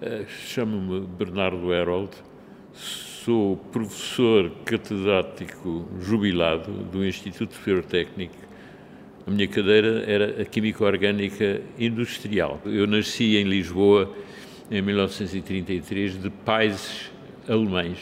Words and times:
Uh, 0.00 0.24
Chamo-me 0.28 1.00
Bernardo 1.00 1.72
Herold, 1.72 2.12
sou 2.72 3.56
professor 3.56 4.48
catedrático 4.64 5.88
jubilado 6.00 6.70
do 6.84 7.04
Instituto 7.04 7.54
Superior 7.54 7.84
Técnico. 7.84 8.36
A 9.26 9.30
minha 9.32 9.48
cadeira 9.48 10.04
era 10.06 10.40
a 10.40 10.44
Química 10.44 10.84
Orgânica 10.84 11.62
Industrial. 11.76 12.60
Eu 12.64 12.86
nasci 12.86 13.38
em 13.38 13.42
Lisboa 13.42 14.14
em 14.70 14.80
1933 14.80 16.22
de 16.22 16.30
pais 16.30 17.10
alemães, 17.48 17.98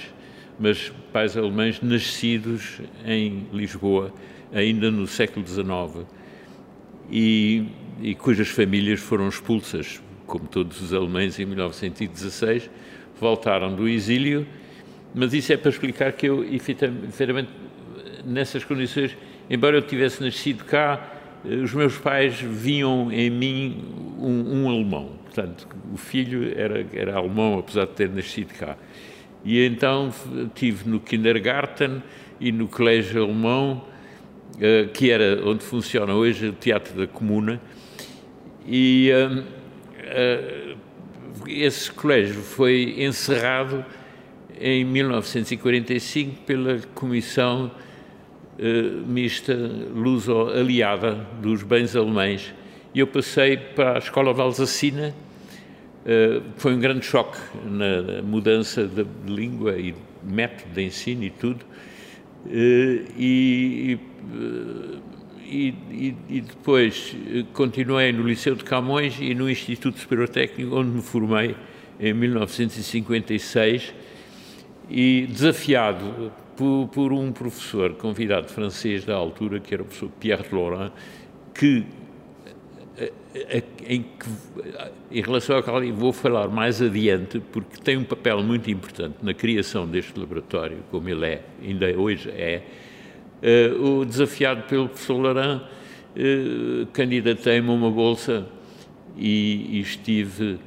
mas 0.60 0.92
pais 1.14 1.34
alemães 1.34 1.80
nascidos 1.80 2.78
em 3.06 3.46
Lisboa 3.54 4.12
ainda 4.52 4.90
no 4.90 5.06
século 5.06 5.46
XIX 5.46 6.06
e, 7.10 7.64
e 8.02 8.14
cujas 8.14 8.48
famílias 8.48 9.00
foram 9.00 9.28
expulsas, 9.28 10.02
como 10.26 10.46
todos 10.46 10.80
os 10.80 10.92
alemães, 10.92 11.38
em 11.38 11.46
1916, 11.46 12.68
voltaram 13.20 13.74
do 13.74 13.88
exílio, 13.88 14.46
mas 15.14 15.32
isso 15.32 15.52
é 15.52 15.56
para 15.56 15.70
explicar 15.70 16.12
que 16.12 16.26
eu, 16.26 16.44
efetivamente, 16.44 17.48
nessas 18.24 18.64
condições, 18.64 19.16
embora 19.48 19.76
eu 19.76 19.82
tivesse 19.82 20.22
nascido 20.22 20.64
cá, 20.64 21.14
eh, 21.44 21.54
os 21.56 21.72
meus 21.72 21.96
pais 21.96 22.40
viam 22.40 23.10
em 23.10 23.30
mim 23.30 23.84
um, 24.18 24.62
um 24.62 24.68
alemão. 24.68 25.12
Portanto, 25.24 25.68
o 25.92 25.96
filho 25.96 26.52
era, 26.58 26.84
era 26.92 27.16
alemão, 27.16 27.58
apesar 27.58 27.86
de 27.86 27.92
ter 27.92 28.10
nascido 28.10 28.52
cá. 28.54 28.76
E 29.44 29.64
então 29.64 30.12
tive 30.54 30.88
no 30.88 30.98
kindergarten 30.98 32.02
e 32.40 32.50
no 32.50 32.66
colégio 32.66 33.22
alemão, 33.24 33.84
eh, 34.60 34.88
que 34.92 35.10
era 35.10 35.40
onde 35.48 35.62
funciona 35.62 36.14
hoje 36.14 36.48
o 36.48 36.52
Teatro 36.52 36.98
da 36.98 37.06
Comuna, 37.06 37.60
e 38.66 39.10
uh, 39.12 39.44
esse 41.46 41.90
colégio 41.92 42.40
foi 42.42 42.94
encerrado 42.98 43.84
em 44.60 44.84
1945 44.84 46.42
pela 46.42 46.78
Comissão 46.94 47.70
uh, 48.58 49.06
Mista 49.06 49.54
Luso-Aliada 49.54 51.14
dos 51.40 51.62
Bens 51.62 51.94
Alemães. 51.94 52.54
E 52.94 53.00
eu 53.00 53.06
passei 53.06 53.56
para 53.56 53.96
a 53.96 53.98
Escola 53.98 54.32
de 54.32 54.40
Alsacina, 54.40 55.14
foi 56.56 56.72
um 56.72 56.78
grande 56.78 57.04
choque 57.04 57.36
na 57.64 58.22
mudança 58.22 58.86
de 58.86 59.04
língua 59.26 59.76
e 59.76 59.92
método 60.22 60.72
de 60.72 60.82
ensino 60.84 61.24
e 61.24 61.30
tudo, 61.30 61.66
e, 62.48 63.98
e, 65.48 65.74
e, 65.90 66.16
e, 66.28 66.40
depois 66.40 67.16
continuei 67.52 68.12
no 68.12 68.22
Liceu 68.26 68.54
de 68.54 68.64
Camões 68.64 69.16
e 69.20 69.34
no 69.34 69.48
Instituto 69.48 69.98
Superior 69.98 70.28
Técnico, 70.28 70.76
onde 70.76 70.90
me 70.90 71.02
formei 71.02 71.54
em 71.98 72.12
1956 72.12 73.94
e 74.90 75.26
desafiado 75.30 76.32
por, 76.56 76.88
por 76.88 77.12
um 77.12 77.32
professor 77.32 77.94
convidado 77.94 78.48
francês 78.48 79.04
da 79.04 79.14
altura, 79.14 79.60
que 79.60 79.74
era 79.74 79.82
o 79.82 79.86
professor 79.86 80.10
Pierre 80.20 80.46
Laurent, 80.52 80.92
que 81.54 81.84
em, 83.86 84.02
que, 84.02 84.28
em 85.10 85.20
relação 85.20 85.56
ao 85.56 85.62
qual 85.62 85.82
vou 85.92 86.12
falar 86.12 86.48
mais 86.48 86.80
adiante, 86.80 87.40
porque 87.52 87.80
tem 87.82 87.96
um 87.96 88.04
papel 88.04 88.42
muito 88.42 88.70
importante 88.70 89.16
na 89.22 89.34
criação 89.34 89.86
deste 89.86 90.18
laboratório, 90.18 90.78
como 90.90 91.08
ele 91.08 91.26
é, 91.26 91.42
ainda 91.62 91.86
hoje 91.98 92.30
é, 92.30 92.62
o 93.80 94.04
desafiado 94.04 94.62
pelo 94.62 94.88
professor 94.88 95.20
Laran, 95.20 95.62
uh, 96.16 96.86
candidatei-me 96.92 97.68
a 97.68 97.72
uma 97.72 97.90
bolsa 97.90 98.46
e, 99.16 99.78
e 99.78 99.80
estive 99.80 100.58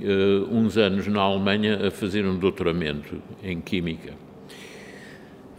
uh, 0.00 0.48
uns 0.50 0.76
anos 0.76 1.06
na 1.06 1.20
Alemanha 1.20 1.86
a 1.86 1.90
fazer 1.90 2.24
um 2.24 2.38
doutoramento 2.38 3.22
em 3.42 3.60
Química. 3.60 4.14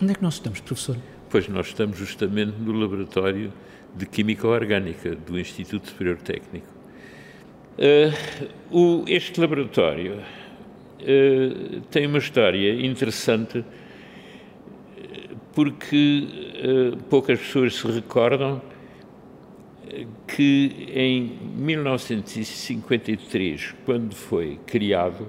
Onde 0.01 0.13
é 0.13 0.15
que 0.15 0.23
nós 0.23 0.35
estamos, 0.35 0.61
professor? 0.61 0.97
Pois 1.29 1.47
nós 1.47 1.67
estamos 1.67 1.97
justamente 1.97 2.53
no 2.59 2.71
laboratório 2.71 3.51
de 3.95 4.05
Química 4.05 4.47
Orgânica 4.47 5.15
do 5.15 5.39
Instituto 5.39 5.89
Superior 5.89 6.17
Técnico. 6.17 6.67
Uh, 7.77 8.49
o, 8.71 9.05
este 9.07 9.39
laboratório 9.39 10.15
uh, 10.15 11.81
tem 11.91 12.07
uma 12.07 12.17
história 12.17 12.85
interessante 12.85 13.63
porque 15.59 16.25
uh, 16.63 16.95
poucas 17.09 17.37
pessoas 17.37 17.75
se 17.75 17.85
recordam 17.85 18.61
que 20.25 20.87
em 20.95 21.37
1953, 21.57 23.75
quando 23.85 24.15
foi 24.15 24.57
criado, 24.65 25.27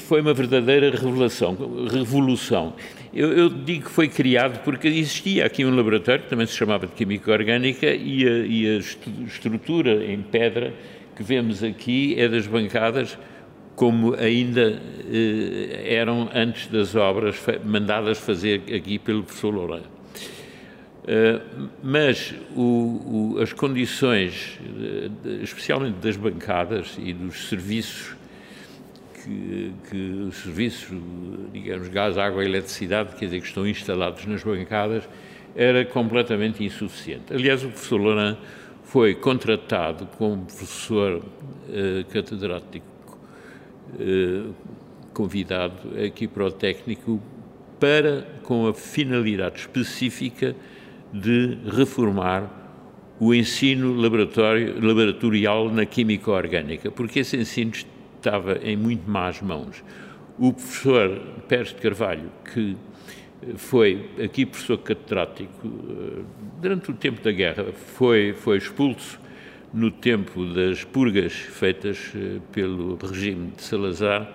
foi 0.00 0.22
uma 0.22 0.32
verdadeira 0.32 0.90
revelação, 0.90 1.54
revolução. 1.92 2.72
Eu, 3.12 3.30
eu, 3.34 3.50
digo 3.50 3.84
que 3.84 3.90
foi 3.90 4.08
criado 4.08 4.64
porque 4.64 4.88
existia 4.88 5.44
aqui 5.44 5.66
um 5.66 5.76
laboratório 5.76 6.24
que 6.24 6.30
também 6.30 6.46
se 6.46 6.54
chamava 6.54 6.86
de 6.86 6.94
Química 6.94 7.30
Orgânica 7.30 7.92
e 7.92 8.26
a, 8.26 8.30
e 8.46 8.66
a 8.66 8.78
estrutura 9.26 10.10
em 10.10 10.22
pedra 10.22 10.72
que 11.14 11.22
vemos 11.22 11.62
aqui 11.62 12.18
é 12.18 12.26
das 12.26 12.46
bancadas 12.46 13.18
como 13.80 14.14
ainda 14.14 14.78
eh, 15.10 15.94
eram 15.94 16.28
antes 16.34 16.66
das 16.66 16.94
obras 16.94 17.40
mandadas 17.64 18.18
fazer 18.18 18.60
aqui 18.76 18.98
pelo 18.98 19.22
professor 19.22 19.54
Loureiro. 19.54 19.86
Uh, 21.02 21.70
mas 21.82 22.34
o, 22.54 23.36
o, 23.36 23.38
as 23.40 23.54
condições, 23.54 24.60
de, 25.24 25.42
especialmente 25.42 25.94
das 25.94 26.14
bancadas 26.14 26.98
e 26.98 27.14
dos 27.14 27.48
serviços 27.48 28.14
que, 29.14 29.72
que 29.88 30.26
os 30.28 30.36
serviços, 30.36 30.94
digamos, 31.50 31.88
gás, 31.88 32.18
água 32.18 32.44
e 32.44 32.48
eletricidade, 32.48 33.16
quer 33.16 33.24
dizer, 33.24 33.40
que 33.40 33.46
estão 33.46 33.66
instalados 33.66 34.26
nas 34.26 34.44
bancadas, 34.44 35.08
era 35.56 35.86
completamente 35.86 36.62
insuficiente. 36.62 37.32
Aliás, 37.32 37.64
o 37.64 37.68
professor 37.68 37.98
Laurent 37.98 38.36
foi 38.84 39.14
contratado 39.14 40.06
como 40.18 40.44
professor 40.44 41.16
uh, 41.16 42.04
catedrático 42.12 42.89
convidado 45.12 45.74
aqui 46.04 46.26
para 46.26 46.46
o 46.46 46.52
técnico 46.52 47.20
para, 47.78 48.26
com 48.42 48.66
a 48.68 48.74
finalidade 48.74 49.60
específica 49.60 50.54
de 51.12 51.58
reformar 51.66 52.58
o 53.18 53.34
ensino 53.34 53.94
laboratorial 53.94 55.70
na 55.70 55.84
química 55.84 56.30
orgânica, 56.30 56.90
porque 56.90 57.20
esse 57.20 57.36
ensino 57.36 57.72
estava 57.72 58.58
em 58.62 58.76
muito 58.76 59.08
más 59.10 59.42
mãos. 59.42 59.82
O 60.38 60.52
professor 60.52 61.20
Pérez 61.48 61.68
de 61.68 61.74
Carvalho, 61.74 62.30
que 62.52 62.76
foi 63.56 64.10
aqui 64.22 64.46
professor 64.46 64.78
catedrático 64.78 65.66
eh, 65.66 66.22
durante 66.60 66.90
o 66.90 66.94
tempo 66.94 67.22
da 67.22 67.30
guerra, 67.30 67.72
foi, 67.72 68.32
foi 68.32 68.58
expulso 68.58 69.18
no 69.72 69.90
tempo 69.90 70.44
das 70.46 70.84
purgas 70.84 71.32
feitas 71.32 72.12
eh, 72.14 72.40
pelo 72.52 72.96
regime 72.96 73.52
de 73.56 73.62
Salazar, 73.62 74.30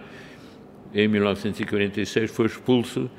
em 0.93 1.07
1946, 1.07 2.31
foi 2.31 2.45
expulso 2.45 3.09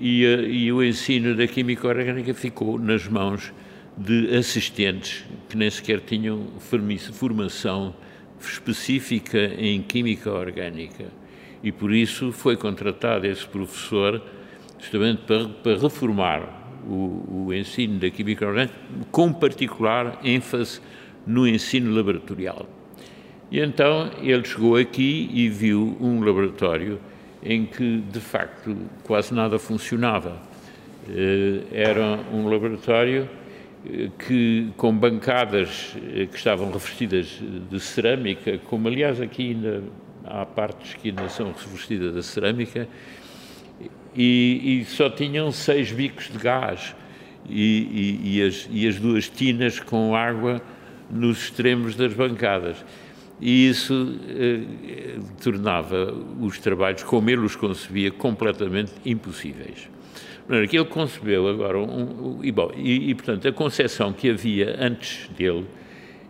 e, 0.00 0.24
eh, 0.24 0.42
e 0.48 0.72
o 0.72 0.82
ensino 0.82 1.34
da 1.36 1.46
química 1.46 1.86
orgânica 1.86 2.34
ficou 2.34 2.78
nas 2.78 3.06
mãos 3.06 3.52
de 3.96 4.34
assistentes 4.34 5.24
que 5.48 5.56
nem 5.56 5.70
sequer 5.70 6.00
tinham 6.00 6.48
formação 7.12 7.94
específica 8.40 9.38
em 9.58 9.82
química 9.82 10.32
orgânica. 10.32 11.06
E 11.62 11.70
por 11.70 11.92
isso 11.92 12.32
foi 12.32 12.56
contratado 12.56 13.26
esse 13.26 13.46
professor 13.46 14.22
justamente 14.78 15.22
para, 15.26 15.48
para 15.48 15.76
reformar 15.76 16.80
o, 16.88 17.46
o, 17.46 17.54
ensino 17.54 17.98
da 17.98 18.08
química 18.08 18.46
orgânica, 18.46 18.74
com 19.10 19.30
particular 19.32 20.18
ênfase 20.24 20.80
no 21.26 21.46
ensino 21.46 21.94
laboratorial. 21.94 22.66
E 23.50 23.60
então 23.60 24.10
ele 24.22 24.44
chegou 24.44 24.76
aqui 24.76 25.28
e 25.32 25.48
viu 25.48 25.96
um 26.00 26.22
laboratório 26.22 27.00
em 27.42 27.66
que 27.66 27.98
de 28.10 28.20
facto 28.20 28.76
quase 29.04 29.34
nada 29.34 29.58
funcionava. 29.58 30.40
Eh, 31.08 31.62
era 31.72 32.20
um 32.32 32.48
laboratório 32.48 33.28
que 34.26 34.68
com 34.76 34.94
bancadas 34.94 35.96
eh, 36.14 36.26
que 36.26 36.36
estavam 36.36 36.70
revestidas 36.70 37.40
de 37.70 37.80
cerâmica, 37.80 38.58
como 38.58 38.88
aliás 38.88 39.20
aqui 39.20 39.50
ainda 39.50 39.82
há 40.24 40.44
partes 40.44 40.94
que 40.94 41.08
ainda 41.08 41.28
são 41.28 41.52
revestidas 41.52 42.14
de 42.14 42.22
cerâmica, 42.22 42.86
e, 44.14 44.82
e 44.82 44.84
só 44.84 45.08
tinham 45.08 45.50
seis 45.52 45.92
bicos 45.92 46.28
de 46.30 46.38
gás 46.38 46.94
e, 47.48 48.18
e, 48.24 48.38
e, 48.38 48.42
as, 48.42 48.68
as 48.88 49.00
duas 49.00 49.28
tinas 49.28 49.80
com 49.80 50.14
água 50.14 50.60
nos 51.10 51.44
extremos 51.44 51.94
das 51.96 52.12
bancadas. 52.12 52.84
E 53.40 53.68
isso 53.68 54.16
eh, 54.28 55.18
tornava 55.42 56.14
os 56.40 56.58
trabalhos, 56.58 57.02
como 57.02 57.30
ele 57.30 57.40
os 57.40 57.56
concebia, 57.56 58.10
completamente 58.10 58.92
impossíveis 59.04 59.88
que 60.68 60.76
ele 60.76 60.86
concebeu 60.86 61.46
agora, 61.48 61.78
um, 61.78 62.40
e, 62.42 62.50
bom, 62.50 62.72
e, 62.76 63.10
e, 63.10 63.14
portanto 63.14 63.46
a 63.46 63.52
concepção 63.52 64.12
que 64.12 64.30
havia 64.30 64.76
antes 64.80 65.28
dele 65.36 65.66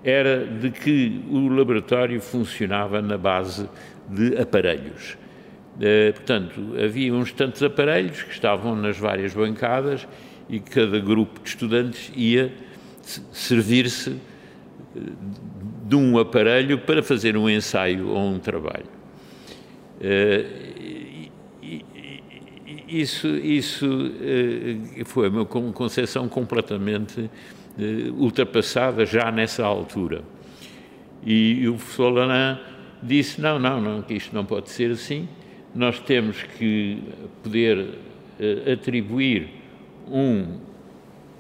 era 0.05 0.45
de 0.45 0.71
que 0.71 1.23
o 1.31 1.49
laboratório 1.49 2.21
funcionava 2.21 3.01
na 3.01 3.17
base 3.17 3.69
de 4.09 4.37
aparelhos. 4.37 5.17
Uh, 5.77 6.13
portanto, 6.13 6.75
havia 6.83 7.15
uns 7.15 7.33
tantos 7.33 7.63
aparelhos 7.63 8.23
que 8.23 8.33
estavam 8.33 8.77
nas 8.77 8.99
várias 8.99 9.33
bancadas 9.33 10.07
e 10.49 10.61
cada 10.61 10.99
grupo 10.99 11.41
de 11.43 11.49
estudantes 11.49 12.13
ia 12.15 12.53
servir-se 13.33 14.11
eh, 14.11 14.30
de 15.87 15.97
um 15.97 16.19
aparelho 16.19 16.79
para 16.79 17.03
fazer 17.03 17.37
um 17.37 17.49
ensaio 17.49 18.09
ou 18.09 18.29
um 18.29 18.39
trabalho. 18.39 18.87
Uh, 20.01 20.71
isso, 22.89 23.29
isso 23.29 23.87
uh, 23.87 25.05
foi 25.05 25.29
uma 25.29 25.45
concepção 25.45 26.29
completamente 26.29 27.31
ultrapassada 28.19 29.07
já 29.07 29.31
nessa 29.31 29.65
altura. 29.65 30.23
E, 31.25 31.67
o 31.69 31.75
professor 31.75 32.11
Lanan 32.11 32.59
disse: 33.03 33.41
não, 33.41 33.59
não, 33.59 33.81
não, 33.81 34.03
que 34.03 34.15
isto 34.15 34.35
não 34.35 34.45
pode 34.45 34.71
ser 34.71 34.91
assim. 34.91 35.29
Nós 35.75 36.01
temos 36.01 36.43
que 36.43 37.01
poder 37.43 37.99
atribuir 38.71 39.49
um 40.11 40.59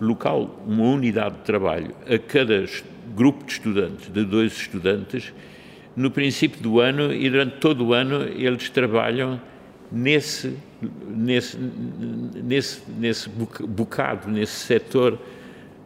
local, 0.00 0.62
uma 0.66 0.84
unidade 0.84 1.36
de 1.36 1.42
trabalho 1.42 1.94
a 2.08 2.18
cada 2.18 2.64
grupo 3.14 3.44
de 3.44 3.52
estudantes, 3.52 4.12
de 4.12 4.24
dois 4.24 4.52
estudantes, 4.52 5.32
no 5.96 6.10
princípio 6.10 6.60
do 6.62 6.80
ano 6.80 7.12
e 7.12 7.28
durante 7.28 7.56
todo 7.56 7.86
o 7.86 7.92
ano 7.92 8.22
eles 8.22 8.70
trabalham 8.70 9.40
nesse, 9.90 10.56
nesse, 11.08 11.58
nesse, 11.58 12.82
nesse 12.98 13.28
bocado, 13.28 14.30
nesse 14.30 14.66
setor 14.66 15.14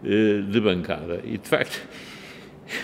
uh, 0.02 0.42
de 0.42 0.60
bancada. 0.60 1.20
E, 1.24 1.38
de 1.38 1.48
facto, 1.48 1.80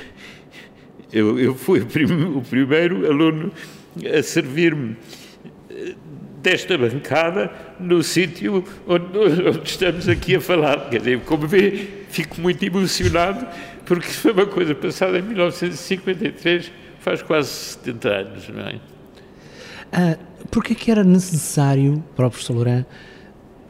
eu, 1.12 1.38
eu 1.38 1.54
fui 1.54 1.80
o, 1.80 1.86
prim, 1.86 2.06
o 2.36 2.42
primeiro 2.42 3.06
aluno 3.06 3.52
a 4.16 4.22
servir-me 4.22 4.96
desta 6.42 6.76
bancada 6.76 7.50
no 7.78 8.02
sítio 8.02 8.64
onde, 8.86 9.18
onde, 9.18 9.60
estamos 9.64 10.08
aqui 10.08 10.36
a 10.36 10.40
falar. 10.40 10.88
Quer 10.88 10.98
dizer, 10.98 11.20
como 11.20 11.46
vê, 11.46 11.86
fico 12.08 12.40
muito 12.40 12.62
emocionado 12.64 13.46
porque 13.90 14.06
foi 14.06 14.30
uma 14.30 14.46
coisa 14.46 14.72
passada 14.72 15.18
em 15.18 15.22
1953, 15.22 16.70
faz 17.00 17.22
quase 17.22 17.48
70 17.48 18.08
anos, 18.08 18.48
não 18.48 18.60
é? 18.60 18.80
Ah, 19.92 20.16
Porquê 20.48 20.76
que 20.76 20.92
era 20.92 21.02
necessário 21.02 22.00
para 22.14 22.28
o 22.28 22.30
professor 22.30 22.54
Louran 22.54 22.84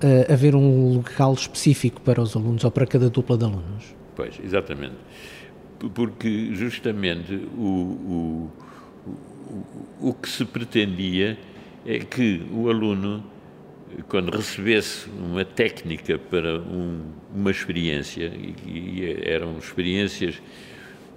uh, 0.03 0.31
haver 0.31 0.55
um 0.55 0.97
local 0.97 1.33
específico 1.33 2.03
para 2.03 2.21
os 2.21 2.37
alunos 2.37 2.65
ou 2.65 2.71
para 2.71 2.87
cada 2.87 3.09
dupla 3.09 3.39
de 3.39 3.45
alunos? 3.47 3.95
Pois, 4.15 4.39
exatamente. 4.45 4.97
Porque 5.95 6.55
justamente 6.55 7.35
o, 7.57 7.63
o, 7.65 8.51
o, 10.03 10.09
o 10.11 10.13
que 10.13 10.29
se 10.29 10.45
pretendia 10.45 11.39
é 11.87 11.99
que 11.99 12.47
o 12.53 12.69
aluno, 12.69 13.25
quando 14.09 14.31
recebesse 14.31 15.09
uma 15.11 15.45
técnica 15.45 16.19
para 16.19 16.59
um, 16.59 17.01
uma 17.35 17.51
experiência, 17.51 18.33
e, 18.67 19.19
eram 19.23 19.59
experiências 19.59 20.41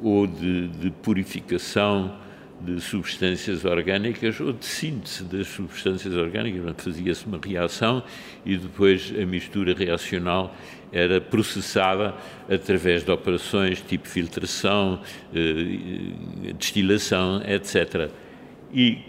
ou 0.01 0.27
de, 0.27 0.67
de 0.67 0.91
purificação 0.91 2.15
de 2.61 2.79
substâncias 2.79 3.65
orgânicas 3.65 4.39
ou 4.39 4.53
de 4.53 4.65
síntese 4.65 5.23
das 5.25 5.47
substâncias 5.47 6.13
orgânicas, 6.15 6.75
fazia-se 6.77 7.25
uma 7.25 7.39
reação 7.43 8.01
e 8.45 8.55
depois 8.55 9.13
a 9.19 9.25
mistura 9.25 9.73
reacional 9.73 10.55
era 10.91 11.19
processada 11.19 12.15
através 12.49 13.03
de 13.03 13.11
operações 13.11 13.81
tipo 13.81 14.07
filtração, 14.07 15.01
eh, 15.33 16.53
destilação, 16.57 17.41
etc. 17.45 18.09
E, 18.71 18.99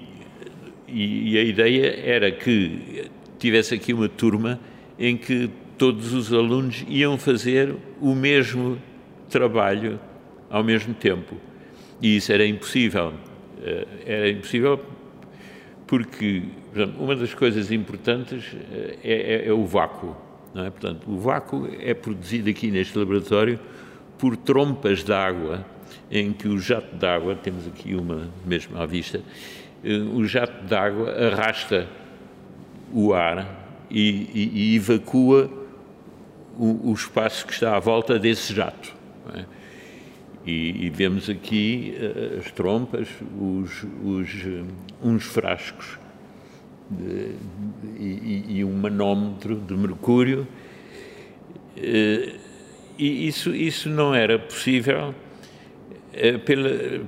e 0.89 1.39
a 1.39 1.43
ideia 1.43 2.01
era 2.05 2.33
que 2.33 3.11
tivesse 3.39 3.75
aqui 3.75 3.93
uma 3.93 4.09
turma 4.09 4.61
em 4.99 5.17
que 5.17 5.51
todos 5.77 6.13
os 6.13 6.33
alunos 6.33 6.85
iam 6.89 7.19
fazer 7.19 7.75
o 8.01 8.15
mesmo 8.15 8.79
trabalho 9.29 9.99
ao 10.49 10.63
mesmo 10.63 10.95
tempo. 10.95 11.37
E 12.01 12.17
isso 12.17 12.33
era 12.33 12.47
impossível. 12.47 13.15
Eh, 13.63 13.87
era 14.07 14.31
impossível 14.31 14.81
porque, 15.87 16.43
exemplo, 16.75 17.03
uma 17.03 17.17
das 17.17 17.35
coisas 17.35 17.71
importantes 17.71 18.55
eh, 18.73 18.99
é, 19.03 19.35
é, 19.35 19.49
é 19.49 19.53
o 19.53 19.65
vácuo. 19.65 20.17
É? 20.55 20.71
Portanto, 20.71 21.11
o 21.11 21.19
vácuo 21.19 21.69
é 21.81 21.95
produzido 21.95 22.49
aqui 22.49 22.71
neste 22.71 22.97
laboratório 22.97 23.59
por 24.19 24.37
trompas 24.37 25.03
de 25.03 25.13
água, 25.13 25.67
em 26.11 26.33
que 26.33 26.47
o 26.47 26.59
jato 26.59 26.95
de 26.97 27.07
água, 27.07 27.35
temos 27.35 27.67
aqui 27.67 27.95
uma 27.95 28.29
mesmo 28.47 28.79
à 28.79 28.87
vista, 28.87 29.21
eh, 29.83 29.97
o 29.97 30.25
jato 30.25 30.65
d'água 30.65 31.11
arrasta 31.11 31.89
o 32.93 33.13
ar 33.13 33.65
e, 33.91 34.29
e, 34.35 34.51
e 34.55 34.77
evacua 34.77 35.51
o, 36.59 36.91
o, 36.91 36.93
espaço 36.93 37.47
que 37.47 37.53
está 37.53 37.77
à 37.77 37.81
volta 37.81 38.19
desse 38.19 38.53
jato. 38.55 38.95
É? 39.35 39.45
E, 40.47 40.87
e, 40.87 40.91
vemos 40.91 41.31
aqui 41.31 41.95
uh, 41.97 42.39
as 42.39 42.53
trompas, 42.53 43.09
os, 43.41 43.85
os, 44.05 44.45
uh, 44.45 44.67
uns 45.03 45.25
frascos 45.25 45.99
de, 46.91 47.33
de, 47.83 48.53
e, 48.59 48.65
um 48.65 48.75
manómetro 48.75 49.57
de 49.57 49.75
mercúrio. 49.75 50.47
Uh, 51.77 52.39
e 52.99 53.27
isso, 53.27 53.55
isso 53.55 53.89
não 53.89 54.15
era 54.15 54.39
possível 54.39 55.15
pela, 56.45 57.01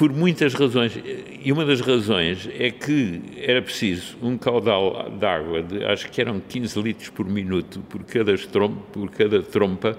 por 0.00 0.14
muitas 0.14 0.54
razões. 0.54 0.98
E 1.44 1.52
uma 1.52 1.62
das 1.66 1.82
razões 1.82 2.48
é 2.58 2.70
que 2.70 3.20
era 3.36 3.60
preciso 3.60 4.16
um 4.22 4.38
caudal 4.38 5.10
de 5.10 5.26
água, 5.26 5.62
de, 5.62 5.84
acho 5.84 6.10
que 6.10 6.22
eram 6.22 6.40
15 6.40 6.80
litros 6.80 7.10
por 7.10 7.26
minuto 7.26 7.80
por 7.80 8.02
cada, 8.04 8.34
trompa, 8.38 8.80
por 8.92 9.10
cada 9.10 9.42
trompa, 9.42 9.98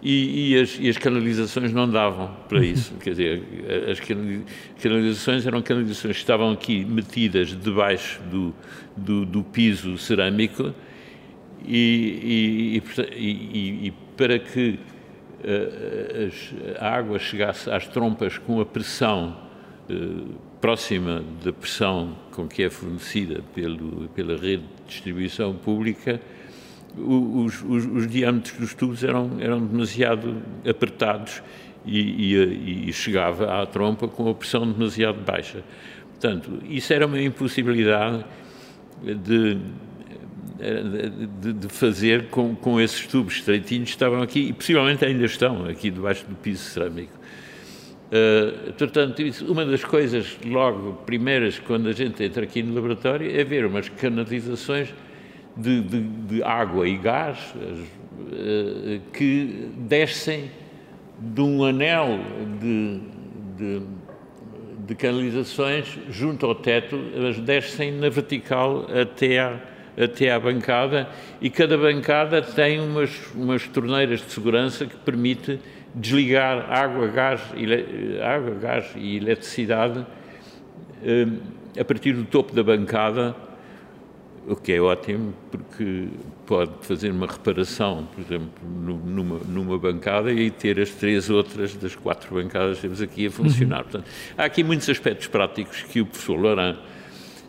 e, 0.00 0.52
e, 0.52 0.60
as, 0.60 0.78
e, 0.78 0.88
as, 0.88 0.96
canalizações 0.96 1.72
não 1.72 1.90
davam 1.90 2.30
para 2.48 2.64
isso. 2.64 2.94
Quer 3.02 3.10
dizer, 3.10 3.42
as 3.90 3.98
canalizações 4.80 5.44
eram 5.44 5.62
canalizações 5.62 6.14
que 6.14 6.22
estavam 6.22 6.52
aqui 6.52 6.84
metidas 6.84 7.60
debaixo 7.60 8.22
do, 8.30 8.54
do, 8.96 9.26
do 9.26 9.42
piso 9.42 9.98
cerâmico, 9.98 10.72
e, 11.66 12.80
e 13.82 13.92
para 14.16 14.38
que 14.38 14.78
a 16.78 16.88
água 16.88 17.18
chegasse 17.18 17.70
às 17.70 17.86
trompas 17.86 18.38
com 18.38 18.60
a 18.60 18.66
pressão 18.66 19.36
eh, 19.88 19.94
próxima 20.60 21.22
da 21.42 21.52
pressão 21.52 22.16
com 22.32 22.46
que 22.46 22.62
é 22.64 22.70
fornecida 22.70 23.42
pelo, 23.54 24.08
pela 24.08 24.36
rede 24.36 24.62
de 24.62 24.84
distribuição 24.88 25.54
pública, 25.54 26.20
os, 26.96 27.62
os, 27.62 27.86
os, 27.86 28.08
diâmetros 28.08 28.58
dos 28.58 28.74
tubos 28.74 29.04
eram, 29.04 29.30
eram 29.38 29.64
demasiado 29.64 30.42
apertados 30.68 31.42
e, 31.86 32.34
e, 32.34 32.88
e, 32.88 32.92
chegava 32.92 33.62
à 33.62 33.66
trompa 33.66 34.08
com 34.08 34.28
a 34.28 34.34
pressão 34.34 34.70
demasiado 34.70 35.20
baixa. 35.24 35.62
Portanto, 36.10 36.60
isso 36.68 36.92
era 36.92 37.06
uma 37.06 37.20
impossibilidade 37.20 38.24
de, 39.02 39.58
de, 41.40 41.52
de, 41.52 41.68
fazer 41.68 42.28
com, 42.28 42.54
com 42.54 42.80
esses 42.80 43.06
tubos 43.06 43.34
estreitinhos 43.34 43.90
que 43.90 43.96
estavam 43.96 44.22
aqui 44.22 44.48
e 44.48 44.52
possivelmente 44.52 45.04
ainda 45.04 45.24
estão 45.24 45.66
aqui 45.66 45.90
debaixo 45.90 46.26
do 46.26 46.34
piso 46.34 46.62
cerâmico. 46.64 47.18
Uh, 48.08 48.72
portanto, 48.72 49.22
uma 49.46 49.66
das 49.66 49.84
coisas 49.84 50.38
logo 50.46 50.94
primeiras 51.04 51.58
quando 51.58 51.88
a 51.90 51.92
gente 51.92 52.24
entra 52.24 52.42
aqui 52.42 52.62
no 52.62 52.74
laboratório 52.74 53.30
é 53.30 53.44
ver 53.44 53.66
umas 53.66 53.90
canalizações 53.90 54.94
de, 55.54 55.82
de, 55.82 56.00
de 56.00 56.42
água 56.42 56.88
e 56.88 56.96
gás 56.96 57.54
uh, 57.54 59.00
que 59.12 59.68
descem 59.76 60.50
de 61.18 61.40
um 61.42 61.64
anel 61.64 62.20
de, 62.58 63.00
de, 63.56 63.82
de 64.86 64.94
canalizações 64.94 65.98
junto 66.08 66.46
ao 66.46 66.54
teto, 66.54 66.98
mas 67.14 67.38
descem 67.38 67.92
na 67.92 68.08
vertical 68.08 68.86
até 68.90 69.40
à 69.40 69.60
até 69.98 70.30
à 70.30 70.38
bancada 70.38 71.08
e 71.40 71.50
cada 71.50 71.76
bancada 71.76 72.40
tem 72.40 72.80
umas, 72.80 73.10
umas 73.34 73.66
torneiras 73.66 74.20
de 74.20 74.30
segurança 74.30 74.86
que 74.86 74.96
permite 74.96 75.58
desligar 75.94 76.70
água, 76.70 77.08
gás, 77.08 77.40
ele, 77.54 78.20
água, 78.22 78.54
gás 78.54 78.92
e 78.96 79.16
eletricidade 79.16 80.06
eh, 81.02 81.26
a 81.78 81.84
partir 81.84 82.12
do 82.12 82.24
topo 82.24 82.54
da 82.54 82.62
bancada, 82.62 83.34
o 84.46 84.56
que 84.56 84.72
é 84.72 84.80
ótimo 84.80 85.34
porque 85.50 86.08
pode 86.46 86.72
fazer 86.80 87.10
uma 87.10 87.26
reparação, 87.26 88.08
por 88.14 88.20
exemplo, 88.22 88.50
numa, 88.64 89.38
numa 89.40 89.78
bancada 89.78 90.32
e 90.32 90.50
ter 90.50 90.80
as 90.80 90.90
três 90.90 91.28
outras 91.28 91.74
das 91.74 91.94
quatro 91.94 92.34
bancadas 92.34 92.76
que 92.76 92.82
temos 92.82 93.02
aqui 93.02 93.26
a 93.26 93.30
funcionar. 93.30 93.78
Uhum. 93.78 93.82
Portanto, 93.82 94.04
há 94.36 94.44
aqui 94.44 94.64
muitos 94.64 94.88
aspectos 94.88 95.26
práticos 95.26 95.82
que 95.82 96.00
o 96.00 96.06
professor 96.06 96.40
Laurent 96.40 96.76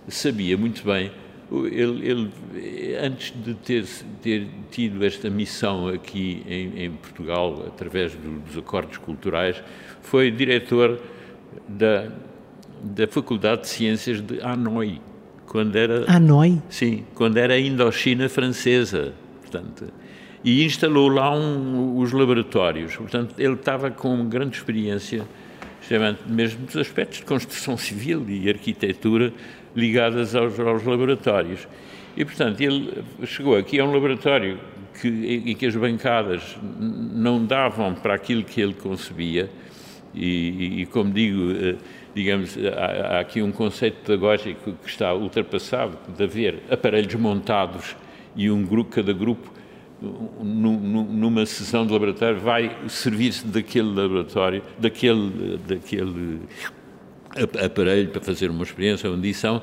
sabia 0.09 0.57
muito 0.57 0.83
bem 0.83 1.11
ele, 1.51 2.07
ele, 2.07 2.95
antes 2.97 3.33
de 3.43 3.53
ter, 3.55 3.85
ter, 4.21 4.47
tido 4.69 5.03
esta 5.03 5.29
missão 5.29 5.87
aqui 5.87 6.43
em, 6.47 6.83
em 6.83 6.91
Portugal, 6.91 7.65
através 7.67 8.13
do, 8.13 8.39
dos 8.39 8.57
acordos 8.57 8.97
culturais, 8.97 9.61
foi 10.01 10.29
diretor 10.29 10.99
da, 11.67 12.09
da 12.83 13.07
Faculdade 13.07 13.61
de 13.61 13.67
Ciências 13.67 14.21
de 14.21 14.39
Hanoi, 14.41 15.01
quando 15.47 15.75
era 15.75 16.05
Hanoi? 16.11 16.61
Sim, 16.69 17.05
quando 17.15 17.37
era 17.37 17.59
Indochina 17.59 18.29
francesa, 18.29 19.13
portanto, 19.41 19.91
e 20.43 20.63
instalou 20.63 21.09
lá 21.09 21.35
um, 21.35 21.97
os 21.97 22.11
laboratórios. 22.11 22.95
Portanto, 22.95 23.35
ele 23.37 23.55
estava 23.55 23.91
com 23.91 24.27
grande 24.27 24.55
experiência, 24.55 25.25
mesmo 26.27 26.65
dos 26.65 26.77
aspectos 26.77 27.19
de 27.19 27.25
construção 27.25 27.75
civil 27.77 28.25
e 28.29 28.47
arquitetura 28.47 29.33
ligadas 29.75 30.35
aos, 30.35 30.59
aos 30.59 30.83
laboratórios. 30.83 31.67
E, 32.15 32.25
portanto, 32.25 32.61
ele 32.61 33.03
chegou 33.25 33.55
aqui 33.55 33.79
a 33.79 33.85
um 33.85 33.93
laboratório 33.93 34.59
que, 34.99 35.07
em 35.45 35.55
que 35.55 35.65
as 35.65 35.75
bancadas 35.75 36.57
não 36.79 37.45
davam 37.45 37.93
para 37.93 38.13
aquilo 38.13 38.43
que 38.43 38.59
ele 38.59 38.73
concebia, 38.73 39.49
e, 40.13 40.81
e 40.81 40.85
como 40.87 41.11
digo, 41.11 41.51
eh, 41.51 41.75
digamos, 42.15 42.57
há, 42.57 43.15
há, 43.15 43.19
aqui 43.19 43.41
um 43.41 43.51
conceito 43.51 43.97
pedagógico 44.03 44.73
que 44.73 44.89
está 44.89 45.13
ultrapassado, 45.13 45.97
de 46.17 46.23
haver 46.23 46.63
aparelhos 46.69 47.13
montados 47.15 47.95
e 48.35 48.49
um 48.49 48.65
grupo, 48.65 48.91
cada 48.91 49.13
grupo, 49.13 49.51
numa 50.01 51.45
sessão 51.45 51.85
de 51.85 51.93
laboratório, 51.93 52.39
vai 52.39 52.75
servir-se 52.87 53.45
daquele 53.45 53.89
laboratório, 53.89 54.63
daquele, 54.77 55.57
daquele 55.67 56.39
aparelho 57.43 58.09
para 58.09 58.21
fazer 58.21 58.49
uma 58.49 58.63
experiência, 58.63 59.09
uma 59.09 59.17
edição, 59.17 59.61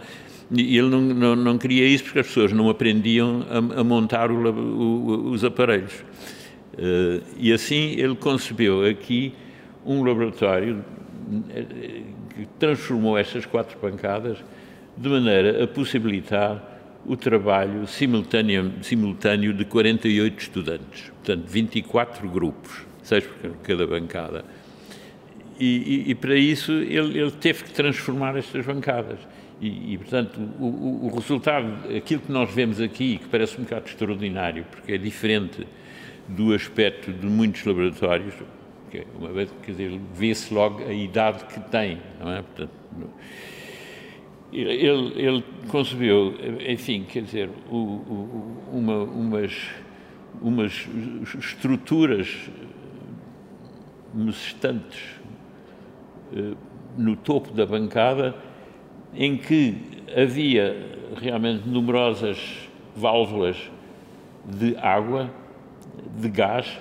e 0.50 0.78
ele 0.78 0.88
não, 0.88 1.00
não, 1.00 1.36
não 1.36 1.58
queria 1.58 1.86
isso 1.86 2.04
porque 2.04 2.20
as 2.20 2.26
pessoas 2.26 2.52
não 2.52 2.70
aprendiam 2.70 3.44
a, 3.50 3.80
a 3.80 3.84
montar 3.84 4.30
o, 4.30 4.48
o, 4.48 5.30
os 5.30 5.44
aparelhos. 5.44 5.92
Uh, 6.74 7.22
e 7.36 7.52
assim 7.52 7.92
ele 7.98 8.14
concebeu 8.14 8.84
aqui 8.84 9.32
um 9.84 10.04
laboratório 10.04 10.84
eh, 11.50 11.64
que 12.34 12.46
transformou 12.58 13.16
estas 13.16 13.46
quatro 13.46 13.78
bancadas 13.80 14.38
de 14.96 15.08
maneira 15.08 15.64
a 15.64 15.66
possibilitar 15.66 16.76
o 17.06 17.16
trabalho 17.16 17.86
simultâneo, 17.86 18.72
simultâneo 18.82 19.54
de 19.54 19.64
48 19.64 20.38
estudantes, 20.38 21.10
portanto 21.10 21.46
24 21.46 22.28
grupos, 22.28 22.84
seis 23.02 23.24
por 23.24 23.56
cada 23.62 23.86
bancada. 23.86 24.44
E, 25.58 26.04
e, 26.06 26.10
e 26.10 26.14
para 26.14 26.36
isso 26.36 26.72
ele, 26.72 27.18
ele, 27.18 27.30
teve 27.30 27.64
que 27.64 27.70
transformar 27.72 28.36
estas 28.36 28.64
bancadas. 28.64 29.18
E, 29.60 29.94
e 29.94 29.98
portanto, 29.98 30.38
o, 30.58 30.66
o, 30.66 31.06
o, 31.06 31.14
resultado, 31.14 31.96
aquilo 31.96 32.20
que 32.20 32.30
nós 32.30 32.52
vemos 32.52 32.80
aqui, 32.80 33.18
que 33.18 33.28
parece 33.28 33.58
um 33.58 33.64
bocado 33.64 33.86
extraordinário, 33.86 34.64
porque 34.70 34.92
é 34.92 34.98
diferente 34.98 35.66
do 36.28 36.52
aspecto 36.52 37.10
de 37.12 37.26
muitos 37.26 37.64
laboratórios, 37.64 38.34
que 38.90 39.04
uma 39.18 39.32
vez, 39.32 39.50
quer 39.62 39.70
dizer, 39.70 40.00
vê-se 40.14 40.52
logo 40.52 40.84
a 40.84 40.92
idade 40.92 41.44
que 41.46 41.60
tem, 41.70 41.98
não 42.20 42.32
é? 42.32 42.42
Portanto, 42.42 42.72
ele, 44.52 45.12
ele 45.20 45.44
concebeu, 45.68 46.34
enfim, 46.66 47.04
quer 47.04 47.22
dizer, 47.22 47.50
o, 47.70 47.76
o, 47.76 48.70
uma, 48.72 49.02
umas, 49.04 49.52
umas 50.40 50.86
estruturas 51.38 52.50
necessitantes 54.14 54.98
eh, 54.98 55.25
no 56.96 57.16
topo 57.16 57.52
da 57.52 57.66
bancada, 57.66 58.34
em 59.14 59.36
que 59.36 59.76
havia 60.16 60.76
realmente 61.16 61.68
numerosas 61.68 62.68
válvulas 62.94 63.56
de 64.44 64.76
água, 64.76 65.30
de 66.18 66.28
gás, 66.28 66.78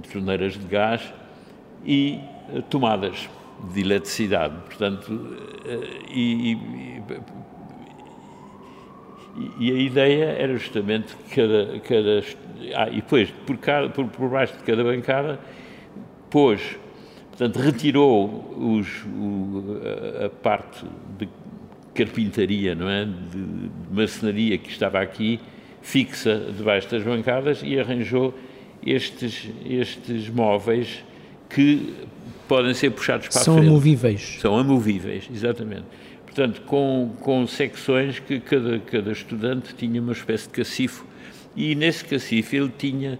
de 0.00 0.08
torneiras 0.08 0.56
de 0.56 0.66
gás 0.66 1.12
e 1.84 2.20
eh, 2.52 2.62
tomadas 2.68 3.28
de 3.72 3.80
eletricidade. 3.80 4.54
Portanto, 4.66 5.36
eh, 5.64 5.80
e, 6.10 6.52
e, 6.52 7.02
e, 9.58 9.72
a 9.72 9.74
ideia 9.74 10.24
era 10.24 10.56
justamente 10.56 11.16
que 11.16 11.34
cada. 11.36 11.80
cada 11.80 12.22
ah, 12.74 12.88
e 12.88 12.96
depois, 12.96 13.30
por, 13.46 13.56
cada, 13.56 13.88
por, 13.88 14.06
por 14.06 14.28
baixo 14.28 14.56
de 14.56 14.64
cada 14.64 14.82
bancada, 14.84 15.40
pôs, 16.30 16.76
portanto, 17.38 17.64
retirou 17.64 18.54
os, 18.58 18.88
o, 19.04 19.80
a, 20.24 20.28
parte 20.28 20.84
de 21.16 21.28
carpintaria, 21.94 22.74
não 22.74 22.88
é? 22.88 23.04
De, 23.04 23.70
marcenaria 23.92 24.58
que 24.58 24.68
estava 24.70 25.00
aqui, 25.00 25.38
fixa 25.80 26.52
debaixo 26.56 26.90
das 26.90 27.04
bancadas 27.04 27.60
e 27.62 27.78
arranjou 27.78 28.34
estes, 28.84 29.48
estes 29.64 30.28
móveis 30.28 31.04
que 31.48 31.94
podem 32.48 32.74
ser 32.74 32.90
puxados 32.90 33.28
para 33.28 33.40
São 33.40 33.54
a 33.54 33.56
frente. 33.56 33.66
São 33.66 33.72
amovíveis. 33.72 34.38
São 34.40 34.58
amovíveis, 34.58 35.28
exatamente. 35.32 35.84
Portanto, 36.24 36.62
com, 36.62 37.12
com 37.20 37.46
secções 37.46 38.18
que 38.18 38.40
cada, 38.40 38.80
cada 38.80 39.12
estudante 39.12 39.74
tinha 39.74 40.00
uma 40.00 40.12
espécie 40.12 40.46
de 40.46 40.54
cacifo 40.54 41.06
e 41.56 41.74
nesse 41.74 42.04
cacifo 42.04 42.54
ele 42.54 42.72
tinha 42.76 43.18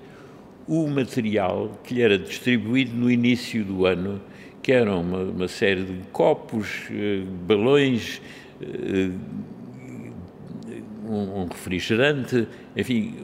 o 0.69 0.87
material 0.87 1.81
que 1.83 1.95
lhe 1.95 2.03
era 2.03 2.19
distribuído 2.19 2.95
no 2.95 3.11
início 3.11 3.65
do 3.65 3.87
ano, 3.87 4.21
que 4.63 4.71
eram 4.71 5.01
uma, 5.01 5.19
uma 5.23 5.49
série 5.49 5.83
de 5.83 6.01
copos, 6.13 6.69
eh, 6.91 7.23
balões, 7.47 8.21
eh, 8.61 9.11
um, 11.09 11.41
um 11.41 11.47
refrigerante, 11.47 12.47
enfim, 12.77 13.15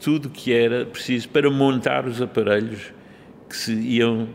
tudo 0.00 0.30
que 0.30 0.54
era 0.54 0.86
preciso 0.86 1.28
para 1.28 1.50
montar 1.50 2.06
os 2.06 2.22
aparelhos 2.22 2.94
que 3.46 3.56
se 3.56 3.74
iam 3.74 4.28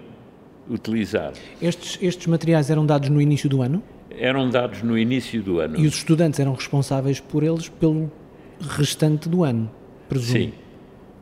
utilizar. 0.69 1.33
Estes, 1.59 1.97
estes 1.99 2.27
materiais 2.27 2.69
eram 2.69 2.85
dados 2.85 3.09
no 3.09 3.19
início 3.19 3.49
do 3.49 3.63
ano? 3.63 3.81
Eram 4.11 4.49
dados 4.49 4.83
no 4.83 4.95
início 4.95 5.41
do 5.41 5.59
ano. 5.59 5.79
E 5.79 5.87
os 5.87 5.95
estudantes 5.95 6.39
eram 6.39 6.53
responsáveis 6.53 7.19
por 7.19 7.43
eles 7.43 7.69
pelo 7.69 8.11
restante 8.61 9.27
do 9.27 9.43
ano, 9.43 9.69
presumo? 10.07 10.39
Sim. 10.39 10.64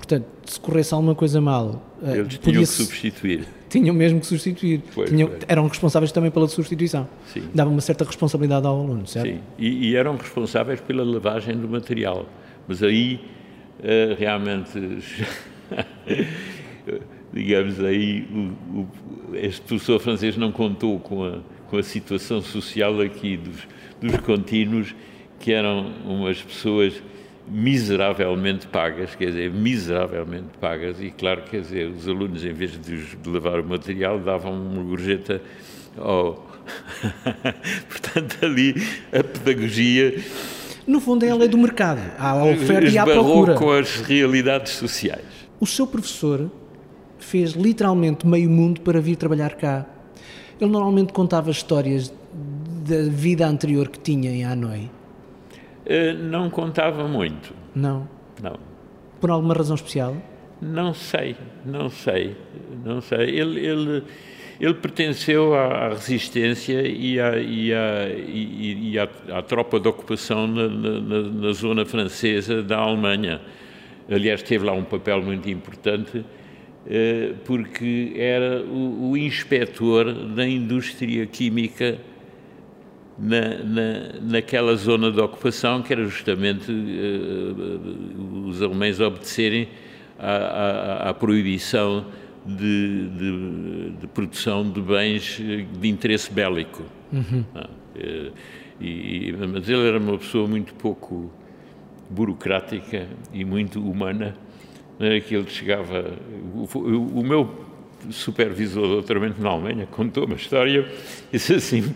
Portanto, 0.04 0.26
se 0.46 0.60
corresse 0.60 0.94
alguma 0.94 1.16
coisa 1.16 1.40
mal... 1.40 1.82
Eh, 2.04 2.18
eles 2.18 2.38
tinham 2.38 2.60
que 2.60 2.66
substituir. 2.66 3.48
Tinham 3.70 3.96
mesmo 3.96 4.20
que 4.20 4.28
substituir. 4.28 4.84
Pois, 4.94 5.10
tinham, 5.10 5.30
pois. 5.30 5.42
Eram 5.48 5.66
responsáveis 5.66 6.12
também 6.12 6.30
pela 6.30 6.48
substituição. 6.48 7.10
Sim. 7.26 7.44
Dava 7.56 7.72
uma 7.72 7.82
certa 7.82 8.04
responsabilidade 8.04 8.68
ao 8.68 8.80
aluno, 8.80 9.08
certo? 9.08 9.30
Sim, 9.30 9.40
e, 9.58 9.90
e 9.90 9.96
eram 9.96 10.16
responsáveis 10.16 10.80
pela 10.82 11.04
lavagem 11.04 11.58
do 11.58 11.68
material. 11.68 12.28
Mas 12.68 12.84
aí, 12.84 13.20
uh, 13.80 14.16
realmente... 14.20 14.80
digamos 17.34 17.80
aí, 17.80 18.28
o, 18.32 18.80
o, 18.80 18.88
este 19.34 19.62
professor 19.62 20.00
francês 20.00 20.38
não 20.38 20.52
contou 20.52 21.00
com 21.00 21.26
a, 21.26 21.40
com 21.68 21.78
a 21.78 21.84
situação 21.84 22.42
social 22.42 23.02
aqui 23.02 23.38
dos, 23.38 23.68
dos 24.00 24.22
contínuos, 24.22 24.94
que 25.40 25.52
eram 25.52 25.92
umas 26.06 26.40
pessoas 26.44 27.02
miseravelmente 27.48 28.68
pagas, 28.68 29.16
quer 29.16 29.28
dizer, 29.28 29.52
miseravelmente 29.52 30.50
pagas, 30.60 31.02
e 31.02 31.12
claro, 31.12 31.44
quer 31.44 31.62
dizer, 31.62 31.88
os 31.90 32.08
alunos, 32.08 32.44
em 32.44 32.54
vez 32.54 32.72
de, 32.80 33.30
levar 33.30 33.60
o 33.60 33.66
material, 33.66 34.20
davam 34.20 34.54
uma 34.54 34.84
gorjeta 34.84 35.42
ao... 35.98 36.52
Portanto, 37.90 38.38
ali 38.44 38.76
a 39.12 39.24
pedagogia... 39.24 40.24
No 40.88 41.00
fundo 41.00 41.26
é 41.26 41.30
a 41.30 41.36
lei 41.36 41.48
do 41.48 41.58
mercado, 41.58 42.02
há 42.18 42.32
a 42.32 42.46
oferta 42.46 42.90
e 42.90 42.98
há 42.98 43.04
a 43.04 43.06
procura. 43.06 43.56
com 43.56 43.72
as 43.72 44.02
realidades 44.02 44.74
sociais. 44.74 45.24
O 45.60 45.66
seu 45.66 45.88
professor 45.88 46.50
fez 47.20 47.52
literalmente 47.52 48.28
meio 48.28 48.50
mundo 48.50 48.82
para 48.82 49.00
vir 49.00 49.16
trabalhar 49.16 49.56
cá. 49.56 49.86
Ele 50.60 50.70
normalmente 50.70 51.14
contava 51.14 51.50
histórias 51.52 52.14
da 52.86 53.04
vida 53.10 53.48
anterior 53.48 53.88
que 53.88 54.00
tinha 54.00 54.30
em 54.30 54.44
Hanoi. 54.44 54.90
Uh, 55.86 56.14
não 56.18 56.50
contava 56.50 57.08
muito. 57.08 57.54
Não? 57.76 58.08
Não. 58.42 58.58
Por 59.20 59.30
alguma 59.32 59.54
razão 59.54 59.76
especial? 59.76 60.16
Não 60.62 60.94
sei, 60.94 61.36
não 61.66 61.90
sei, 61.90 62.38
não 62.86 63.02
sei. 63.02 63.38
Ele, 63.38 63.66
ele, 63.66 64.04
ele 64.60 64.74
pertenceu 64.76 65.54
à, 65.54 65.90
resistência 65.90 66.88
e 66.88 67.20
à, 67.20 67.38
e 67.38 67.74
à, 67.74 68.08
e, 68.10 68.92
e 68.92 69.00
à, 69.00 69.10
à 69.38 69.42
tropa 69.42 69.80
de 69.80 69.90
ocupação 69.90 70.48
na, 70.48 70.68
na, 70.70 71.22
na, 71.22 71.52
zona 71.52 71.86
francesa 71.86 72.64
da 72.64 72.78
Alemanha. 72.78 73.42
Aliás, 74.10 74.42
teve 74.42 74.66
lá 74.66 74.72
um 74.72 74.84
papel 74.84 75.22
muito 75.22 75.50
importante 75.50 76.24
eh, 76.86 77.34
porque 77.46 78.14
era 78.16 78.62
o, 78.62 79.12
o 79.12 79.18
inspetor 79.18 80.14
da 80.14 80.46
indústria 80.48 81.26
química 81.26 81.98
na, 83.18 83.64
na, 83.64 84.20
naquela 84.22 84.76
zona 84.76 85.12
de 85.12 85.20
ocupação, 85.20 85.82
que 85.82 85.94
era 85.94 86.06
justamente 86.06 86.72
uh, 86.72 88.48
os 88.48 88.62
alemães 88.62 89.00
obedecerem 89.00 89.68
à, 90.20 90.32
à, 90.32 91.10
à 91.10 91.14
proibição 91.14 92.06
de, 92.46 93.08
de, 93.10 93.90
de, 94.02 94.08
produção 94.08 94.70
de 94.70 94.82
bens 94.82 95.40
de 95.80 95.88
interesse 95.88 96.32
bélico. 96.32 96.84
Uhum. 97.12 97.46
Uh, 97.56 98.32
E, 98.82 99.34
mas 99.54 99.70
ele 99.70 99.88
era 99.88 99.98
uma 99.98 100.18
pessoa 100.18 100.48
muito 100.48 100.74
pouco 100.74 101.32
burocrática 102.10 103.08
e 103.32 103.46
muito 103.46 103.80
humana. 103.80 104.36
Que 105.28 105.36
ele 105.36 105.50
chegava. 105.50 106.14
O, 106.54 106.68
o, 106.78 107.20
o 107.20 107.24
meu 107.24 107.50
supervisor 108.10 108.84
de 108.84 108.90
doutoramento 108.90 109.42
na 109.42 109.50
Alemanha 109.50 109.86
contou 109.86 110.26
uma 110.26 110.36
história, 110.36 110.86
disse 111.32 111.54
assim: 111.54 111.94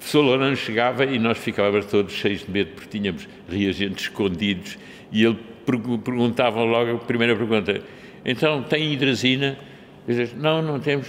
professor 0.00 0.22
Lourenço 0.22 0.62
chegava 0.62 1.04
e 1.04 1.18
nós 1.18 1.38
ficávamos 1.38 1.86
todos 1.86 2.12
cheios 2.12 2.44
de 2.44 2.50
medo 2.50 2.70
porque 2.74 2.98
tínhamos 2.98 3.28
reagentes 3.48 4.04
escondidos 4.04 4.78
e 5.12 5.24
ele 5.24 5.38
perguntava 5.66 6.62
logo 6.62 6.96
a 6.96 6.98
primeira 6.98 7.36
pergunta: 7.36 7.80
então 8.24 8.62
tem 8.62 8.92
hidrazina? 8.92 9.58
Não, 10.36 10.62
não 10.62 10.80
temos. 10.80 11.06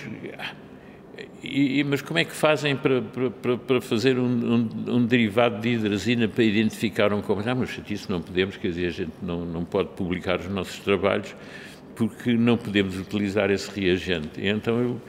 E, 1.44 1.84
mas 1.84 2.02
como 2.04 2.20
é 2.20 2.26
que 2.26 2.36
fazem 2.36 2.76
para, 2.76 3.02
para, 3.02 3.58
para 3.58 3.82
fazer 3.82 4.20
um, 4.20 4.26
um, 4.26 4.70
um, 4.96 5.06
derivado 5.06 5.60
de 5.60 5.70
hidrazina 5.70 6.28
para 6.28 6.44
identificar 6.44 7.12
um 7.12 7.22
composto? 7.22 7.50
Ah, 7.50 7.56
mas 7.56 7.80
isso 7.90 8.12
não 8.12 8.22
podemos, 8.22 8.58
quer 8.58 8.68
dizer, 8.68 8.88
a 8.88 8.92
gente 8.92 9.14
não, 9.24 9.44
não 9.44 9.66
pode 9.66 9.90
publicar 9.90 10.40
os 10.40 10.48
nossos 10.48 10.80
trabalhos 10.80 11.36
porque 11.96 12.34
não 12.34 12.58
podemos 12.58 13.00
utilizar 13.00 13.50
esse 13.50 13.72
reagente. 13.80 14.40
E 14.40 14.50
então 14.50 14.80
eu 14.80 15.02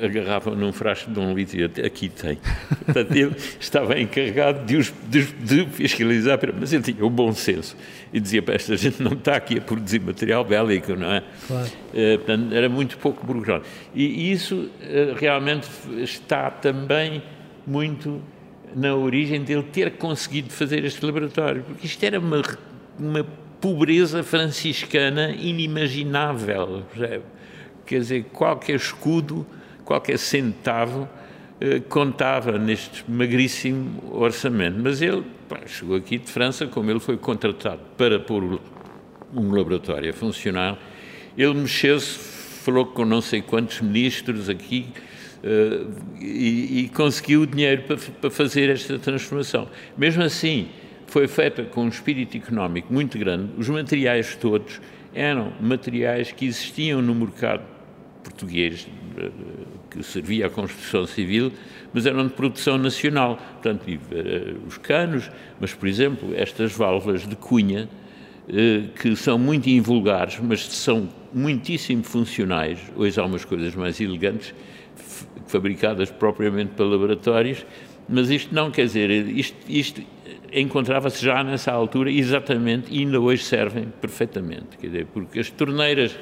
agarrava 0.00 0.54
num 0.54 0.72
frasco 0.72 1.10
de 1.10 1.20
um 1.20 1.34
litro 1.34 1.58
e 1.60 1.64
aqui 1.84 2.08
tem. 2.08 2.38
Portanto, 2.84 3.12
ele 3.14 3.34
estava 3.60 3.98
encarregado 4.00 4.64
de, 4.64 4.76
os, 4.76 4.92
de, 5.08 5.24
de, 5.24 5.66
fiscalizar, 5.66 6.38
mas 6.58 6.72
ele 6.72 6.82
tinha 6.82 7.04
o 7.04 7.10
bom 7.10 7.32
senso 7.32 7.76
e 8.12 8.18
dizia 8.18 8.42
para 8.42 8.54
esta 8.54 8.76
gente 8.76 9.02
não 9.02 9.12
está 9.12 9.36
aqui 9.36 9.58
a 9.58 9.60
produzir 9.60 10.00
material 10.00 10.44
bélico, 10.44 10.94
não 10.94 11.12
é? 11.12 11.22
Claro. 11.46 11.66
Uh, 11.66 12.18
portanto, 12.18 12.54
era 12.54 12.68
muito 12.68 12.98
pouco 12.98 13.26
burocrático. 13.26 13.68
E, 13.94 14.04
e 14.04 14.32
isso 14.32 14.56
uh, 14.56 15.14
realmente 15.16 15.68
está 15.98 16.50
também 16.50 17.22
muito 17.66 18.20
na 18.74 18.94
origem 18.94 19.42
dele 19.42 19.64
ter 19.64 19.92
conseguido 19.92 20.50
fazer 20.50 20.84
este 20.84 21.04
laboratório, 21.04 21.62
porque 21.62 21.86
isto 21.86 22.02
era 22.02 22.18
uma, 22.18 22.42
uma 22.98 23.26
pobreza 23.60 24.22
franciscana 24.22 25.30
inimaginável, 25.30 26.82
percebe? 26.92 27.24
Quer 27.84 27.98
dizer, 27.98 28.24
qualquer 28.32 28.76
escudo 28.76 29.46
qualquer 29.84 30.18
centavo 30.18 31.08
eh, 31.60 31.80
contava 31.88 32.58
neste 32.58 33.04
magríssimo 33.08 34.02
orçamento. 34.12 34.78
Mas 34.80 35.00
ele 35.00 35.22
pá, 35.48 35.60
chegou 35.66 35.96
aqui 35.96 36.18
de 36.18 36.30
França, 36.30 36.66
como 36.66 36.90
ele 36.90 36.98
foi 36.98 37.16
contratado 37.16 37.80
para 37.96 38.18
pôr 38.18 38.60
um 39.32 39.52
laboratório 39.52 40.10
a 40.10 40.12
funcionar, 40.12 40.78
ele 41.38 41.54
mexeu-se, 41.54 42.18
falou 42.64 42.86
com 42.86 43.04
não 43.04 43.20
sei 43.20 43.40
quantos 43.40 43.80
ministros 43.80 44.48
aqui 44.48 44.88
uh, 45.42 45.90
e, 46.20 46.80
e, 46.80 46.88
conseguiu 46.88 47.42
o 47.42 47.46
dinheiro 47.46 47.82
para, 47.82 47.96
para 47.96 48.30
fazer 48.30 48.68
esta 48.68 48.98
transformação. 48.98 49.68
Mesmo 49.96 50.22
assim, 50.22 50.68
foi 51.06 51.28
feita 51.28 51.62
com 51.64 51.84
um 51.84 51.88
espírito 51.88 52.36
económico 52.36 52.92
muito 52.92 53.18
grande. 53.18 53.52
Os 53.56 53.68
materiais 53.68 54.34
todos 54.34 54.80
eram 55.14 55.52
materiais 55.60 56.32
que 56.32 56.46
existiam 56.46 57.00
no 57.00 57.14
mercado 57.14 57.62
português 58.24 58.88
que 59.90 60.02
servia 60.02 60.46
à 60.46 60.50
construção 60.50 61.06
civil, 61.06 61.52
mas 61.92 62.06
eram 62.06 62.26
de 62.26 62.32
produção 62.32 62.78
nacional. 62.78 63.36
Portanto, 63.36 63.84
eh, 63.88 64.54
os 64.66 64.78
canos, 64.78 65.30
mas, 65.60 65.74
por 65.74 65.88
exemplo, 65.88 66.34
estas 66.34 66.72
válvulas 66.72 67.26
de 67.26 67.36
cunha, 67.36 67.88
eh, 68.48 68.84
que 69.00 69.14
são 69.14 69.38
muito 69.38 69.68
invulgares, 69.68 70.38
mas 70.42 70.66
são 70.66 71.08
muitíssimo 71.32 72.02
funcionais. 72.02 72.78
Hoje 72.96 73.20
há 73.20 73.24
umas 73.24 73.44
coisas 73.44 73.74
mais 73.74 74.00
elegantes, 74.00 74.54
fabricadas 75.46 76.10
propriamente 76.10 76.72
para 76.74 76.84
laboratórios, 76.84 77.64
mas 78.08 78.30
isto 78.30 78.54
não 78.54 78.70
quer 78.70 78.86
dizer, 78.86 79.10
isto, 79.10 79.56
isto 79.68 80.02
encontrava-se 80.52 81.24
já 81.24 81.42
nessa 81.42 81.72
altura 81.72 82.10
exatamente 82.10 82.92
e 82.92 83.00
ainda 83.00 83.20
hoje 83.20 83.42
servem 83.44 83.86
perfeitamente, 84.00 84.76
quer 84.78 84.86
dizer, 84.88 85.06
porque 85.06 85.40
as 85.40 85.50
torneiras 85.50 86.14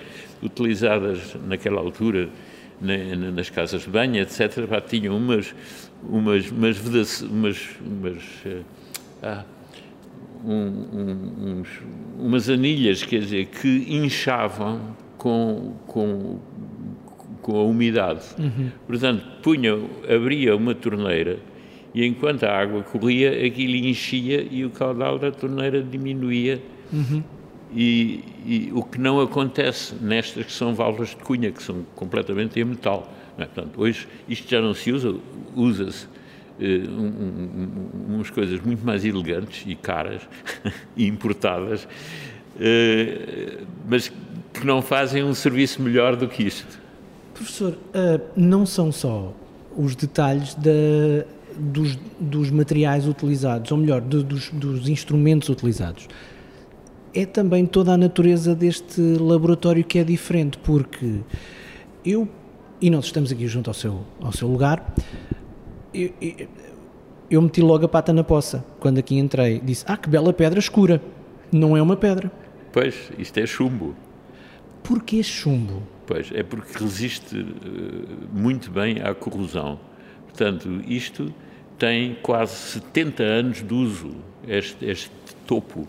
utilizadas 0.42 1.36
naquela 1.46 1.80
altura 1.80 2.28
nas 2.80 3.50
casas 3.50 3.82
de 3.82 3.90
banho, 3.90 4.20
etc., 4.20 4.66
pá, 4.66 4.80
tinham 4.80 5.16
umas, 5.16 5.54
umas, 6.02 6.50
umas, 6.50 7.22
umas, 7.22 7.68
umas 7.80 8.22
ah, 9.22 9.44
um, 10.44 10.52
um, 10.52 11.60
uns, 11.60 11.68
umas 12.18 12.48
anilhas, 12.48 13.02
quer 13.02 13.20
dizer, 13.20 13.46
que 13.46 13.86
inchavam 13.88 14.96
com, 15.18 15.74
com, 15.86 16.38
com 17.42 17.56
a 17.56 17.62
umidade. 17.62 18.24
Uhum. 18.38 18.70
Portanto, 18.86 19.24
punham, 19.42 19.90
abria 20.08 20.56
uma 20.56 20.74
torneira 20.74 21.38
e 21.94 22.06
enquanto 22.06 22.44
a 22.44 22.56
água 22.56 22.82
corria, 22.82 23.46
aquilo 23.46 23.74
enchia 23.74 24.46
e 24.48 24.64
o 24.64 24.70
caudal 24.70 25.18
da 25.18 25.30
torneira 25.30 25.82
diminuía. 25.82 26.62
Uhum 26.92 27.22
e, 27.72 28.24
e, 28.44 28.72
o 28.74 28.82
que 28.82 28.98
não 28.98 29.20
acontece 29.20 29.94
nestas 30.00 30.46
que 30.46 30.52
são 30.52 30.74
válvulas 30.74 31.10
de 31.10 31.16
cunha, 31.16 31.52
que 31.52 31.62
são 31.62 31.84
completamente 31.94 32.58
em 32.58 32.64
metal. 32.64 33.10
É? 33.38 33.44
Portanto, 33.44 33.80
hoje 33.80 34.08
isto 34.28 34.48
já 34.48 34.60
não 34.60 34.74
se 34.74 34.92
usa, 34.92 35.14
usa-se 35.54 36.06
uh, 36.06 36.90
um, 36.90 37.06
um, 37.06 38.14
umas 38.14 38.30
coisas 38.30 38.60
muito 38.60 38.84
mais 38.84 39.04
elegantes 39.04 39.64
e 39.66 39.74
caras 39.74 40.22
e 40.96 41.06
importadas, 41.06 41.84
uh, 41.84 43.66
mas 43.88 44.12
que 44.52 44.66
não 44.66 44.82
fazem 44.82 45.22
um 45.22 45.34
serviço 45.34 45.80
melhor 45.80 46.16
do 46.16 46.26
que 46.26 46.42
isto. 46.42 46.80
Professor, 47.34 47.72
uh, 47.72 48.20
não 48.36 48.66
são 48.66 48.90
só 48.90 49.32
os 49.76 49.94
detalhes 49.94 50.54
da, 50.54 51.24
dos, 51.56 51.96
dos, 52.18 52.50
materiais 52.50 53.06
utilizados, 53.06 53.70
ou 53.70 53.78
melhor, 53.78 54.00
de, 54.00 54.24
dos, 54.24 54.50
dos 54.50 54.88
instrumentos 54.88 55.48
utilizados 55.48 56.08
é 57.14 57.26
também 57.26 57.66
toda 57.66 57.92
a 57.92 57.96
natureza 57.96 58.54
deste 58.54 59.00
laboratório 59.00 59.84
que 59.84 59.98
é 59.98 60.04
diferente, 60.04 60.58
porque 60.58 61.20
eu, 62.04 62.28
e 62.80 62.90
nós 62.90 63.06
estamos 63.06 63.32
aqui 63.32 63.46
junto 63.46 63.68
ao 63.68 63.74
seu, 63.74 64.00
ao 64.20 64.32
seu 64.32 64.48
lugar, 64.48 64.94
eu, 65.92 66.10
eu, 66.20 66.48
eu 67.30 67.42
meti 67.42 67.60
logo 67.60 67.84
a 67.84 67.88
pata 67.88 68.12
na 68.12 68.24
poça 68.24 68.64
quando 68.78 68.98
aqui 68.98 69.18
entrei. 69.18 69.60
Disse: 69.60 69.84
Ah, 69.86 69.96
que 69.96 70.08
bela 70.08 70.32
pedra 70.32 70.58
escura! 70.58 71.02
Não 71.52 71.76
é 71.76 71.82
uma 71.82 71.96
pedra. 71.96 72.30
Pois, 72.72 73.10
isto 73.18 73.38
é 73.38 73.46
chumbo. 73.46 73.94
Porquê 74.82 75.22
chumbo? 75.22 75.82
Pois, 76.06 76.30
é 76.32 76.42
porque 76.42 76.78
resiste 76.78 77.36
uh, 77.36 77.48
muito 78.32 78.70
bem 78.70 79.00
à 79.00 79.14
corrosão. 79.14 79.78
Portanto, 80.26 80.80
isto 80.86 81.32
tem 81.78 82.16
quase 82.22 82.54
70 82.54 83.22
anos 83.22 83.66
de 83.66 83.74
uso, 83.74 84.10
este, 84.46 84.84
este 84.84 85.10
topo 85.46 85.88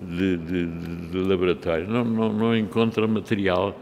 de, 0.00 0.36
de, 0.36 0.66
de 1.10 1.18
laboratório, 1.18 1.88
não, 1.88 2.04
não, 2.04 2.32
não 2.32 2.56
encontra 2.56 3.06
material. 3.06 3.78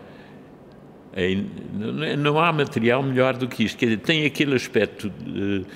não 2.19 2.39
há 2.39 2.53
material 2.53 3.03
melhor 3.03 3.37
do 3.37 3.49
que 3.49 3.65
isto. 3.65 3.77
Quer 3.77 3.87
dizer, 3.87 3.99
tem 3.99 4.25
aquele 4.25 4.55
aspecto 4.55 5.09
uh, 5.09 5.67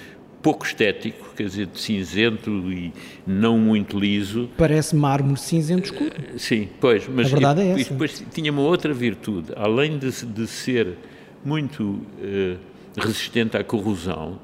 pouco 0.42 0.64
estético, 0.64 1.34
quer 1.34 1.44
dizer, 1.44 1.66
de 1.66 1.80
cinzento 1.80 2.50
e 2.50 2.92
não 3.26 3.58
muito 3.58 3.98
liso. 3.98 4.48
Parece 4.56 4.94
mármore 4.94 5.38
cinzento 5.38 5.86
escuro. 5.86 6.12
Uh, 6.12 6.38
sim, 6.38 6.68
pois, 6.80 7.08
mas 7.08 7.26
a 7.26 7.30
verdade 7.30 7.60
e, 7.60 7.64
é 7.64 7.80
essa. 7.80 7.90
depois 7.90 8.24
tinha 8.32 8.52
uma 8.52 8.62
outra 8.62 8.92
virtude, 8.94 9.52
além 9.56 9.98
de, 9.98 10.10
de 10.24 10.46
ser 10.46 10.96
muito 11.44 11.82
uh, 11.82 12.58
resistente 12.96 13.56
à 13.56 13.64
corrosão, 13.64 14.38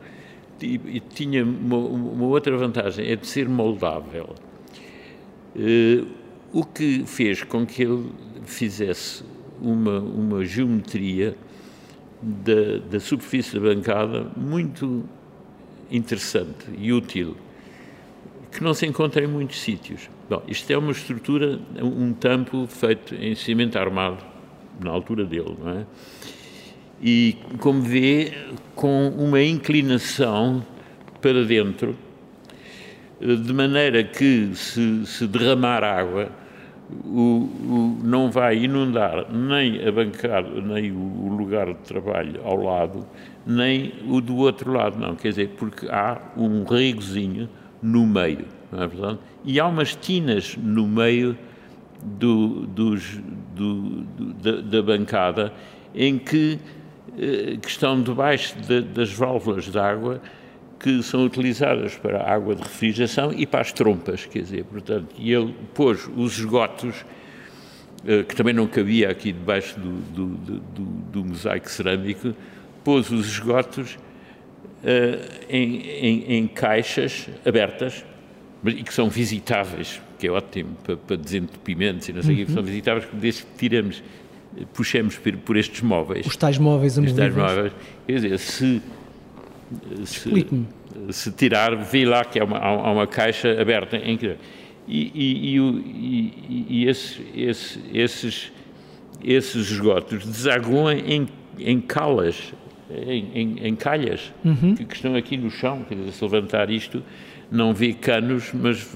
e, 0.61 0.81
e 0.87 1.01
tinha 1.01 1.45
uma, 1.45 1.77
uma 1.77 2.27
outra 2.27 2.57
vantagem, 2.57 3.07
é 3.11 3.17
de 3.17 3.27
ser 3.27 3.49
moldável. 3.49 4.35
Uh, 5.55 6.07
o 6.53 6.65
que 6.65 7.05
fez 7.05 7.43
com 7.43 7.67
que 7.67 7.83
ele 7.83 8.11
fizesse 8.45 9.25
uma, 9.61 9.99
uma 9.99 10.45
geometria 10.45 11.37
da, 12.23 12.79
da 12.91 13.01
superfície 13.01 13.55
da 13.55 13.61
bancada 13.61 14.31
muito 14.37 15.05
interessante 15.91 16.67
e 16.79 16.93
útil, 16.93 17.37
que 18.51 18.63
não 18.63 18.73
se 18.73 18.87
encontra 18.87 19.25
em 19.25 19.27
muitos 19.27 19.61
sítios. 19.61 20.09
Bom, 20.29 20.43
isto 20.49 20.71
é 20.71 20.79
uma 20.79 20.93
estrutura, 20.93 21.61
um 21.83 22.13
tampo 22.13 22.67
feito 22.67 23.15
em 23.15 23.35
cimento 23.35 23.77
armado, 23.77 24.25
na 24.83 24.91
altura 24.91 25.25
dele, 25.25 25.57
não 25.59 25.71
é? 25.71 25.87
E, 27.03 27.37
como 27.59 27.83
vê, 27.83 28.33
com 28.75 29.09
uma 29.09 29.43
inclinação 29.43 30.65
para 31.21 31.45
dentro, 31.45 31.97
de 33.21 33.53
maneira 33.53 34.03
que 34.05 34.51
se, 34.55 35.07
se 35.07 35.27
derramar 35.27 35.83
água 35.85 36.31
o, 37.05 37.21
o, 37.21 37.99
não 38.03 38.31
vai 38.31 38.65
inundar 38.65 39.31
nem 39.33 39.87
a 39.87 39.91
bancada, 39.91 40.61
nem 40.61 40.93
o, 40.93 41.35
lugar 41.35 41.67
de 41.67 41.81
trabalho 41.81 42.41
ao 42.45 42.57
lado, 42.57 43.07
nem 43.47 43.93
o 44.09 44.21
do 44.21 44.37
outro 44.37 44.73
lado, 44.73 44.99
não. 44.99 45.15
Quer 45.15 45.29
dizer, 45.29 45.49
porque 45.57 45.87
há 45.89 46.21
um 46.37 46.65
regozinho 46.65 47.49
no 47.83 48.07
meio, 48.07 48.45
não 48.71 48.83
é 48.83 48.87
verdade? 48.87 49.19
E 49.45 49.59
há 49.59 49.67
umas 49.67 49.95
tinas 49.95 50.57
no 50.57 50.87
meio 50.87 51.37
do, 52.03 52.67
dos, 52.67 53.19
do, 53.55 53.83
do, 54.03 54.33
da, 54.35 54.61
da, 54.61 54.83
bancada 54.83 55.53
em 55.95 56.19
que, 56.19 56.59
eh, 57.19 57.57
que 57.61 57.69
estão 57.69 58.01
debaixo 58.03 58.57
de, 58.59 58.83
das 58.83 59.13
válvulas 59.13 59.65
de 59.65 59.79
água 59.79 60.21
que 60.85 61.03
são 61.03 61.25
utilizadas 61.25 61.95
para 61.95 62.19
a 62.19 62.35
água 62.35 62.55
de 62.55 62.61
refrigeração 62.61 63.33
e 63.33 63.47
para 63.47 63.63
as 63.63 63.73
trompas, 63.73 64.27
quer 64.27 64.43
dizer, 64.43 64.65
portanto, 64.65 65.15
e 65.17 65.33
ele 65.33 65.55
pôs 65.73 66.07
os 66.15 66.39
esgotos, 66.39 67.07
eh, 68.07 68.23
que 68.23 68.37
também 68.37 68.53
não 68.53 68.67
cabia 68.67 69.09
aqui 69.09 69.33
debaixo 69.33 69.81
do, 69.81 69.93
do, 70.13 70.27
do, 70.27 70.85
do 70.85 71.25
mosaico 71.25 71.71
cerâmico, 71.71 72.35
pôs 72.85 73.11
os 73.11 73.27
esgotos 73.27 73.95
uh, 73.95 75.47
em, 75.49 75.87
em, 75.87 76.35
em, 76.35 76.47
caixas 76.47 77.31
abertas 77.47 78.05
e 78.67 78.83
que 78.83 78.93
são 78.93 79.09
visitáveis, 79.09 80.03
que 80.19 80.27
é 80.27 80.31
ótimo 80.31 80.77
para, 80.85 80.99
para 80.99 81.17
desentupimentos 81.17 82.11
e 82.11 82.13
não 82.13 82.23
sei 82.23 82.35
o 82.35 82.39
uhum. 82.41 82.45
que, 82.45 82.53
são 82.53 82.63
visitáveis 82.63 83.09
desde 83.11 83.43
que 83.45 83.57
tiramos, 83.57 84.03
puxemos 84.75 85.17
por, 85.17 85.35
por 85.39 85.57
estes 85.57 85.81
móveis. 85.81 86.27
Os 86.27 86.37
tais 86.37 86.59
móveis 86.59 86.99
amovíveis. 86.99 87.31
Os 87.31 87.35
tais 87.35 87.57
móveis. 87.57 87.73
Quer 88.07 88.13
dizer, 88.17 88.39
se 88.39 88.83
se, 90.05 90.67
se 91.11 91.33
tirar, 91.33 91.77
vi 91.77 92.05
lá 92.05 92.25
que 92.25 92.39
há 92.39 92.45
uma, 92.45 92.59
há 92.59 92.93
uma 92.93 93.07
caixa 93.07 93.61
aberta 93.61 93.97
em 93.97 94.17
que 94.17 94.37
e, 94.87 95.11
e, 95.15 95.59
e, 95.59 96.67
e 96.69 96.87
esses, 96.87 97.21
esses, 97.35 97.79
esses, 97.93 98.53
esses 99.23 99.71
esgotos 99.71 100.27
desaguam 100.27 100.93
em, 100.93 101.27
em 101.59 101.81
calas, 101.81 102.53
em, 102.91 103.31
em, 103.35 103.67
em 103.69 103.75
calhas, 103.75 104.33
uhum. 104.45 104.75
que, 104.75 104.85
que, 104.85 104.95
estão 104.95 105.15
aqui 105.17 105.37
no 105.37 105.51
chão. 105.51 105.85
Quer 105.89 105.95
dizer, 105.95 106.13
se 106.13 106.23
levantar 106.23 106.71
isto, 106.71 107.03
não 107.51 107.73
vi 107.73 107.95
canos, 107.95 108.51
mas 108.53 108.95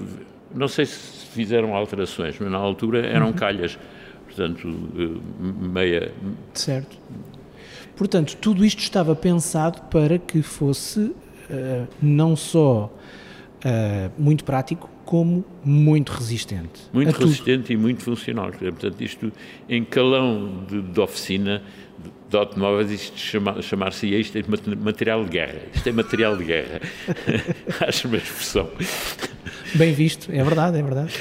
não 0.53 0.67
sei 0.67 0.85
se 0.85 1.25
fizeram 1.27 1.75
alterações, 1.75 2.35
mas 2.39 2.51
na 2.51 2.57
altura 2.57 3.05
eram 3.05 3.27
uhum. 3.27 3.33
calhas. 3.33 3.77
Portanto, 4.25 4.67
eh, 4.95 5.67
meia. 5.67 6.13
Certo. 6.53 6.97
Portanto, 7.99 8.37
tudo 8.37 8.63
isto 8.63 8.79
estava 8.79 9.13
pensado 9.13 9.81
para 9.91 10.17
que 10.17 10.41
fosse 10.41 11.01
uh, 11.01 11.85
não 12.01 12.33
só 12.33 12.85
uh, 12.85 14.11
muito 14.17 14.45
prático, 14.45 14.89
como 15.03 15.43
muito 15.65 16.13
resistente. 16.13 16.79
Muito 16.93 17.11
resistente 17.11 17.63
tudo. 17.63 17.73
e 17.73 17.77
muito 17.77 18.01
funcional. 18.01 18.51
Portanto, 18.51 19.01
isto 19.01 19.33
em 19.67 19.83
calão 19.83 20.63
de, 20.65 20.81
de 20.81 20.99
oficina, 21.01 21.61
de, 22.01 22.09
de 22.29 22.37
automóveis, 22.37 22.89
isto 22.89 23.19
chama, 23.19 23.61
chamar-se 23.61 24.07
isto 24.07 24.37
é 24.37 24.43
material 24.77 25.25
de 25.25 25.31
guerra. 25.31 25.59
Isto 25.75 25.89
é 25.89 25.91
material 25.91 26.37
de 26.37 26.45
guerra. 26.45 26.79
Acho 27.85 28.07
uma 28.07 28.15
expressão. 28.15 28.69
Bem 29.75 29.91
visto, 29.91 30.31
é 30.31 30.41
verdade, 30.41 30.79
é 30.79 30.81
verdade. 30.81 31.13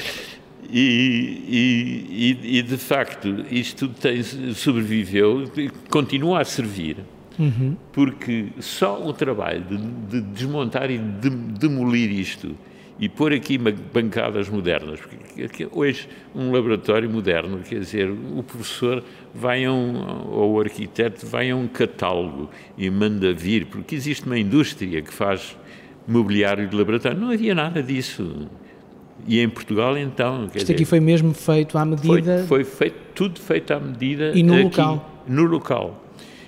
E, 0.71 2.37
e, 2.43 2.59
e, 2.59 2.63
de 2.63 2.77
facto 2.77 3.27
isto 3.51 3.89
tem, 3.89 4.23
sobreviveu, 4.23 5.51
continua 5.89 6.43
a 6.43 6.45
servir, 6.45 6.99
uhum. 7.39 7.75
porque 7.91 8.49
só 8.61 9.03
o 9.03 9.15
trabalho 9.15 9.63
de, 9.63 9.79
de 9.79 10.21
desmontar 10.21 10.91
e 10.91 10.99
de 10.99 11.31
demolir 11.31 12.11
isto 12.11 12.55
e 13.01 13.09
pôr 13.09 13.33
aqui 13.33 13.57
bancadas 13.57 14.49
modernas, 14.49 15.01
porque 15.01 15.69
hoje 15.71 16.09
um 16.35 16.51
laboratório 16.51 17.09
moderno, 17.09 17.61
quer 17.61 17.81
dizer, 17.81 18.11
o 18.11 18.43
professor 18.43 19.05
vai 19.33 19.65
a 19.65 19.73
um, 19.73 20.29
ou 20.31 20.55
o 20.55 20.61
arquiteto 20.61 21.25
vai 21.25 21.51
a 21.51 21.57
um 21.57 21.69
catálogo 21.69 22.51
e 22.77 22.91
manda 22.91 23.33
vir, 23.33 23.67
porque 23.67 23.95
existe 23.95 24.27
uma 24.27 24.39
indústria 24.39 25.01
que 25.01 25.15
faz 25.15 25.57
mobiliário 26.07 26.67
de 26.67 26.75
laboratório, 26.75 27.19
não 27.19 27.31
havia 27.31 27.55
nada 27.55 27.83
disso. 27.83 28.49
E 29.27 29.41
em 29.41 29.49
Portugal, 29.49 29.97
então. 29.97 30.45
Isto 30.47 30.59
dizer, 30.59 30.73
aqui 30.75 30.85
foi 30.85 31.01
mesmo 31.01 31.35
feito 31.35 31.77
à 31.77 31.85
medida. 31.85 32.45
Foi, 32.47 32.63
foi, 32.63 32.65
feito, 32.65 32.97
tudo 33.15 33.41
feito 33.41 33.73
à 33.73 33.81
medida. 33.81 34.33
E 34.35 34.43
no 34.43 34.55
aqui, 34.55 34.63
local. 34.65 35.23
No 35.27 35.45
local. 35.45 36.05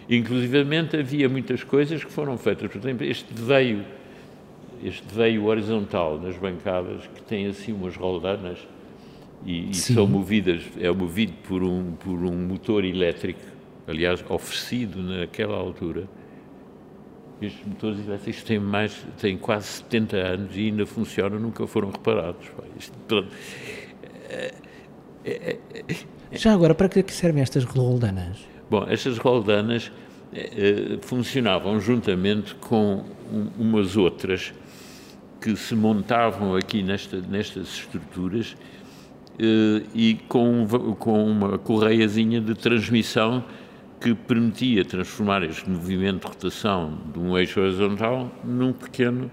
Inclusivamente 0.09 0.97
havia 0.97 1.29
muitas 1.29 1.63
coisas 1.63 2.03
que 2.03 2.11
foram 2.11 2.37
feitas. 2.37 2.71
Por 2.71 2.79
exemplo, 2.79 3.07
este 3.07 3.33
veio, 3.33 3.85
este 4.83 5.05
veio 5.13 5.45
horizontal 5.45 6.19
nas 6.19 6.37
bancadas, 6.37 7.03
que 7.15 7.23
tem 7.23 7.47
assim 7.47 7.73
umas 7.73 7.97
roldanas 7.97 8.59
e, 9.45 9.71
e 9.71 9.75
são 9.75 10.07
movidas, 10.07 10.63
é 10.79 10.91
movido 10.91 11.33
por 11.47 11.63
um, 11.63 11.93
por 11.93 12.19
um 12.19 12.37
motor 12.37 12.85
elétrico, 12.85 13.41
aliás, 13.87 14.23
oferecido 14.29 15.01
naquela 15.01 15.57
altura 15.57 16.09
estes 17.41 17.67
motores 17.67 18.07
elétricos 18.07 18.43
têm, 18.43 18.59
mais, 18.59 19.07
têm 19.19 19.37
quase 19.37 19.67
70 19.67 20.17
anos 20.17 20.57
e 20.57 20.67
ainda 20.67 20.87
funcionam, 20.87 21.39
nunca 21.39 21.67
foram 21.67 21.91
reparados. 21.91 22.47
É, 24.29 24.55
é, 25.25 25.59
é, 25.75 25.97
Já 26.33 26.53
agora, 26.53 26.75
para 26.75 26.89
que 26.89 27.13
servem 27.13 27.43
estas 27.43 27.65
roldanas? 27.65 28.39
Bom, 28.71 28.87
estas 28.89 29.19
roldanas 29.19 29.91
eh, 30.33 30.99
funcionavam 31.03 31.81
juntamente 31.81 32.55
com 32.55 33.05
um, 33.33 33.49
umas 33.59 33.97
outras 33.97 34.53
que 35.41 35.57
se 35.57 35.75
montavam 35.75 36.55
aqui 36.55 36.83
nesta, 36.83 37.21
nestas 37.21 37.79
estruturas 37.79 38.57
eh, 39.39 39.83
e 39.93 40.15
com, 40.29 40.67
com 40.99 41.25
uma 41.25 41.59
correiazinha 41.59 42.41
de 42.41 42.55
transmissão 42.55 43.45
que 44.01 44.15
permitia 44.15 44.85
transformar 44.85 45.43
este 45.43 45.69
movimento 45.69 46.23
de 46.23 46.27
rotação 46.27 46.99
de 47.13 47.19
um 47.19 47.37
eixo 47.37 47.61
horizontal 47.61 48.33
num 48.43 48.73
pequeno 48.73 49.31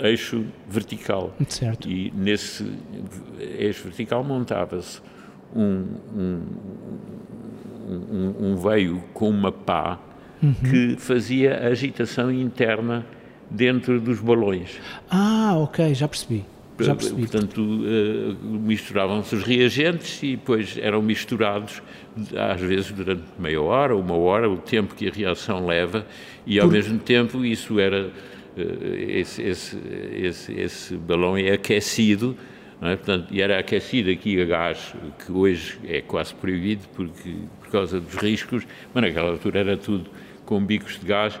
eixo 0.00 0.44
vertical. 0.68 1.34
Certo. 1.48 1.88
E 1.88 2.12
nesse 2.14 2.64
eixo 3.38 3.84
vertical 3.84 4.24
montava-se 4.24 5.00
um, 5.54 5.86
um, 6.14 6.42
um, 7.88 8.34
um, 8.40 8.56
veio 8.56 9.02
com 9.14 9.28
uma 9.30 9.52
pá 9.52 9.98
uhum. 10.42 10.54
que 10.54 10.96
fazia 10.98 11.56
a 11.56 11.68
agitação 11.68 12.30
interna 12.30 13.06
dentro 13.50 14.00
dos 14.00 14.20
balões. 14.20 14.78
Ah, 15.10 15.54
ok, 15.56 15.94
já 15.94 16.08
percebi. 16.08 16.44
Já 16.78 16.94
percebi. 16.94 17.26
Portanto, 17.26 17.60
uh, 17.60 18.36
misturavam-se 18.42 19.34
os 19.34 19.42
reagentes 19.42 20.22
e 20.22 20.36
depois 20.36 20.76
eram 20.76 21.00
misturados, 21.00 21.82
às 22.36 22.60
vezes 22.60 22.90
durante 22.92 23.24
meia 23.38 23.60
hora, 23.60 23.96
uma 23.96 24.16
hora, 24.16 24.48
o 24.48 24.56
tempo 24.56 24.94
que 24.94 25.08
a 25.08 25.10
reação 25.10 25.66
leva, 25.66 26.06
e 26.46 26.58
ao 26.58 26.66
Por... 26.66 26.74
mesmo 26.74 26.98
tempo 26.98 27.44
isso 27.44 27.78
era. 27.78 28.10
Uh, 28.56 28.94
esse, 28.96 29.42
esse, 29.42 29.78
esse, 30.14 30.52
esse, 30.58 30.94
balão 30.96 31.36
é 31.36 31.52
aquecido, 31.52 32.34
é? 32.80 32.96
Portanto, 32.96 33.28
e 33.30 33.40
era 33.40 33.58
aquecido 33.58 34.10
aqui 34.10 34.40
a 34.40 34.44
gás, 34.46 34.94
que 35.24 35.30
hoje 35.30 35.78
é 35.84 36.00
quase 36.00 36.34
proibido 36.34 36.82
porque, 36.94 37.34
por 37.60 37.70
causa 37.70 38.00
dos 38.00 38.14
riscos, 38.14 38.66
mas 38.94 39.04
naquela 39.04 39.30
altura 39.30 39.60
era 39.60 39.76
tudo 39.76 40.08
com 40.44 40.64
bicos 40.64 40.98
de 40.98 41.06
gás 41.06 41.38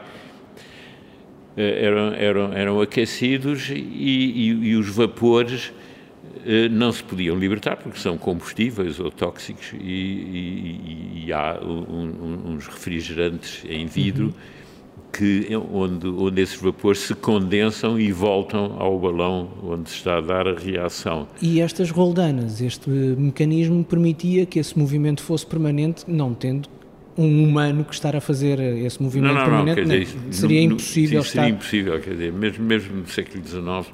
eh, 1.56 1.86
eram, 1.86 2.14
eram, 2.14 2.52
eram 2.52 2.80
aquecidos 2.82 3.70
e, 3.70 3.74
e, 3.74 4.48
e 4.48 4.76
os 4.76 4.88
vapores 4.88 5.72
eh, 5.72 5.75
não 6.70 6.92
se 6.92 7.02
podiam 7.02 7.36
libertar 7.36 7.76
porque 7.76 7.98
são 7.98 8.16
combustíveis 8.16 9.00
ou 9.00 9.10
tóxicos 9.10 9.72
e, 9.74 9.76
e, 9.82 11.24
e 11.26 11.32
há 11.32 11.58
um, 11.60 12.52
uns 12.52 12.66
refrigerantes 12.66 13.64
em 13.68 13.86
vidro 13.86 14.26
uhum. 14.26 14.32
que, 15.12 15.48
onde, 15.72 16.06
onde 16.06 16.40
esses 16.40 16.60
vapores 16.60 17.00
se 17.00 17.14
condensam 17.14 17.98
e 17.98 18.12
voltam 18.12 18.76
ao 18.78 18.98
balão 18.98 19.50
onde 19.62 19.88
está 19.88 20.18
a 20.18 20.20
dar 20.20 20.46
a 20.46 20.54
reação. 20.54 21.26
E 21.42 21.60
estas 21.60 21.90
roldanas, 21.90 22.60
este 22.60 22.90
mecanismo 22.90 23.82
permitia 23.84 24.46
que 24.46 24.58
esse 24.58 24.78
movimento 24.78 25.22
fosse 25.22 25.44
permanente, 25.44 26.04
não 26.06 26.32
tendo 26.32 26.68
um 27.18 27.44
humano 27.44 27.84
que 27.84 27.94
estar 27.94 28.14
a 28.14 28.20
fazer 28.20 28.60
esse 28.60 29.02
movimento 29.02 29.32
não, 29.32 29.40
não, 29.40 29.44
permanente 29.44 29.80
não, 29.80 29.98
dizer, 29.98 30.18
seria 30.30 30.62
impossível 30.62 31.22
sim, 31.22 31.30
seria 31.30 31.48
impossível, 31.48 32.00
quer 32.00 32.10
dizer, 32.10 32.32
mesmo, 32.32 32.64
mesmo 32.64 32.96
no 32.98 33.08
século 33.08 33.42
XIX 33.42 33.90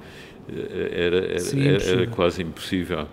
eh, 0.53 1.07
era, 1.07 1.17
era, 1.17 1.83
era, 1.83 2.07
quase 2.09 2.43
impossível. 2.43 3.07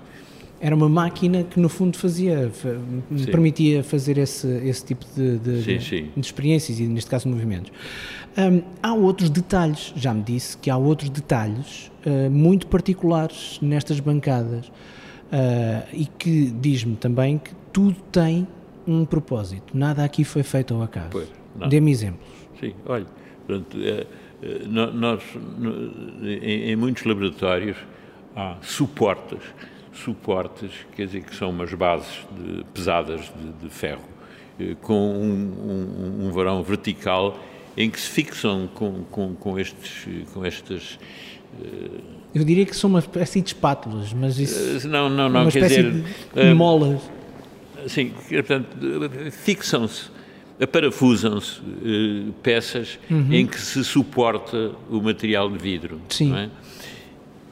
Era 0.61 0.75
uma 0.75 0.89
máquina 0.89 1.43
que 1.43 1.59
no 1.59 1.69
fundo 1.69 1.97
fazia, 1.97 2.51
sim. 2.51 3.25
permitia 3.27 3.81
fazer 3.81 4.17
esse, 4.17 4.47
esse 4.65 4.85
tipo 4.85 5.05
de, 5.15 5.37
de, 5.37 5.63
sim, 5.63 5.79
sim. 5.79 6.09
de, 6.15 6.25
experiências 6.25 6.79
e 6.79 6.83
neste 6.83 7.09
caso 7.09 7.29
movimentos. 7.29 7.71
Um, 8.37 8.61
há 8.83 8.93
outros 8.93 9.29
detalhes, 9.29 9.93
já 9.95 10.13
me 10.13 10.21
disse 10.21 10.57
que 10.57 10.69
há 10.69 10.77
outros 10.77 11.09
detalhes 11.09 11.89
uh, 12.05 12.29
muito 12.29 12.67
particulares 12.67 13.57
nestas 13.61 13.99
bancadas 14.01 14.67
uh, 14.67 15.87
e 15.93 16.05
que 16.05 16.51
diz-me 16.59 16.97
também 16.97 17.37
que 17.37 17.51
tudo 17.71 17.95
tem 18.11 18.45
um 18.85 19.05
propósito. 19.05 19.77
Nada 19.77 20.03
aqui 20.03 20.23
foi 20.23 20.43
feito 20.43 20.73
ao 20.73 20.81
acaso. 20.81 21.25
Dê-me 21.69 21.91
exemplos. 21.91 22.27
Sim, 22.59 22.73
olha, 22.85 23.05
portanto, 23.47 23.77
é, 23.81 24.05
nós, 24.67 25.21
em, 26.23 26.75
muitos 26.75 27.03
laboratórios, 27.03 27.77
há 28.35 28.55
suportes, 28.61 29.39
suportes, 29.93 30.71
quer 30.95 31.05
dizer, 31.05 31.23
que 31.23 31.35
são 31.35 31.49
umas 31.49 31.73
bases 31.73 32.25
de, 32.31 32.63
pesadas 32.73 33.21
de, 33.21 33.67
de, 33.67 33.69
ferro, 33.69 34.07
eh, 34.59 34.75
com 34.81 34.93
um, 34.93 36.21
um, 36.21 36.27
um, 36.27 36.31
varão 36.31 36.63
vertical 36.63 37.37
em 37.75 37.89
que 37.89 37.99
se 37.99 38.09
fixam 38.09 38.69
com, 38.73 39.03
com, 39.11 39.35
com, 39.35 39.59
estes, 39.59 40.07
com 40.33 40.45
estas 40.45 40.97
eh, 41.61 41.99
eu 42.33 42.43
diria 42.43 42.65
que 42.65 42.75
são 42.75 42.89
uma 42.89 42.99
espécie 42.99 43.41
de 43.41 43.47
espátulas, 43.47 44.13
mas 44.13 44.37
isso. 44.37 44.87
Não, 44.87 45.09
não, 45.09 45.27
não. 45.27 45.41
Uma 45.41 45.51
quer 45.51 45.63
dizer, 45.63 45.91
de 46.33 46.53
molas. 46.53 47.01
Sim, 47.87 48.13
portanto, 48.29 48.67
fixam-se 49.31 50.11
aparafusam-se 50.61 51.59
uh, 51.61 52.33
peças 52.43 52.99
uhum. 53.09 53.31
em 53.31 53.47
que 53.47 53.59
se 53.59 53.83
suporta 53.83 54.71
o 54.89 55.01
material 55.01 55.49
de 55.49 55.57
vidro. 55.57 56.01
Sim. 56.09 56.35
É? 56.35 56.49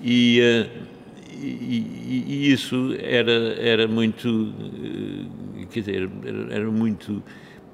E, 0.02 0.42
uh, 0.42 0.88
e, 1.42 2.26
e, 2.28 2.52
isso 2.52 2.96
era, 3.00 3.56
era 3.60 3.88
muito, 3.88 4.28
uh, 4.30 5.68
quer 5.72 5.80
dizer, 5.80 6.10
era, 6.26 6.54
era, 6.54 6.72
muito 6.72 7.24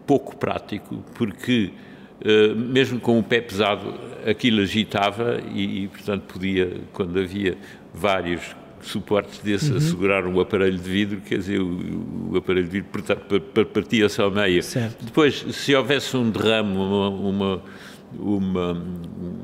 pouco 0.06 0.36
prático, 0.36 1.04
porque 1.15 1.72
mesmo 2.56 3.02
com 3.02 3.19
o 3.19 3.24
pé 3.24 3.41
pesado 3.41 3.93
aquilo 4.26 4.62
agitava 4.62 5.41
e, 5.54 5.84
e, 5.84 5.88
portanto, 5.89 6.22
podia, 6.22 6.72
quando 6.93 7.19
havia 7.19 7.58
vários 7.93 8.56
suportes 8.88 9.39
desse 9.39 9.72
uhum. 9.72 9.78
a 9.78 9.82
segurar 9.82 10.26
um 10.26 10.39
aparelho 10.39 10.78
de 10.78 10.89
vidro, 10.89 11.22
quer 11.22 11.38
dizer, 11.38 11.60
o, 11.60 12.32
o 12.32 12.38
aparelho 12.38 12.67
de 12.67 12.82
vidro 12.82 13.65
partia-se 13.74 14.22
ao 14.22 14.32
meio. 14.32 14.62
Certo. 14.63 15.04
Depois, 15.04 15.46
se 15.52 15.76
houvesse 15.76 16.15
um 16.17 16.30
derrame, 16.30 16.76
uma, 16.76 17.10
uma, 17.10 17.63
uma, 18.17 18.84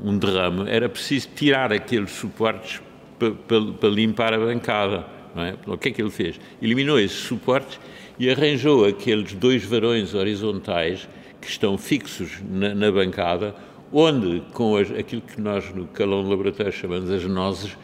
um 0.04 0.18
derrame, 0.18 0.68
era 0.68 0.88
preciso 0.88 1.28
tirar 1.34 1.72
aqueles 1.72 2.10
suportes 2.10 2.80
para, 3.18 3.30
para, 3.32 3.60
para 3.72 3.88
limpar 3.88 4.32
a 4.34 4.38
bancada. 4.38 5.06
É? 5.36 5.54
O 5.70 5.78
que 5.78 5.90
é 5.90 5.92
que 5.92 6.02
ele 6.02 6.10
fez? 6.10 6.40
Eliminou 6.60 6.98
esses 6.98 7.18
suportes 7.18 7.78
e 8.18 8.28
arranjou 8.28 8.84
aqueles 8.84 9.32
dois 9.32 9.64
varões 9.64 10.12
horizontais 10.12 11.08
que 11.40 11.48
estão 11.48 11.78
fixos 11.78 12.38
na, 12.50 12.74
na 12.74 12.90
bancada, 12.90 13.54
onde, 13.92 14.42
com 14.52 14.76
as, 14.76 14.90
aquilo 14.90 15.22
que 15.22 15.40
nós 15.40 15.72
no 15.74 15.86
calão 15.86 16.22
do 16.22 16.30
laboratório 16.30 16.72
chamamos 16.72 17.10
as 17.10 17.24
nozes, 17.24 17.76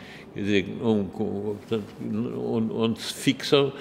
dizer, 0.42 0.66
onde, 0.82 3.00
se 3.00 3.14
fixam 3.14 3.72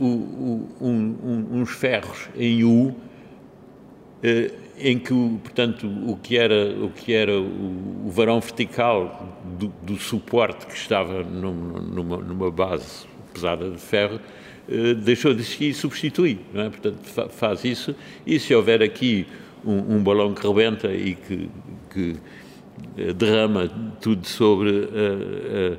um, 0.00 1.48
uns 1.52 1.70
ferros 1.70 2.28
em 2.36 2.64
U, 2.64 2.88
uh, 2.88 2.94
em 4.78 4.98
que, 4.98 5.14
portanto, 5.42 5.86
o 5.86 6.16
que 6.16 6.36
era 6.36 6.74
o, 6.80 6.90
que 6.90 7.12
era 7.12 7.38
o, 7.38 8.10
varão 8.10 8.40
vertical 8.40 9.38
do, 9.58 9.72
do, 9.82 9.96
suporte 9.96 10.66
que 10.66 10.74
estava 10.74 11.22
num, 11.22 11.52
numa, 11.52 12.16
numa, 12.18 12.50
base 12.50 13.06
pesada 13.32 13.70
de 13.70 13.78
ferro 13.78 14.20
uh, 14.68 14.94
deixou 14.94 15.34
de 15.34 15.40
existir 15.40 15.70
e 15.70 15.74
substitui, 15.74 16.38
é? 16.54 16.68
portanto, 16.68 16.98
fa 17.02 17.28
faz 17.28 17.64
isso, 17.64 17.94
e 18.26 18.38
se 18.38 18.54
houver 18.54 18.82
aqui 18.82 19.26
um, 19.64 19.96
um 19.96 20.02
balão 20.02 20.34
que 20.34 20.46
rebenta 20.46 20.92
e 20.92 21.14
que, 21.14 21.48
que 21.92 22.10
eh, 22.10 22.14
derrama 23.16 23.68
tudo 24.00 24.26
sobre 24.26 24.88
a, 24.94 25.76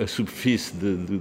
a, 0.00 0.02
a 0.02 0.06
superfície 0.06 0.76
de, 0.76 0.96
de, 0.96 1.20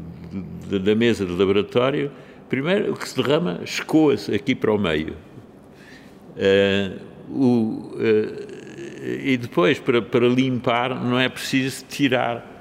de, 0.70 0.80
da 0.80 0.96
mesa 0.96 1.26
de 1.26 1.32
laboratório, 1.32 2.12
primeiro 2.50 2.94
o 2.94 2.96
que 2.96 3.08
se 3.08 3.16
derrama 3.16 3.60
escoa-se 3.64 4.34
aqui 4.34 4.54
para 4.56 4.74
o 4.74 4.78
meio. 4.78 5.16
O, 7.30 7.96
e 9.24 9.38
depois, 9.38 9.80
para, 9.80 10.02
para 10.02 10.28
limpar, 10.28 11.04
não 11.04 11.20
é 11.20 11.30
preciso 11.30 11.86
tirar 11.88 12.56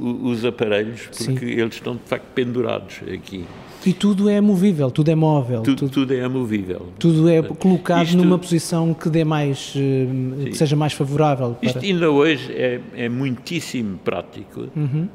o, 0.00 0.28
os 0.28 0.44
aparelhos, 0.44 1.06
porque 1.06 1.46
Sim. 1.46 1.60
eles 1.60 1.74
estão 1.74 1.96
de 1.96 2.02
facto 2.06 2.26
pendurados 2.34 3.00
aqui. 3.12 3.44
E 3.86 3.92
tudo 3.92 4.28
é 4.28 4.40
movível, 4.40 4.90
tudo 4.90 5.10
é 5.10 5.14
móvel. 5.14 5.62
Tudo, 5.62 5.76
tudo, 5.76 5.90
tudo 5.90 6.14
é 6.14 6.26
movível. 6.26 6.88
Tudo 6.98 7.28
é 7.28 7.42
colocado 7.42 8.06
Isto, 8.06 8.16
numa 8.16 8.38
posição 8.38 8.94
que 8.94 9.10
dê 9.10 9.24
mais, 9.24 9.74
eh, 9.76 10.50
que 10.50 10.56
seja 10.56 10.74
mais 10.74 10.94
favorável. 10.94 11.54
Para... 11.54 11.66
Isto 11.68 11.80
ainda 11.80 12.10
hoje 12.10 12.52
é, 12.52 12.80
é 12.94 13.08
muitíssimo 13.08 13.98
prático, 13.98 14.68
uhum. 14.74 15.08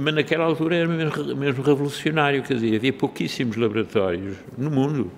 mas 0.00 0.14
naquela 0.14 0.44
altura 0.44 0.76
era 0.76 0.88
mesmo, 0.88 1.36
mesmo 1.36 1.62
revolucionário, 1.62 2.42
quer 2.42 2.54
dizer, 2.54 2.76
havia 2.76 2.92
pouquíssimos 2.92 3.56
laboratórios 3.56 4.36
no 4.56 4.70
mundo. 4.70 5.10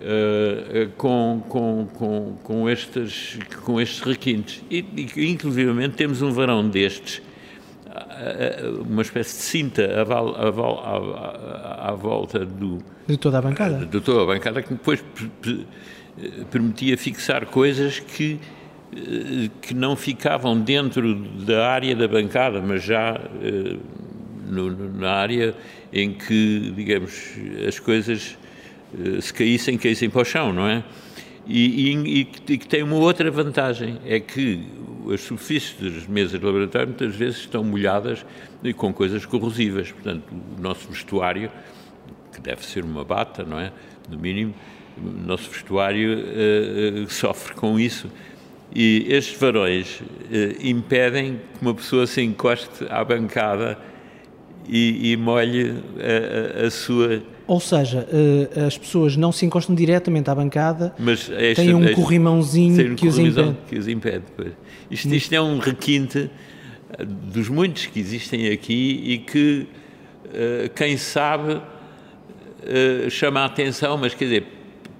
Uh, 0.00 0.88
com, 0.96 1.42
com, 1.48 1.88
com, 1.92 2.36
com, 2.44 2.70
estes, 2.70 3.36
com 3.64 3.80
estes 3.80 3.98
requintes. 4.00 4.62
E, 4.70 4.84
e, 4.96 5.28
inclusivamente, 5.28 5.96
temos 5.96 6.22
um 6.22 6.30
varão 6.30 6.68
destes 6.68 7.20
uma 8.88 9.02
espécie 9.02 9.36
de 9.36 9.42
cinta 9.42 9.82
à, 9.82 10.02
à, 10.02 11.86
à, 11.86 11.90
à, 11.90 11.94
volta 11.94 12.44
do, 12.44 12.78
de 13.06 13.16
toda 13.16 13.38
a 13.38 13.42
bancada. 13.42 13.86
De 13.86 14.00
toda 14.00 14.22
a 14.22 14.26
bancada, 14.26 14.62
que 14.62 14.70
depois 14.70 15.02
permitia 16.50 16.96
fixar 16.96 17.46
coisas 17.46 18.00
que, 18.00 18.38
eh, 18.94 19.50
que 19.62 19.74
não 19.74 19.96
ficavam 19.96 20.60
dentro 20.60 21.14
da 21.44 21.68
área 21.68 21.94
da 21.94 22.08
bancada, 22.08 22.60
mas 22.60 22.82
já 22.82 23.18
eh, 23.42 23.76
no, 24.46 24.70
na 24.94 25.12
área 25.12 25.54
em 25.92 26.12
que, 26.12 26.72
digamos, 26.74 27.34
as 27.66 27.78
coisas 27.78 28.36
eh, 28.94 29.20
se 29.20 29.32
caíssem, 29.32 29.78
caíssem 29.78 30.10
para 30.10 30.22
o 30.22 30.24
chão, 30.24 30.52
não 30.52 30.66
é? 30.66 30.82
E, 31.48 31.92
e, 31.92 32.20
e, 32.20 32.24
que 32.58 32.68
tem 32.68 32.82
uma 32.82 32.96
outra 32.96 33.30
vantagem, 33.30 33.98
é 34.04 34.20
que 34.20 34.62
as 35.10 35.22
superfícies 35.22 35.74
das 35.80 36.06
mesas 36.06 36.38
de 36.38 36.44
laboratório 36.44 36.88
muitas 36.88 37.16
vezes 37.16 37.38
estão 37.38 37.64
molhadas 37.64 38.24
com 38.76 38.92
coisas 38.92 39.24
corrosivas. 39.24 39.90
Portanto, 39.90 40.24
o 40.30 40.60
nosso 40.60 40.86
vestuário, 40.88 41.50
que 42.34 42.40
deve 42.42 42.66
ser 42.66 42.84
uma 42.84 43.02
bata, 43.02 43.44
não 43.44 43.58
é? 43.58 43.72
No 44.10 44.18
mínimo, 44.18 44.54
o 44.98 45.26
nosso 45.26 45.48
vestuário 45.48 46.18
uh, 46.18 47.10
sofre 47.10 47.54
com 47.54 47.80
isso. 47.80 48.10
E 48.74 49.06
estes 49.08 49.38
varões 49.40 50.00
uh, 50.00 50.04
impedem 50.60 51.40
que 51.54 51.62
uma 51.62 51.72
pessoa 51.72 52.06
se 52.06 52.20
encoste 52.20 52.84
à 52.90 53.02
bancada 53.02 53.78
e, 54.68 55.12
e 55.12 55.16
molhe 55.16 55.74
a, 55.98 56.64
a, 56.64 56.66
a 56.66 56.70
sua 56.70 57.22
ou 57.48 57.58
seja, 57.58 58.06
uh, 58.06 58.66
as 58.66 58.76
pessoas 58.76 59.16
não 59.16 59.32
se 59.32 59.46
encostam 59.46 59.74
diretamente 59.74 60.28
à 60.28 60.34
bancada, 60.34 60.94
mas 60.98 61.30
esta, 61.30 61.62
têm 61.62 61.74
um 61.74 61.82
esta, 61.82 61.96
corrimãozinho 61.96 62.92
um 62.92 62.94
que, 62.94 63.08
os 63.08 63.18
impede. 63.18 63.56
que 63.66 63.78
os 63.78 63.88
impede. 63.88 64.24
Isto, 64.90 65.08
isto 65.14 65.32
é 65.32 65.40
um 65.40 65.58
requinte 65.58 66.30
eh, 66.98 67.04
dos 67.04 67.48
muitos 67.48 67.86
que 67.86 67.98
existem 67.98 68.50
aqui 68.50 69.00
e 69.02 69.18
que, 69.18 69.66
uh, 70.26 70.70
quem 70.74 70.98
sabe, 70.98 71.60
chama 73.08 73.40
a 73.40 73.44
atenção, 73.46 73.96
mas 73.96 74.12
quer 74.12 74.24
dizer, 74.24 74.46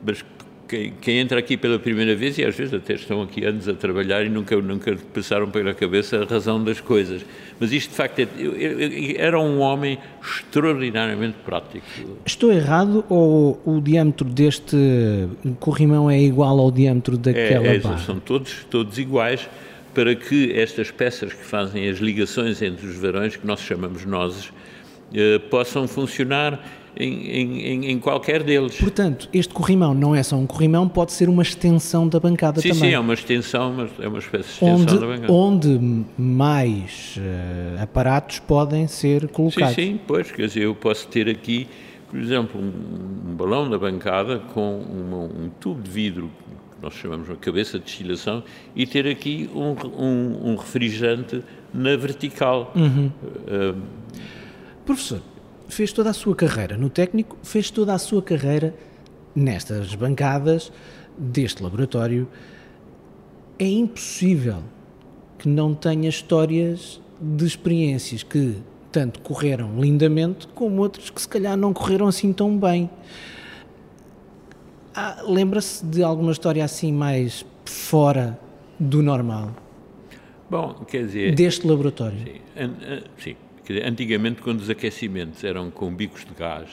mas 0.02 0.24
quem, 0.68 0.92
quem, 1.00 1.18
entra 1.18 1.38
aqui 1.38 1.56
pela 1.56 1.78
primeira 1.78 2.14
vez, 2.14 2.36
e 2.38 2.44
às 2.44 2.54
vezes 2.54 2.74
até 2.74 2.94
estão 2.94 3.22
aqui 3.22 3.44
anos 3.44 3.68
a 3.68 3.74
trabalhar 3.74 4.24
e 4.24 4.28
nunca, 4.28 4.56
nunca 4.56 4.96
passaram 5.14 5.50
pela 5.50 5.72
cabeça 5.72 6.22
a 6.22 6.24
razão 6.24 6.62
das 6.62 6.80
coisas. 6.80 7.24
Mas 7.58 7.72
isto, 7.72 7.90
de 7.90 7.96
facto, 7.96 8.18
é, 8.20 8.26
era 9.16 9.38
um 9.40 9.60
homem 9.60 9.98
extraordinariamente 10.22 11.36
prático. 11.44 11.86
Estou 12.24 12.52
errado 12.52 13.04
ou 13.08 13.60
o 13.64 13.80
diâmetro 13.80 14.28
deste 14.28 14.76
corrimão 15.58 16.10
é 16.10 16.20
igual 16.20 16.58
ao 16.58 16.70
diâmetro 16.70 17.16
daquela 17.16 17.66
é, 17.66 17.76
é, 17.76 17.78
barra? 17.78 17.98
São 17.98 18.20
todos, 18.20 18.64
todos 18.70 18.98
iguais 18.98 19.48
para 19.94 20.14
que 20.14 20.52
estas 20.52 20.90
peças 20.90 21.32
que 21.32 21.44
fazem 21.44 21.88
as 21.88 21.98
ligações 21.98 22.62
entre 22.62 22.86
os 22.86 22.96
varões, 22.96 23.36
que 23.36 23.46
nós 23.46 23.60
chamamos 23.60 24.04
nozes, 24.04 24.52
eh, 25.12 25.38
possam 25.50 25.88
funcionar 25.88 26.62
em, 26.98 27.30
em, 27.30 27.90
em, 27.92 27.98
qualquer 28.00 28.42
deles. 28.42 28.76
Portanto, 28.76 29.28
este 29.32 29.54
corrimão 29.54 29.94
não 29.94 30.14
é 30.14 30.22
só 30.22 30.34
um 30.34 30.46
corrimão, 30.46 30.88
pode 30.88 31.12
ser 31.12 31.28
uma 31.28 31.42
extensão 31.42 32.08
da 32.08 32.18
bancada 32.18 32.60
sim, 32.60 32.70
também. 32.70 32.90
Sim, 32.90 32.94
é 32.94 32.98
uma 32.98 33.14
extensão, 33.14 33.72
mas 33.72 33.90
é 34.00 34.08
uma 34.08 34.18
espécie 34.18 34.48
de 34.48 34.54
extensão 34.54 34.74
onde, 34.74 34.98
da 34.98 35.06
bancada. 35.06 35.32
Onde 35.32 36.04
mais 36.18 37.16
uh, 37.16 37.82
aparatos 37.82 38.40
podem 38.40 38.88
ser 38.88 39.28
colocados. 39.28 39.76
Sim, 39.76 39.92
sim, 39.92 40.00
pois, 40.06 40.32
quer 40.32 40.46
dizer, 40.46 40.64
eu 40.64 40.74
posso 40.74 41.06
ter 41.06 41.28
aqui, 41.28 41.68
por 42.10 42.18
exemplo, 42.18 42.60
um, 42.60 43.30
um 43.30 43.34
balão 43.34 43.70
da 43.70 43.78
bancada 43.78 44.40
com 44.52 44.80
uma, 44.80 45.18
um 45.18 45.50
tubo 45.60 45.80
de 45.80 45.90
vidro 45.90 46.30
que 46.50 46.82
nós 46.82 46.94
chamamos 46.94 47.28
uma 47.28 47.36
cabeça 47.36 47.78
de 47.78 47.84
destilação 47.84 48.42
e 48.74 48.84
ter 48.86 49.06
aqui 49.06 49.48
um, 49.54 49.76
um, 49.96 50.50
um 50.50 50.56
refrigerante 50.56 51.44
na 51.72 51.96
vertical. 51.96 52.72
Uhum. 52.74 53.10
Uh, 53.46 53.80
Professor, 54.84 55.20
fez 55.68 55.92
toda 55.92 56.10
a 56.10 56.12
sua 56.12 56.34
carreira 56.34 56.76
no 56.76 56.90
técnico, 56.90 57.36
fez 57.42 57.70
toda 57.70 57.92
a 57.94 57.98
sua 57.98 58.22
carreira 58.22 58.74
nestas 59.34 59.94
bancadas 59.94 60.72
deste 61.16 61.62
laboratório. 61.62 62.26
É 63.58 63.66
impossível 63.66 64.62
que 65.38 65.48
não 65.48 65.74
tenha 65.74 66.08
histórias 66.08 67.00
de 67.20 67.44
experiências 67.44 68.22
que 68.22 68.56
tanto 68.90 69.20
correram 69.20 69.80
lindamente 69.80 70.48
como 70.48 70.82
outras 70.82 71.10
que 71.10 71.20
se 71.20 71.28
calhar 71.28 71.56
não 71.56 71.72
correram 71.72 72.08
assim 72.08 72.32
tão 72.32 72.56
bem. 72.58 72.90
Ah, 74.94 75.22
Lembra-se 75.24 75.84
de 75.84 76.02
alguma 76.02 76.32
história 76.32 76.64
assim 76.64 76.92
mais 76.92 77.44
fora 77.64 78.38
do 78.78 79.02
normal? 79.02 79.54
Bom, 80.50 80.74
quer 80.86 81.04
dizer. 81.04 81.34
Deste 81.34 81.66
laboratório? 81.66 82.18
Sim. 82.18 82.72
sim. 83.18 83.36
Dizer, 83.68 83.86
antigamente, 83.86 84.40
quando 84.40 84.60
os 84.60 84.70
aquecimentos 84.70 85.44
eram 85.44 85.70
com 85.70 85.94
bicos 85.94 86.24
de 86.24 86.32
gás, 86.32 86.68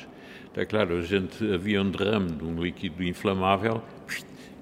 está 0.48 0.66
claro, 0.66 0.98
a 0.98 1.02
gente 1.02 1.54
havia 1.54 1.82
um 1.82 1.92
derrame 1.92 2.32
de 2.32 2.44
um 2.46 2.62
líquido 2.62 3.04
inflamável, 3.04 3.84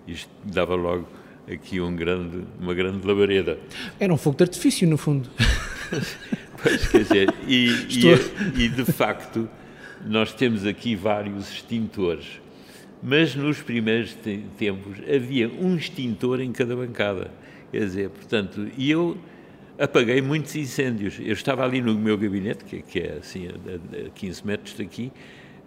isto 0.07 0.29
dava 0.43 0.73
logo 0.73 1.07
aqui 1.47 1.79
um 1.79 1.95
grande, 1.95 2.43
uma 2.59 2.73
grande 2.73 3.05
labareda. 3.05 3.59
Era 3.99 4.11
um 4.11 4.17
fogo 4.17 4.37
de 4.37 4.43
artifício, 4.45 4.87
no 4.87 4.97
fundo. 4.97 5.29
pois, 6.61 6.87
quer 6.87 7.03
dizer, 7.03 7.33
e, 7.47 7.67
e, 7.67 8.63
e, 8.63 8.67
de 8.67 8.83
facto, 8.91 9.47
nós 10.03 10.33
temos 10.33 10.65
aqui 10.65 10.95
vários 10.95 11.51
extintores 11.51 12.41
mas 13.03 13.35
nos 13.35 13.61
primeiros 13.61 14.15
tempos 14.57 14.97
havia 15.13 15.49
um 15.49 15.75
extintor 15.75 16.39
em 16.39 16.53
cada 16.53 16.73
bancada. 16.73 17.29
Quer 17.69 17.79
dizer, 17.79 18.09
portanto, 18.09 18.69
e 18.77 18.89
eu 18.89 19.17
apaguei 19.77 20.21
muitos 20.21 20.55
incêndios. 20.55 21.19
Eu 21.19 21.33
estava 21.33 21.63
ali 21.63 21.81
no 21.81 21.95
meu 21.95 22.17
gabinete, 22.17 22.63
que, 22.65 22.81
que 22.81 22.99
é 22.99 23.17
assim, 23.19 23.47
a, 23.47 24.07
a 24.07 24.09
15 24.09 24.45
metros 24.47 24.75
daqui, 24.77 25.11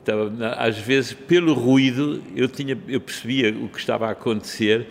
estava, 0.01 0.33
às 0.57 0.79
vezes, 0.79 1.13
pelo 1.13 1.53
ruído, 1.55 2.23
eu, 2.35 2.49
tinha, 2.49 2.79
eu 2.89 3.01
percebia 3.01 3.51
o 3.51 3.69
que 3.69 3.79
estava 3.79 4.09
a 4.09 4.11
acontecer 4.13 4.87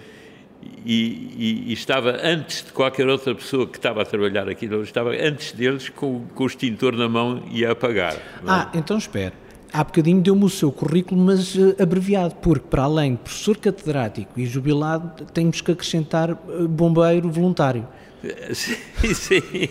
e, 0.86 1.32
e, 1.38 1.64
e, 1.68 1.74
estava 1.74 2.18
antes 2.24 2.64
de 2.64 2.72
qualquer 2.72 3.08
outra 3.08 3.34
pessoa 3.36 3.68
que 3.68 3.78
estava 3.78 4.02
a 4.02 4.06
trabalhar 4.06 4.50
aqui, 4.50 4.66
estava 4.66 5.12
antes 5.12 5.52
deles 5.52 5.90
com, 5.90 6.26
com 6.34 6.44
o 6.44 6.48
extintor 6.48 6.96
na 6.96 7.08
mão 7.08 7.44
e 7.52 7.66
a 7.66 7.72
apagar. 7.72 8.18
Ah, 8.46 8.70
então 8.74 8.98
espera. 8.98 9.34
Há 9.74 9.84
bocadinho 9.84 10.22
deu-me 10.22 10.46
o 10.46 10.50
seu 10.50 10.72
currículo, 10.72 11.20
mas 11.20 11.56
uh, 11.56 11.76
abreviado, 11.82 12.36
porque 12.36 12.68
para 12.68 12.84
além 12.84 13.12
de 13.12 13.18
professor 13.18 13.58
catedrático 13.58 14.40
e 14.40 14.46
jubilado, 14.46 15.26
temos 15.34 15.60
que 15.60 15.72
acrescentar 15.72 16.32
uh, 16.32 16.68
bombeiro 16.68 17.30
voluntário. 17.30 17.86
Sim, 18.54 19.14
sim. 19.14 19.70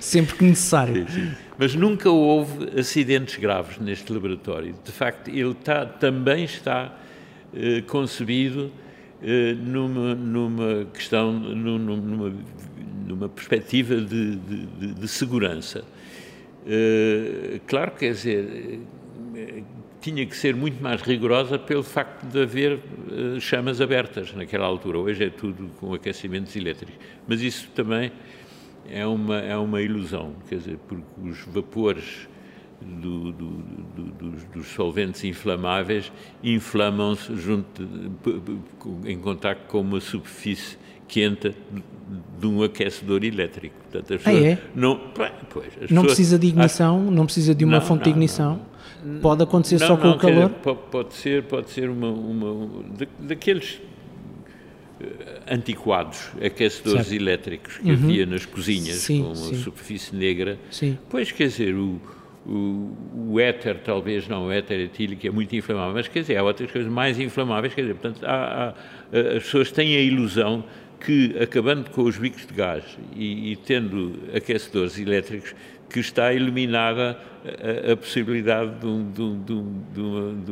Sempre 0.00 0.36
que 0.36 0.44
necessário. 0.44 1.06
Sim, 1.10 1.26
sim. 1.26 1.32
Mas 1.58 1.74
nunca 1.74 2.10
houve 2.10 2.78
acidentes 2.78 3.36
graves 3.36 3.78
neste 3.78 4.12
laboratório. 4.12 4.74
De 4.84 4.92
facto, 4.92 5.28
ele 5.28 5.54
tá, 5.54 5.84
também 5.84 6.44
está 6.44 6.94
uh, 7.52 7.82
concebido 7.84 8.72
numa, 9.58 10.14
numa 10.14 10.84
questão, 10.92 11.32
numa, 11.32 12.32
numa 13.06 13.28
perspectiva 13.28 13.96
de, 13.96 14.36
de, 14.36 14.94
de 14.94 15.08
segurança. 15.08 15.84
Uh, 16.66 17.60
claro, 17.66 17.92
quer 17.92 18.12
dizer, 18.12 18.80
tinha 20.06 20.24
que 20.24 20.36
ser 20.36 20.54
muito 20.54 20.80
mais 20.80 21.02
rigorosa 21.02 21.58
pelo 21.58 21.82
facto 21.82 22.24
de 22.26 22.40
haver 22.40 22.74
uh, 22.74 23.40
chamas 23.40 23.80
abertas 23.80 24.32
naquela 24.32 24.64
altura. 24.64 24.98
Hoje 24.98 25.24
é 25.24 25.30
tudo 25.30 25.68
com 25.80 25.92
aquecimentos 25.94 26.54
elétricos. 26.54 26.94
Mas 27.26 27.42
isso 27.42 27.68
também 27.74 28.12
é 28.88 29.04
uma, 29.04 29.38
é 29.38 29.56
uma 29.56 29.82
ilusão, 29.82 30.34
quer 30.48 30.58
dizer, 30.58 30.78
porque 30.86 31.02
os 31.20 31.40
vapores 31.46 32.28
do, 32.80 33.32
do, 33.32 33.50
do, 33.96 34.02
dos, 34.12 34.44
dos, 34.44 34.66
solventes 34.68 35.24
inflamáveis 35.24 36.12
inflamam-se 36.40 37.32
em 39.06 39.18
contato 39.18 39.66
com 39.66 39.80
uma 39.80 40.00
superfície 40.00 40.78
quente 41.08 41.52
de 42.38 42.46
um 42.46 42.62
aquecedor 42.62 43.24
elétrico. 43.24 43.74
Portanto, 43.90 44.20
ah, 44.24 44.32
é? 44.32 44.58
não, 44.72 45.00
pois, 45.14 45.32
não 45.90 46.04
precisa 46.04 46.38
de 46.38 46.46
ignição, 46.46 47.10
não 47.10 47.24
precisa 47.24 47.54
de 47.54 47.64
uma 47.64 47.78
não, 47.78 47.80
fonte 47.80 47.98
não, 48.00 48.04
de 48.04 48.10
ignição. 48.10 48.60
Pode 49.20 49.42
acontecer 49.42 49.78
não, 49.80 49.86
só 49.86 49.96
com 49.96 50.10
o 50.10 50.18
calor? 50.18 50.48
Dizer, 50.48 50.74
pode 50.90 51.14
ser, 51.14 51.42
pode 51.44 51.70
ser 51.70 51.88
uma, 51.88 52.08
uma 52.08 52.84
daqueles 53.18 53.80
eh, 55.00 55.42
antiquados 55.50 56.30
aquecedores 56.42 57.06
certo. 57.06 57.22
elétricos 57.22 57.78
que 57.78 57.90
uhum. 57.90 57.94
havia 57.94 58.26
nas 58.26 58.46
cozinhas 58.46 58.96
sim, 58.96 59.22
com 59.22 59.34
sim. 59.34 59.54
superfície 59.56 60.14
negra. 60.16 60.58
Sim. 60.70 60.98
Pois, 61.08 61.30
quer 61.30 61.48
dizer, 61.48 61.74
o, 61.74 62.00
o, 62.46 62.96
o 63.30 63.40
éter, 63.40 63.78
talvez 63.84 64.26
não, 64.26 64.46
o 64.46 64.52
éter 64.52 64.80
etílico 64.80 65.26
é 65.26 65.30
muito 65.30 65.54
inflamável, 65.54 65.94
mas 65.94 66.08
quer 66.08 66.20
dizer, 66.20 66.36
há 66.36 66.42
outras 66.42 66.70
coisas 66.70 66.90
mais 66.90 67.20
inflamáveis, 67.20 67.74
quer 67.74 67.82
dizer, 67.82 67.94
portanto, 67.94 68.24
há, 68.24 68.74
há, 69.12 69.36
as 69.36 69.42
pessoas 69.44 69.70
têm 69.70 69.96
a 69.96 70.00
ilusão 70.00 70.64
que, 70.98 71.36
acabando 71.40 71.90
com 71.90 72.02
os 72.02 72.16
bicos 72.16 72.46
de 72.46 72.54
gás 72.54 72.82
e, 73.14 73.52
e 73.52 73.56
tendo 73.56 74.18
aquecedores 74.34 74.98
elétricos, 74.98 75.54
que 75.88 76.00
está 76.00 76.32
eliminada 76.32 77.18
a, 77.44 77.92
a 77.92 77.96
possibilidade 77.96 78.80
de, 78.80 78.86
um, 78.86 79.10
de, 79.10 79.22
um, 79.22 79.82
de, 79.92 80.00
uma, 80.00 80.44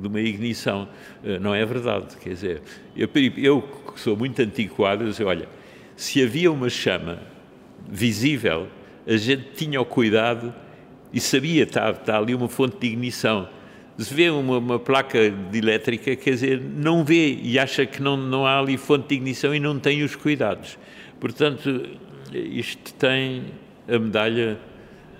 de, 0.00 0.08
uma, 0.08 0.20
ignição. 0.20 0.88
Eh, 1.24 1.38
não 1.38 1.54
é 1.54 1.64
verdade, 1.64 2.16
quer 2.16 2.30
dizer, 2.30 2.62
eu, 2.96 3.08
eu 3.36 3.62
que 3.62 4.00
sou 4.00 4.16
muito 4.16 4.40
antiquado, 4.42 5.04
eu 5.04 5.12
sei, 5.12 5.24
olha, 5.24 5.48
se 5.96 6.22
havia 6.22 6.50
uma 6.50 6.68
chama 6.68 7.20
visível, 7.88 8.66
a 9.06 9.16
gente 9.16 9.50
tinha 9.54 9.80
o 9.80 9.84
cuidado 9.84 10.52
e 11.12 11.20
sabia, 11.20 11.64
está, 11.64 11.90
está 11.90 12.18
ali 12.18 12.34
uma 12.34 12.48
fonte 12.48 12.78
de 12.78 12.86
ignição. 12.88 13.48
Se 13.98 14.12
vê 14.12 14.30
uma, 14.30 14.58
uma, 14.58 14.78
placa 14.78 15.30
de 15.30 15.58
elétrica, 15.58 16.16
quer 16.16 16.30
dizer, 16.30 16.60
não 16.60 17.04
vê 17.04 17.34
e 17.34 17.58
acha 17.58 17.84
que 17.84 18.02
não, 18.02 18.16
não 18.16 18.46
há 18.46 18.58
ali 18.58 18.76
fonte 18.76 19.08
de 19.08 19.14
ignição 19.16 19.54
e 19.54 19.60
não 19.60 19.78
tem 19.78 20.02
os 20.02 20.16
cuidados. 20.16 20.78
Portanto, 21.20 21.90
isto 22.32 22.94
tem 22.94 23.44
a 23.86 23.98
medalha 23.98 24.58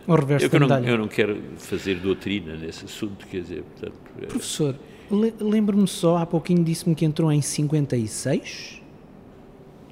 o 0.07 0.15
reverso 0.15 0.47
eu, 0.47 0.51
da 0.51 0.59
não, 0.59 0.85
eu 0.85 0.99
não 0.99 1.09
quero 1.09 1.39
fazer 1.59 1.97
doutrina 1.97 2.57
nesse 2.57 2.85
assunto, 2.85 3.27
quer 3.27 3.43
dizer, 3.43 3.63
portanto... 3.63 3.99
É- 4.21 4.27
Professor, 4.27 4.75
lembro-me 5.41 5.87
só, 5.87 6.17
há 6.17 6.27
pouquinho 6.27 6.65
disse-me 6.65 6.95
que 6.95 7.05
entrou 7.05 7.31
em 7.31 7.41
56, 7.41 8.83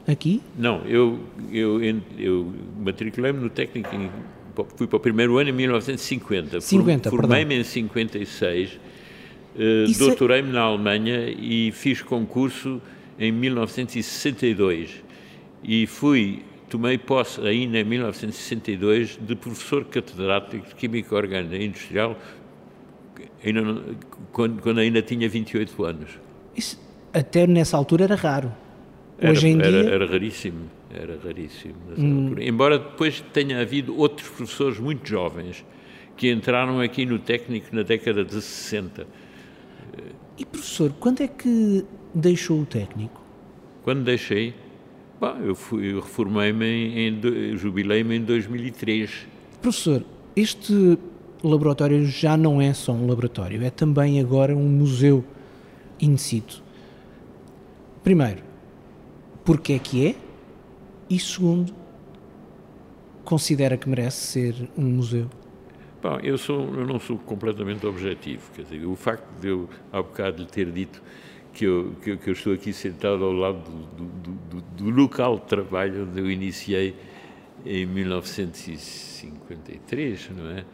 aqui? 0.06 0.42
Não, 0.58 0.82
eu, 0.86 1.20
eu, 1.52 1.80
eu 2.18 2.52
matriculei-me 2.78 3.38
no 3.40 3.50
técnico, 3.50 3.94
em, 3.94 4.10
fui 4.76 4.86
para 4.86 4.96
o 4.96 5.00
primeiro 5.00 5.38
ano 5.38 5.50
em 5.50 5.52
1950. 5.52 6.60
50, 6.60 7.10
Formei-me 7.10 7.60
em 7.60 7.64
56, 7.64 8.72
uh, 8.72 8.78
é- 9.58 9.98
doutorei-me 9.98 10.52
na 10.52 10.62
Alemanha 10.62 11.28
e 11.28 11.70
fiz 11.72 12.02
concurso 12.02 12.80
em 13.18 13.30
1962 13.30 15.02
e 15.62 15.86
fui 15.86 16.42
tomei 16.70 16.96
posse 16.96 17.40
ainda 17.40 17.78
em 17.78 17.84
1962 17.84 19.18
de 19.20 19.34
professor 19.34 19.84
catedrático 19.84 20.68
de 20.68 20.74
Química 20.76 21.14
Orgânica 21.14 21.56
Industrial, 21.56 22.16
ainda 23.44 23.82
quando, 24.32 24.62
quando, 24.62 24.78
ainda 24.78 25.02
tinha 25.02 25.28
28 25.28 25.84
anos. 25.84 26.10
Isso, 26.56 26.80
até 27.12 27.46
nessa 27.46 27.76
altura 27.76 28.04
era 28.04 28.14
raro. 28.14 28.52
Hoje 29.20 29.48
era, 29.48 29.48
em 29.48 29.58
dia... 29.58 29.80
Era, 29.80 29.94
era 29.96 30.06
raríssimo, 30.06 30.70
era 30.94 31.18
raríssimo 31.22 31.74
hum. 31.98 32.34
Embora 32.38 32.78
depois 32.78 33.22
tenha 33.32 33.60
havido 33.60 33.98
outros 33.98 34.28
professores 34.28 34.78
muito 34.78 35.06
jovens 35.06 35.64
que 36.16 36.30
entraram 36.30 36.80
aqui 36.80 37.04
no 37.04 37.18
técnico 37.18 37.74
na 37.74 37.82
década 37.82 38.24
de 38.24 38.40
60. 38.40 39.06
E 40.38 40.44
professor, 40.46 40.92
quando 41.00 41.22
é 41.22 41.28
que 41.28 41.84
deixou 42.14 42.60
o 42.60 42.66
técnico? 42.66 43.20
Quando 43.82 44.04
deixei, 44.04 44.54
Bom, 45.20 45.36
eu, 45.36 45.56
eu 45.78 46.00
reformei-me, 46.00 47.54
jubilei-me 47.58 48.16
em 48.16 48.22
2003. 48.22 49.26
Professor, 49.60 50.02
este 50.34 50.98
laboratório 51.44 52.06
já 52.06 52.38
não 52.38 52.58
é 52.58 52.72
só 52.72 52.92
um 52.92 53.06
laboratório, 53.06 53.62
é 53.62 53.68
também 53.68 54.18
agora 54.18 54.56
um 54.56 54.66
museu 54.66 55.22
in 56.00 56.16
situ. 56.16 56.62
Primeiro, 58.02 58.42
porque 59.44 59.74
é 59.74 59.78
que 59.78 60.06
é? 60.06 60.14
E 61.10 61.18
segundo, 61.18 61.74
considera 63.22 63.76
que 63.76 63.90
merece 63.90 64.26
ser 64.26 64.70
um 64.74 64.84
museu? 64.84 65.28
Bom, 66.02 66.18
eu, 66.22 66.38
sou, 66.38 66.74
eu 66.74 66.86
não 66.86 66.98
sou 66.98 67.18
completamente 67.18 67.86
objetivo. 67.86 68.50
Quer 68.54 68.62
dizer, 68.62 68.86
o 68.86 68.96
facto 68.96 69.28
de 69.38 69.48
eu, 69.48 69.68
há 69.92 70.00
bocado, 70.00 70.42
lhe 70.42 70.48
ter 70.48 70.70
dito 70.70 71.02
que 71.52 71.64
eu, 71.64 71.94
que, 72.02 72.16
que 72.16 72.30
eu 72.30 72.32
estou 72.32 72.52
aqui 72.52 72.72
sentado 72.72 73.24
ao 73.24 73.32
lado 73.32 73.62
do, 73.96 74.04
do, 74.04 74.32
do, 74.32 74.60
do, 74.60 74.90
local 74.90 75.38
de 75.38 75.46
trabalho 75.46 76.02
onde 76.04 76.20
eu 76.20 76.28
iniciei 76.30 76.94
em 77.64 77.86
1953, 77.86 80.30
não 80.30 80.50
é? 80.50 80.64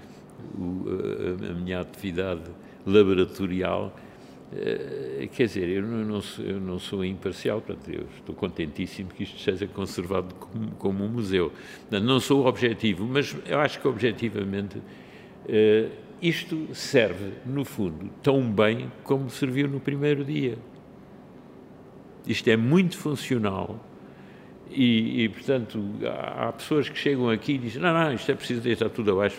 O, 0.58 0.84
a, 0.88 1.36
a, 1.50 1.54
minha 1.54 1.80
atividade 1.80 2.42
laboratorial. 2.86 3.94
Uh, 4.52 5.26
quer 5.28 5.46
dizer, 5.46 5.68
eu 5.68 5.82
não, 5.82 6.04
não, 6.04 6.20
sou, 6.20 6.44
eu 6.44 6.60
não 6.60 6.78
sou 6.78 7.04
imparcial, 7.04 7.60
portanto, 7.60 7.90
eu 7.90 8.06
estou 8.16 8.32
contentíssimo 8.32 9.10
que 9.10 9.24
isto 9.24 9.40
seja 9.40 9.66
conservado 9.66 10.32
como, 10.36 10.70
como 10.72 11.04
um 11.04 11.08
museu. 11.08 11.50
Não, 11.90 11.98
não 11.98 12.20
sou 12.20 12.46
objetivo, 12.46 13.04
mas 13.04 13.36
eu 13.44 13.58
acho 13.58 13.80
que 13.80 13.88
objetivamente 13.88 14.78
uh, 14.78 15.90
isto 16.20 16.74
serve, 16.74 17.32
no 17.44 17.64
fundo, 17.64 18.10
tão 18.22 18.42
bem 18.50 18.90
como 19.04 19.28
serviu 19.28 19.68
no 19.68 19.80
primeiro 19.80 20.24
dia. 20.24 20.58
Isto 22.26 22.48
é 22.48 22.56
muito 22.56 22.96
funcional 22.96 23.78
e, 24.70 25.24
e, 25.24 25.28
portanto, 25.28 25.80
há 26.04 26.52
pessoas 26.52 26.88
que 26.88 26.98
chegam 26.98 27.30
aqui 27.30 27.52
e 27.52 27.58
dizem: 27.58 27.80
não, 27.80 27.92
não, 27.92 28.12
isto 28.12 28.30
é 28.30 28.34
preciso 28.34 28.60
deitar 28.60 28.88
tudo 28.90 29.12
abaixo, 29.12 29.36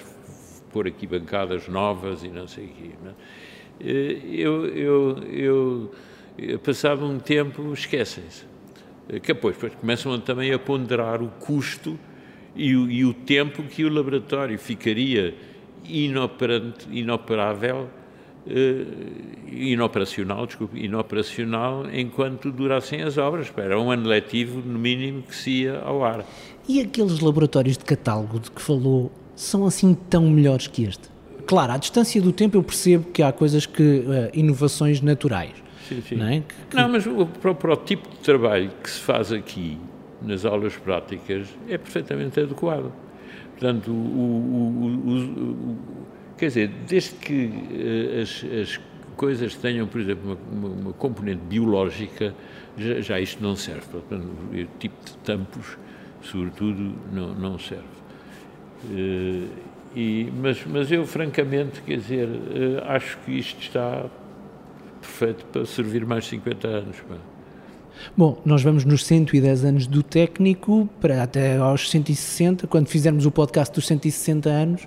pôr 0.71 0.87
aqui 0.87 1.05
bancadas 1.05 1.67
novas 1.67 2.23
e 2.23 2.29
não 2.29 2.47
sei 2.47 2.65
o 2.65 2.69
quê. 2.69 2.89
Não? 3.03 3.15
Eh, 3.79 4.19
eu, 4.31 4.65
eu, 4.67 5.23
eu, 5.23 5.91
eu, 6.37 6.59
passado 6.59 7.05
um 7.05 7.19
tempo, 7.19 7.73
esquecem-se. 7.73 8.45
Eh, 9.09 9.19
que 9.19 9.33
depois, 9.33 9.55
depois 9.55 9.75
começam 9.75 10.17
também 10.21 10.53
a 10.53 10.59
ponderar 10.59 11.21
o 11.21 11.27
custo 11.27 11.99
e 12.55 12.71
e 12.71 13.05
o 13.05 13.13
tempo 13.13 13.63
que 13.63 13.83
o 13.83 13.89
laboratório 13.93 14.57
ficaria 14.57 15.35
inoperante, 15.87 16.87
inoperável, 16.91 17.89
eh, 18.47 18.85
inoperacional, 19.51 20.45
desculpe, 20.45 20.79
inoperacional 20.79 21.85
enquanto 21.93 22.51
durassem 22.51 23.01
as 23.01 23.17
obras. 23.17 23.51
Era 23.57 23.79
um 23.79 23.91
ano 23.91 24.07
letivo, 24.07 24.61
no 24.61 24.79
mínimo, 24.79 25.23
que 25.23 25.35
se 25.35 25.63
ia 25.63 25.79
ao 25.79 26.03
ar. 26.03 26.25
E 26.67 26.81
aqueles 26.81 27.19
laboratórios 27.19 27.77
de 27.77 27.85
catálogo 27.85 28.39
de 28.39 28.51
que 28.51 28.61
falou 28.61 29.11
são 29.35 29.65
assim 29.65 29.93
tão 30.09 30.29
melhores 30.29 30.67
que 30.67 30.83
este? 30.83 31.17
claro, 31.47 31.71
à 31.71 31.77
distância 31.77 32.21
do 32.21 32.31
tempo 32.31 32.57
eu 32.57 32.63
percebo 32.63 33.09
que 33.09 33.23
há 33.23 33.31
coisas 33.31 33.65
que, 33.65 33.81
uh, 33.81 34.29
inovações 34.33 35.01
naturais. 35.01 35.53
Sim, 35.87 36.01
sim. 36.01 36.15
Não, 36.15 36.27
é? 36.27 36.43
que, 36.69 36.75
não, 36.75 36.89
mas 36.89 37.07
o, 37.07 37.25
para, 37.25 37.55
para, 37.55 37.73
o 37.73 37.77
tipo 37.77 38.09
de 38.09 38.17
trabalho 38.17 38.69
que 38.83 38.89
se 38.89 38.99
faz 38.99 39.31
aqui, 39.31 39.79
nas 40.21 40.43
aulas 40.43 40.75
práticas, 40.75 41.47
é 41.69 41.77
perfeitamente 41.77 42.39
adequado. 42.39 42.91
Portanto, 43.51 43.91
o, 43.91 43.93
o, 43.93 45.11
o, 45.11 45.77
quer 46.37 46.47
dizer, 46.47 46.69
desde 46.87 47.15
que 47.15 47.45
uh, 47.45 48.21
as, 48.21 48.45
as, 48.61 48.79
coisas 49.15 49.55
tenham, 49.55 49.87
por 49.87 49.99
exemplo, 49.99 50.37
uma, 50.51 50.67
uma, 50.67 50.81
uma 50.81 50.93
componente 50.93 51.41
biológica, 51.49 52.35
já, 52.77 53.01
já, 53.01 53.19
isto 53.19 53.41
não 53.41 53.55
serve. 53.55 53.87
Portanto, 53.91 54.27
o 54.51 54.77
tipo 54.77 54.95
de 55.03 55.17
tampos, 55.17 55.77
sobretudo, 56.21 56.93
não, 57.11 57.33
não 57.33 57.57
serve. 57.57 57.83
Uh, 58.85 59.47
e, 59.95 60.31
mas, 60.39 60.63
mas 60.67 60.91
eu, 60.91 61.03
francamente, 61.05 61.81
quer 61.81 61.97
dizer, 61.97 62.27
uh, 62.27 62.83
acho 62.89 63.17
que 63.25 63.31
isto 63.31 63.59
está 63.59 64.05
perfeito 65.01 65.45
para 65.45 65.65
servir 65.65 66.05
mais 66.05 66.27
50 66.27 66.67
anos. 66.67 66.97
Bom, 68.15 68.41
nós 68.45 68.63
vamos 68.63 68.85
nos 68.85 69.05
110 69.05 69.65
anos 69.65 69.87
do 69.87 70.03
técnico 70.03 70.89
para 70.99 71.23
até 71.23 71.57
aos 71.57 71.89
160, 71.89 72.67
quando 72.67 72.87
fizermos 72.87 73.25
o 73.25 73.31
podcast 73.31 73.73
dos 73.73 73.85
160 73.87 74.49
anos, 74.49 74.83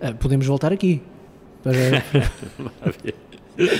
uh, 0.00 0.14
podemos 0.16 0.46
voltar 0.46 0.72
aqui. 0.72 1.02
Para... 1.62 2.04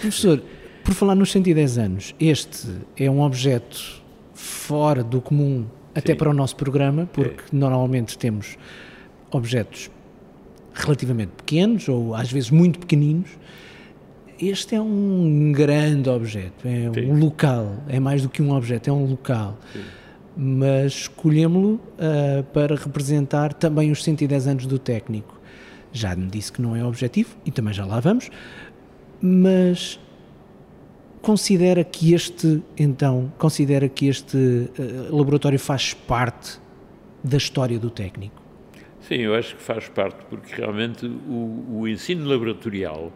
Professor, 0.00 0.42
por 0.84 0.94
falar 0.94 1.14
nos 1.14 1.30
110 1.30 1.78
anos, 1.78 2.14
este 2.18 2.68
é 2.96 3.10
um 3.10 3.20
objeto 3.20 4.02
fora 4.34 5.04
do 5.04 5.20
comum 5.20 5.66
até 5.94 6.12
Sim. 6.12 6.18
para 6.18 6.30
o 6.30 6.34
nosso 6.34 6.56
programa, 6.56 7.08
porque 7.12 7.42
é. 7.42 7.44
normalmente 7.52 8.16
temos 8.16 8.56
objetos 9.30 9.90
relativamente 10.72 11.32
pequenos 11.36 11.88
ou 11.88 12.14
às 12.14 12.30
vezes 12.32 12.50
muito 12.50 12.78
pequeninos. 12.78 13.30
Este 14.40 14.74
é 14.74 14.80
um 14.80 15.52
grande 15.52 16.08
objeto, 16.08 16.66
é 16.66 16.90
Sim. 16.94 17.10
um 17.10 17.18
local, 17.18 17.76
é 17.86 18.00
mais 18.00 18.22
do 18.22 18.28
que 18.30 18.40
um 18.40 18.54
objeto, 18.54 18.88
é 18.88 18.92
um 18.92 19.04
local. 19.04 19.58
Sim. 19.70 19.82
Mas 20.34 20.92
escolhemos-lo 20.92 21.74
uh, 21.74 22.42
para 22.44 22.74
representar 22.74 23.52
também 23.52 23.90
os 23.90 24.02
110 24.02 24.46
anos 24.46 24.66
do 24.66 24.78
técnico. 24.78 25.38
Já 25.92 26.16
me 26.16 26.26
disse 26.26 26.50
que 26.50 26.62
não 26.62 26.74
é 26.74 26.82
objetivo 26.82 27.36
e 27.44 27.50
também 27.50 27.74
já 27.74 27.84
lá 27.84 28.00
vamos, 28.00 28.30
mas 29.20 30.00
considera 31.20 31.84
que 31.84 32.14
este, 32.14 32.62
então, 32.78 33.30
considera 33.36 33.90
que 33.90 34.06
este 34.06 34.38
uh, 34.38 35.14
laboratório 35.14 35.58
faz 35.58 35.92
parte 35.92 36.58
da 37.22 37.36
história 37.36 37.78
do 37.78 37.90
técnico? 37.90 38.40
Sim, 39.02 39.16
eu 39.16 39.34
acho 39.34 39.54
que 39.56 39.62
faz 39.62 39.86
parte, 39.88 40.24
porque 40.30 40.54
realmente 40.54 41.04
o, 41.04 41.80
o 41.80 41.88
ensino 41.88 42.26
laboratorial 42.26 43.12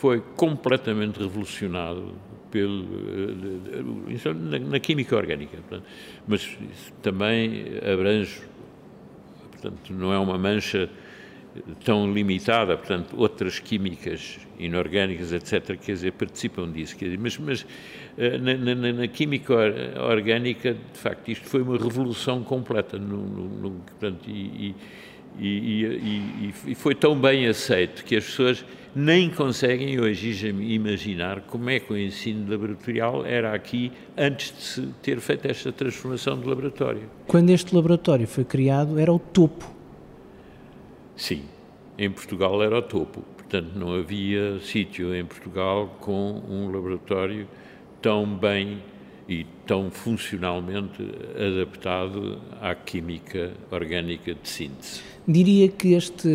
foi 0.00 0.22
completamente 0.34 1.18
revolucionado 1.18 2.14
pelo, 2.50 2.84
uh, 2.84 4.34
na, 4.34 4.58
na, 4.58 4.80
química 4.80 5.14
orgânica. 5.14 5.58
Portanto, 5.58 5.84
mas 6.26 6.58
também 7.02 7.64
abrange, 7.92 8.40
portanto, 9.52 9.92
não 9.92 10.10
é 10.10 10.18
uma 10.18 10.38
mancha 10.38 10.88
tão 11.84 12.10
limitada, 12.10 12.78
portanto, 12.78 13.14
outras 13.14 13.58
químicas 13.58 14.38
inorgânicas, 14.58 15.32
etc., 15.32 15.76
quer 15.78 15.92
dizer, 15.92 16.12
participam 16.12 16.70
disso. 16.72 16.96
Quer 16.96 17.06
dizer, 17.06 17.18
mas, 17.18 17.36
mas 17.36 17.66
eh, 18.16 18.38
na, 18.38 18.54
na, 18.54 18.92
na, 18.92 19.08
química 19.08 19.54
orgânica, 19.98 20.72
de 20.72 20.98
facto, 20.98 21.28
isto 21.30 21.46
foi 21.46 21.60
uma 21.60 21.76
revolução 21.76 22.42
completa, 22.42 22.98
no, 22.98 23.18
no, 23.18 23.48
no 23.48 23.70
portanto, 23.80 24.30
e, 24.30 24.68
e, 24.68 24.74
e, 25.38 26.52
e, 26.66 26.74
foi 26.74 26.94
tão 26.94 27.18
bem 27.18 27.46
aceito 27.46 28.04
que 28.04 28.16
as 28.16 28.24
pessoas 28.24 28.64
nem 28.94 29.30
conseguem 29.30 30.00
hoje 30.00 30.48
imaginar 30.48 31.42
como 31.42 31.70
é 31.70 31.78
que 31.78 31.92
o 31.92 31.96
ensino 31.96 32.50
laboratorial 32.50 33.24
era 33.24 33.54
aqui 33.54 33.92
antes 34.16 34.52
de 34.56 34.62
se 34.62 34.86
ter 35.00 35.20
feito 35.20 35.46
esta 35.46 35.72
transformação 35.72 36.38
de 36.38 36.48
laboratório. 36.48 37.02
Quando 37.26 37.50
este 37.50 37.74
laboratório 37.74 38.26
foi 38.26 38.44
criado, 38.44 38.98
era 38.98 39.12
o 39.12 39.18
topo 39.18 39.80
Sim, 41.20 41.42
em 41.98 42.10
Portugal 42.10 42.62
era 42.62 42.78
o 42.78 42.80
topo. 42.80 43.20
Portanto, 43.36 43.72
não 43.76 43.92
havia 43.92 44.58
sítio 44.60 45.14
em 45.14 45.22
Portugal 45.22 45.98
com 46.00 46.42
um 46.48 46.72
laboratório 46.72 47.46
tão 48.00 48.24
bem 48.24 48.82
e 49.30 49.46
tão 49.64 49.92
funcionalmente 49.92 51.00
adaptado 51.36 52.38
à 52.60 52.74
química 52.74 53.52
orgânica 53.70 54.34
de 54.34 54.48
síntese. 54.48 55.02
Diria 55.26 55.68
que 55.68 55.92
este 55.94 56.28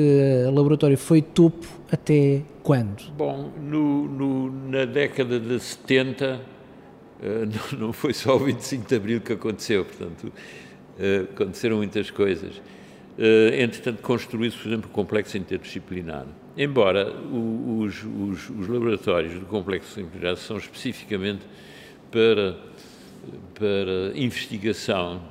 laboratório 0.54 0.98
foi 0.98 1.22
topo 1.22 1.68
até 1.92 2.42
quando? 2.64 3.12
Bom, 3.12 3.52
no, 3.60 4.08
no, 4.08 4.70
na 4.70 4.86
década 4.86 5.38
de 5.38 5.60
70, 5.60 6.40
uh, 6.40 7.24
não, 7.76 7.88
não, 7.88 7.94
foi 7.94 8.14
só 8.14 8.38
o 8.38 8.40
25 8.40 8.88
de 8.88 8.96
Abril 8.96 9.20
que 9.20 9.34
aconteceu, 9.34 9.84
portanto, 9.84 10.32
uh, 10.32 11.24
aconteceram 11.34 11.78
muitas 11.78 12.10
coisas. 12.10 12.62
Entretanto, 13.58 14.02
construiu-se, 14.02 14.58
por 14.58 14.68
exemplo, 14.68 14.90
o 14.90 14.94
complexo 14.94 15.38
interdisciplinar. 15.38 16.26
Embora 16.58 17.14
os, 17.14 18.04
os, 18.04 18.50
os, 18.50 18.68
laboratórios 18.68 19.40
do 19.40 19.46
complexo 19.46 20.02
interdisciplinar 20.02 20.36
são 20.36 20.58
especificamente 20.58 21.46
para, 22.12 22.58
para 23.58 24.12
investigação 24.16 25.22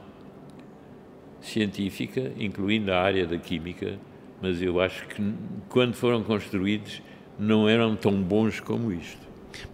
científica, 1.41 2.33
incluindo 2.39 2.91
a 2.91 3.01
área 3.01 3.27
da 3.27 3.37
química, 3.37 3.99
mas 4.41 4.61
eu 4.61 4.81
acho 4.81 5.07
que 5.09 5.23
quando 5.69 5.95
foram 5.95 6.23
construídos 6.23 7.03
não 7.39 7.69
eram 7.69 7.95
tão 7.95 8.23
bons 8.23 8.61
como 8.61 8.93
isto. 8.93 9.25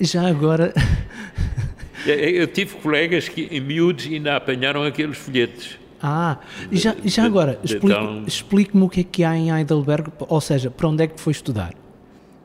Já 0.00 0.28
agora... 0.28 0.72
Eu 2.04 2.48
tive 2.48 2.74
colegas 2.78 3.28
que 3.28 3.42
em 3.42 3.60
miúdos 3.60 4.06
ainda 4.06 4.34
apanharam 4.34 4.82
aqueles 4.82 5.16
folhetos. 5.16 5.78
Ah, 6.02 6.38
já, 6.70 6.96
já 7.04 7.24
agora, 7.24 7.60
explique-me 7.62 8.26
explique 8.26 8.76
o 8.76 8.88
que 8.88 9.00
é 9.00 9.04
que 9.04 9.24
há 9.24 9.36
em 9.36 9.50
Heidelberg, 9.50 10.10
ou 10.18 10.40
seja, 10.40 10.70
para 10.70 10.88
onde 10.88 11.04
é 11.04 11.06
que 11.06 11.20
foi 11.20 11.30
estudar? 11.30 11.74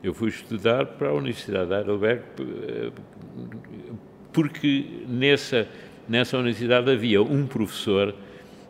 Eu 0.02 0.14
fui 0.14 0.28
estudar 0.28 0.86
para 0.86 1.08
a 1.08 1.12
Universidade 1.12 1.68
de 1.68 1.74
Heidelberg 1.74 2.22
eh, 2.40 2.92
porque 4.32 5.02
nessa 5.08 5.66
nessa 6.08 6.38
universidade 6.38 6.90
havia 6.90 7.22
um 7.22 7.46
professor 7.46 8.14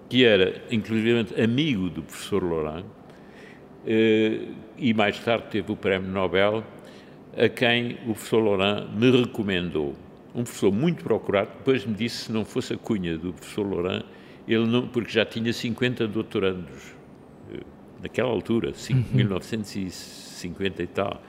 que 0.08 0.24
era, 0.24 0.62
inclusive, 0.70 1.42
amigo 1.42 1.90
do 1.90 2.02
professor 2.02 2.42
Laurent, 2.42 2.84
eh, 3.86 4.40
e 4.76 4.94
mais 4.94 5.18
tarde 5.20 5.44
teve 5.50 5.70
o 5.70 5.76
Prémio 5.76 6.10
Nobel, 6.10 6.64
a 7.36 7.48
quem 7.48 7.98
o 8.02 8.14
professor 8.14 8.40
Laurent 8.40 8.88
me 8.94 9.10
recomendou. 9.10 9.94
Um 10.34 10.42
professor 10.42 10.72
muito 10.72 11.04
procurado, 11.04 11.50
depois 11.58 11.84
me 11.84 11.94
disse 11.94 12.24
se 12.24 12.32
não 12.32 12.44
fosse 12.44 12.72
a 12.72 12.76
cunha 12.76 13.16
do 13.18 13.32
professor 13.32 13.70
Laurent, 13.70 14.02
ele 14.48 14.66
não, 14.66 14.88
porque 14.88 15.12
já 15.12 15.24
tinha 15.24 15.52
50 15.52 16.08
doutorandos, 16.08 16.94
eh, 17.52 17.60
naquela 18.02 18.30
altura, 18.30 18.72
uhum. 18.90 19.04
1950 19.12 20.82
e 20.82 20.86
tal. 20.86 21.22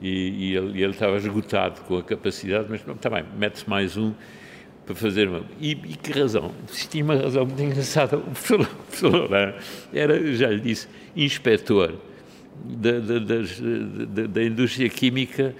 E, 0.00 0.08
e, 0.08 0.56
ele, 0.56 0.82
ele, 0.82 0.92
estava 0.92 1.16
esgotado 1.16 1.80
com 1.82 1.96
a 1.96 2.02
capacidade, 2.02 2.66
mas 2.68 2.86
está 2.86 3.08
bem, 3.08 3.24
mete-se 3.38 3.68
mais 3.68 3.96
um 3.96 4.12
para 4.84 4.94
fazer 4.94 5.28
uma. 5.28 5.42
E, 5.58 5.70
e, 5.72 5.96
que 5.96 6.12
razão? 6.12 6.52
Tinha 6.90 7.04
uma 7.04 7.16
razão 7.16 7.46
muito 7.46 7.62
engraçada. 7.62 8.18
O 8.18 8.22
professor, 8.22 8.60
o 8.60 8.66
professor 8.66 9.30
era, 9.92 10.34
já 10.34 10.50
lhe 10.50 10.60
disse, 10.60 10.88
inspetor 11.16 11.94
da, 12.64 13.00
da, 13.00 13.18
da, 13.18 14.26
da 14.26 14.44
indústria 14.44 14.88
química 14.88 15.54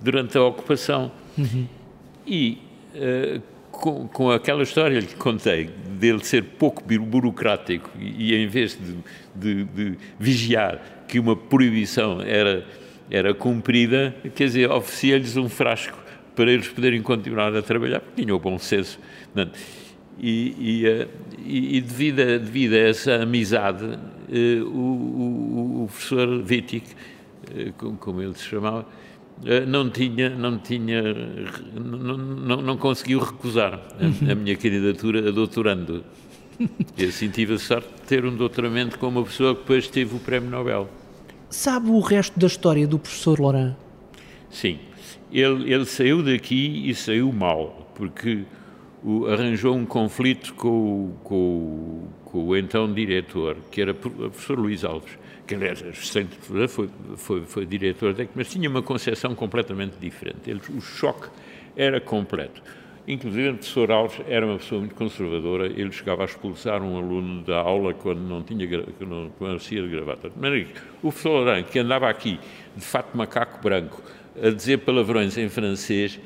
durante 0.00 0.36
a 0.36 0.42
ocupação. 0.42 1.10
Uhum. 1.36 1.66
E 2.26 2.58
uh, 2.94 3.42
com, 3.78 4.08
com, 4.08 4.30
aquela 4.30 4.62
história 4.62 5.00
que 5.00 5.14
contei, 5.14 5.70
dele 5.98 6.24
ser 6.24 6.42
pouco 6.42 6.82
burocrático 6.82 7.90
e, 7.98 8.34
em 8.34 8.46
vez 8.46 8.76
de, 8.76 8.96
de, 9.34 9.64
de, 9.64 9.98
vigiar 10.18 11.04
que 11.06 11.18
uma 11.18 11.36
proibição 11.36 12.20
era, 12.20 12.66
era 13.10 13.32
cumprida, 13.32 14.14
quer 14.34 14.44
dizer, 14.44 14.70
oferecia-lhes 14.70 15.36
um 15.36 15.48
frasco 15.48 15.98
para 16.34 16.50
eles 16.50 16.68
poderem 16.68 17.00
continuar 17.02 17.54
a 17.54 17.62
trabalhar, 17.62 18.00
porque 18.00 18.22
tinham 18.22 18.38
bom 18.38 18.58
senso. 18.58 18.98
E, 20.20 20.84
eh, 20.86 21.08
e, 21.44 21.76
e 21.76 21.80
devido, 21.80 22.20
a, 22.20 22.38
devido, 22.38 22.74
a, 22.74 22.78
essa 22.78 23.22
amizade, 23.22 23.84
uh, 23.84 24.64
o, 24.64 25.80
o, 25.80 25.84
o, 25.84 25.86
professor 25.86 26.28
Wittig, 26.28 26.84
uh, 27.50 27.92
como 27.96 28.20
ele 28.20 28.34
se 28.34 28.44
chamava, 28.44 28.84
não 29.66 29.88
tinha, 29.88 30.30
não 30.30 30.58
tinha, 30.58 31.02
não, 31.74 32.16
não, 32.16 32.62
não 32.62 32.76
conseguiu 32.76 33.20
recusar 33.20 33.74
a, 33.74 34.32
a, 34.32 34.34
minha 34.34 34.56
candidatura 34.56 35.28
a 35.28 35.32
doutorando. 35.32 36.04
E 36.96 37.04
assim 37.04 37.28
tive 37.30 37.54
a 37.54 37.58
sorte 37.58 37.88
de 37.88 38.02
ter 38.02 38.24
um 38.24 38.34
doutoramento 38.34 38.98
com 38.98 39.08
uma 39.08 39.22
pessoa 39.22 39.54
que 39.54 39.60
depois 39.60 39.86
teve 39.88 40.16
o 40.16 40.18
Prémio 40.18 40.50
Nobel. 40.50 40.88
Sabe 41.48 41.90
o 41.90 42.00
resto 42.00 42.38
da 42.38 42.46
história 42.46 42.86
do 42.86 42.98
professor 42.98 43.40
Laurent? 43.40 43.74
Sim. 44.50 44.78
Ele, 45.32 45.72
ele 45.72 45.84
saiu 45.84 46.22
daqui 46.22 46.88
e 46.88 46.94
saiu 46.94 47.32
mal, 47.32 47.92
porque 47.94 48.44
o, 49.04 49.26
arranjou 49.26 49.76
um 49.76 49.86
conflito 49.86 50.54
com, 50.54 51.12
com, 51.22 52.08
com, 52.24 52.46
o 52.46 52.56
então 52.56 52.92
diretor, 52.92 53.56
que 53.70 53.80
era 53.80 53.92
o 53.92 53.94
professor 53.94 54.58
Luís 54.58 54.84
Alves, 54.84 55.12
que 55.48 55.54
aliás 55.54 55.82
assistente 55.82 56.36
foi, 56.68 56.88
foi, 57.16 57.40
foi 57.46 57.66
diretor, 57.66 58.14
mas 58.34 58.50
tinha 58.50 58.68
uma 58.68 58.82
concepção 58.82 59.34
completamente 59.34 59.94
diferente. 59.98 60.48
Ele, 60.48 60.60
o 60.76 60.80
choque 60.80 61.28
era 61.74 62.00
completo. 62.00 62.62
Inclusive, 63.06 63.48
o 63.48 63.54
professor 63.54 63.90
Alves 63.90 64.20
era 64.28 64.44
uma 64.44 64.58
pessoa 64.58 64.80
muito 64.80 64.94
conservadora, 64.94 65.64
ele 65.64 65.90
chegava 65.90 66.22
a 66.22 66.26
expulsar 66.26 66.82
um 66.82 66.98
aluno 66.98 67.42
da 67.42 67.56
aula 67.56 67.94
quando 67.94 68.20
não 68.20 68.42
tinha 68.42 68.68
quando 68.98 69.32
conhecia 69.38 69.80
de 69.80 69.88
gravata. 69.88 70.30
Mas 70.36 70.66
o 70.98 71.08
professor 71.08 71.30
Laurent, 71.42 71.64
que 71.64 71.78
andava 71.78 72.10
aqui 72.10 72.38
de 72.76 72.84
fato 72.84 73.16
macaco 73.16 73.62
branco, 73.62 74.02
a 74.42 74.50
dizer 74.50 74.80
palavrões 74.80 75.38
em 75.38 75.48
francês 75.48 76.20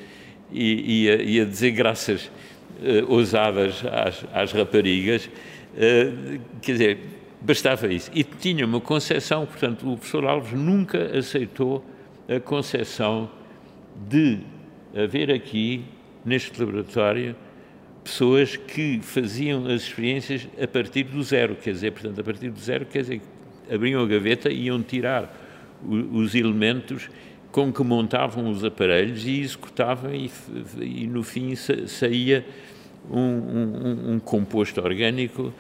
e, 0.51 1.05
e, 1.05 1.11
a, 1.11 1.15
e 1.23 1.41
a 1.41 1.45
dizer 1.45 1.71
graças 1.71 2.27
uh, 2.27 3.09
ousadas 3.09 3.85
às, 3.87 4.25
às 4.35 4.53
raparigas, 4.53 5.27
uh, 5.27 6.41
quer 6.61 6.73
dizer, 6.73 6.99
bastava 7.45 7.93
isso. 7.93 8.11
E 8.15 8.23
tinha 8.23 8.65
uma 8.65 8.81
concepção, 8.81 9.47
portanto, 9.47 9.91
o 9.91 9.97
professor 9.97 10.25
Alves 10.25 10.53
nunca 10.53 11.17
aceitou 11.17 11.85
a 12.29 12.41
concepção 12.41 13.31
de 14.09 14.39
haver 14.95 15.31
aqui, 15.31 15.85
neste 16.25 16.59
laboratório, 16.61 17.35
pessoas 18.05 18.57
que 18.57 19.01
faziam 19.03 19.67
as 19.67 19.83
experiências 19.83 20.49
a 20.61 20.67
partir 20.67 21.05
do 21.05 21.23
zero, 21.23 21.57
quer 21.57 21.73
dizer, 21.73 21.93
portanto, 21.93 22.21
a 22.21 22.25
partir 22.25 22.51
do 22.51 22.61
zero, 22.61 22.87
quer 22.87 23.03
dizer, 23.03 23.21
abriam 23.71 24.03
a 24.03 24.07
gaveta 24.07 24.51
e 24.51 24.67
iam 24.67 24.83
tirar 24.83 25.39
os 25.85 26.35
elementos 26.35 27.09
com 27.51 27.73
que 27.73 27.83
montavam 27.83 28.51
os 28.51 28.65
aparelhos 28.65 29.27
e 29.27 29.41
executavam 29.41 30.15
e, 30.15 30.31
e 30.81 31.07
no 31.07 31.23
fim 31.23 31.55
saía 31.55 32.47
um, 33.11 33.19
um, 33.19 34.13
um 34.13 34.19
composto 34.19 34.81
orgânico 34.81 35.53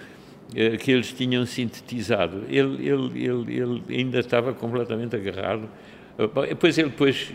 que 0.80 0.90
eles 0.90 1.12
tinham 1.12 1.44
sintetizado. 1.46 2.42
Ele, 2.48 2.86
ele, 2.88 3.24
ele, 3.24 3.60
ele 3.60 3.82
ainda 3.88 4.20
estava 4.20 4.52
completamente 4.52 5.16
agarrado. 5.16 5.68
Depois 6.48 6.76
ele 6.76 6.90
depois 6.90 7.32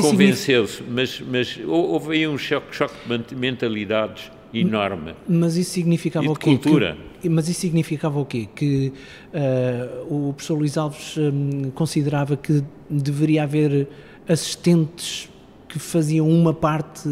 convenceu-se, 0.00 0.82
mas, 0.84 1.20
mas 1.20 1.58
houve 1.66 2.14
aí 2.14 2.28
um 2.28 2.38
choque, 2.38 2.74
choque 2.74 2.94
de 3.28 3.34
mentalidades 3.34 4.30
enorme. 4.54 5.14
Mas 5.28 5.56
isso 5.56 5.72
significava 5.72 6.30
o 6.30 6.36
quê? 6.36 6.44
cultura. 6.44 6.96
Que, 7.20 7.28
mas 7.28 7.48
isso 7.48 7.60
significava 7.60 8.18
o 8.18 8.24
quê? 8.24 8.48
Que 8.54 8.92
uh, 9.34 10.28
o 10.28 10.32
professor 10.32 10.56
Luís 10.56 10.76
Alves 10.76 11.16
um, 11.16 11.70
considerava 11.72 12.36
que 12.36 12.62
deveria 12.88 13.42
haver 13.42 13.88
assistentes 14.28 15.28
que 15.68 15.78
faziam 15.78 16.28
uma 16.28 16.54
parte 16.54 17.08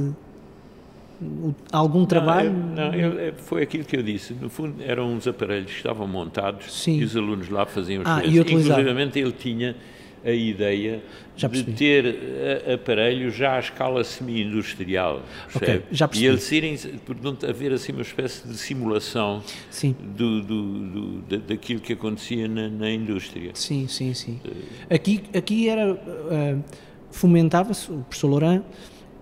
algum 1.73 2.05
trabalho? 2.05 2.53
Não, 2.53 2.93
não, 2.93 3.35
foi 3.37 3.63
aquilo 3.63 3.85
que 3.85 3.97
eu 3.97 4.03
disse. 4.03 4.35
No 4.35 4.49
fundo, 4.49 4.83
eram 4.83 5.13
uns 5.13 5.27
aparelhos 5.27 5.71
que 5.71 5.77
estavam 5.77 6.07
montados 6.07 6.73
Sim. 6.73 6.99
e 7.01 7.05
os 7.05 7.17
alunos 7.17 7.49
lá 7.49 7.67
faziam 7.67 8.03
as 8.03 8.09
ah, 8.09 8.27
Inclusive, 8.27 9.21
ele 9.21 9.33
tinha 9.33 9.77
a 10.25 10.33
ideia 10.33 11.03
de 11.37 11.65
ter 11.65 12.07
eh, 12.07 12.75
aparelhos 12.75 13.35
já 13.35 13.57
à 13.57 13.59
escala 13.59 14.03
semi-industrial. 14.03 15.23
Okay, 15.55 15.83
já 15.93 16.09
percebi. 16.09 16.27
E 16.27 16.29
eles 16.29 16.53
irem, 16.53 16.79
portanto, 17.05 17.47
haver 17.47 17.73
assim 17.73 17.93
uma 17.93 18.03
espécie 18.03 18.49
de 18.49 18.57
simulação 18.57 19.43
sim. 19.69 19.95
Do, 20.17 20.41
do, 20.41 21.21
do, 21.21 21.39
daquilo 21.41 21.81
que 21.81 21.93
acontecia 21.93 22.49
na, 22.49 22.69
na, 22.69 22.91
indústria. 22.91 23.51
Sim, 23.55 23.87
sim, 23.87 24.15
sim. 24.15 24.41
Uh, 24.45 24.95
aqui, 24.95 25.25
aqui 25.37 25.69
era. 25.69 25.93
Uh, 25.93 26.65
fomentava-se, 27.11 27.93
o 27.93 27.99
professor 27.99 28.29
Laurent 28.29 28.63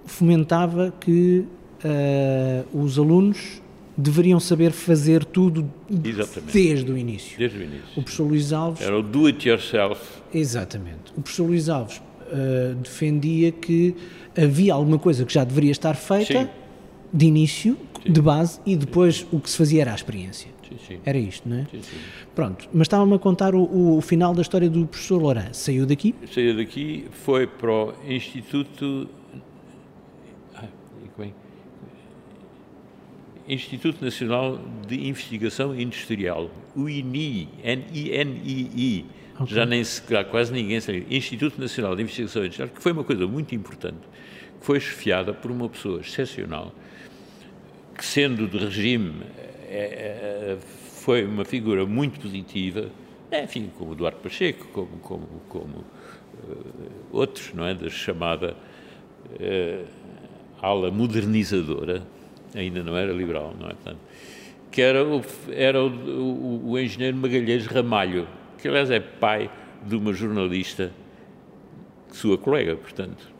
fomentava 0.07 0.95
que 1.01 1.47
uh, 1.85 2.79
os 2.83 2.99
alunos 2.99 3.63
deveriam 3.97 4.41
saber 4.41 4.73
fazer 4.73 5.25
tudo 5.25 5.71
Exatamente. 6.05 6.53
desde 6.53 6.91
o 6.91 6.97
início. 6.97 7.39
Desde 7.39 7.59
o 7.59 7.63
início. 7.63 7.85
O 7.97 8.03
professor 8.03 8.25
Luís 8.25 8.53
Alves... 8.53 8.81
Era 8.81 8.99
o 8.99 9.03
do 9.03 9.27
it 9.27 9.49
yourself. 9.49 10.01
Exatamente. 10.33 11.13
O 11.17 11.21
professor 11.21 11.47
Luís 11.47 11.69
Alves 11.69 11.99
uh, 11.99 12.75
defendia 12.77 13.53
que 13.53 13.95
havia 14.37 14.75
alguma 14.75 14.99
coisa 14.99 15.25
que 15.25 15.33
já 15.33 15.45
deveria 15.45 15.71
estar 15.71 15.95
feita 15.95 16.45
sim. 16.45 16.49
de 17.13 17.27
início, 17.27 17.77
sim. 18.03 18.13
de 18.13 18.21
base, 18.23 18.61
e 18.65 18.77
depois 18.77 19.17
sim. 19.17 19.27
o 19.31 19.41
que 19.41 19.51
se 19.51 19.57
fazia 19.59 19.83
era 19.83 19.93
a 19.93 19.95
experiência. 19.95 20.51
Era 21.05 21.19
isto, 21.19 21.47
não 21.47 21.59
é? 21.59 21.67
Pronto, 22.35 22.67
mas 22.73 22.87
estava-me 22.87 23.15
a 23.15 23.19
contar 23.19 23.55
o, 23.55 23.97
o, 23.97 24.01
final 24.01 24.35
da 24.35 24.41
história 24.41 24.71
do 24.71 24.87
professor 24.87 25.21
Louran. 25.21 25.53
Saiu 25.53 25.85
daqui? 25.85 26.15
Saiu 26.33 26.57
daqui, 26.57 27.07
foi 27.11 27.47
para 27.47 27.71
o 27.71 27.95
Instituto 28.09 29.07
Instituto 33.53 34.03
Nacional 34.03 34.59
de 34.87 35.09
Investigação 35.09 35.79
Industrial, 35.79 36.51
o 36.75 36.89
INI, 36.89 37.49
N-I-N-I-I, 37.63 39.07
okay. 39.35 39.47
já 39.47 39.67
nem 39.67 39.85
se, 39.85 40.03
quase 40.31 40.53
ninguém 40.53 40.81
sabe, 40.81 41.07
Instituto 41.11 41.61
Nacional 41.61 41.95
de 41.95 42.03
Investigação 42.03 42.43
Industrial, 42.43 42.69
que 42.69 42.83
foi 42.83 42.93
uma 42.93 43.05
coisa 43.05 43.27
muito 43.27 43.55
importante, 43.55 44.01
que 44.59 44.65
foi 44.65 44.81
chefiada 44.81 45.35
por 45.35 45.51
uma 45.51 45.69
pessoa 45.69 46.01
excepcional, 46.01 46.73
que 47.97 48.05
sendo 48.05 48.49
de 48.49 48.57
regime, 48.57 49.23
é, 49.69 50.57
é, 50.57 50.59
foi 51.03 51.25
uma 51.25 51.45
figura 51.45 51.85
muito 51.85 52.21
positiva, 52.21 52.89
enfim, 53.33 53.71
como 53.77 53.93
Eduardo 53.93 54.19
Pacheco, 54.19 54.67
como, 54.69 54.99
como, 54.99 55.27
como 55.49 55.79
uh, 55.79 55.87
outros, 57.11 57.53
não 57.55 57.67
é, 57.67 57.75
da 57.75 57.89
chamada 57.89 58.57
uh, 59.31 59.87
ala 60.61 60.91
modernizadora, 60.91 62.03
ainda 62.55 62.83
não 62.83 62.97
era 62.97 63.13
liberal, 63.13 63.55
não 63.59 63.69
é? 63.69 63.75
Portanto, 63.75 63.99
que 64.71 64.81
era, 64.81 65.05
o, 65.05 65.23
era 65.51 65.83
o, 65.83 65.89
o, 65.89 66.71
o, 66.71 66.79
engenheiro 66.79 67.17
Magalhães 67.17 67.67
Ramalho, 67.67 68.27
que 68.59 68.69
aliás 68.69 68.91
é 68.91 69.01
pai 69.01 69.51
de 69.85 69.97
uma 69.97 70.13
jornalista, 70.13 70.93
sua 72.11 72.39
colega, 72.39 72.77
portanto, 72.77 73.31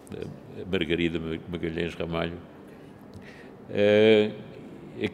Margarida 0.71 1.19
Magalhães 1.51 1.95
Ramalho, 1.95 2.37
é, 3.71 4.31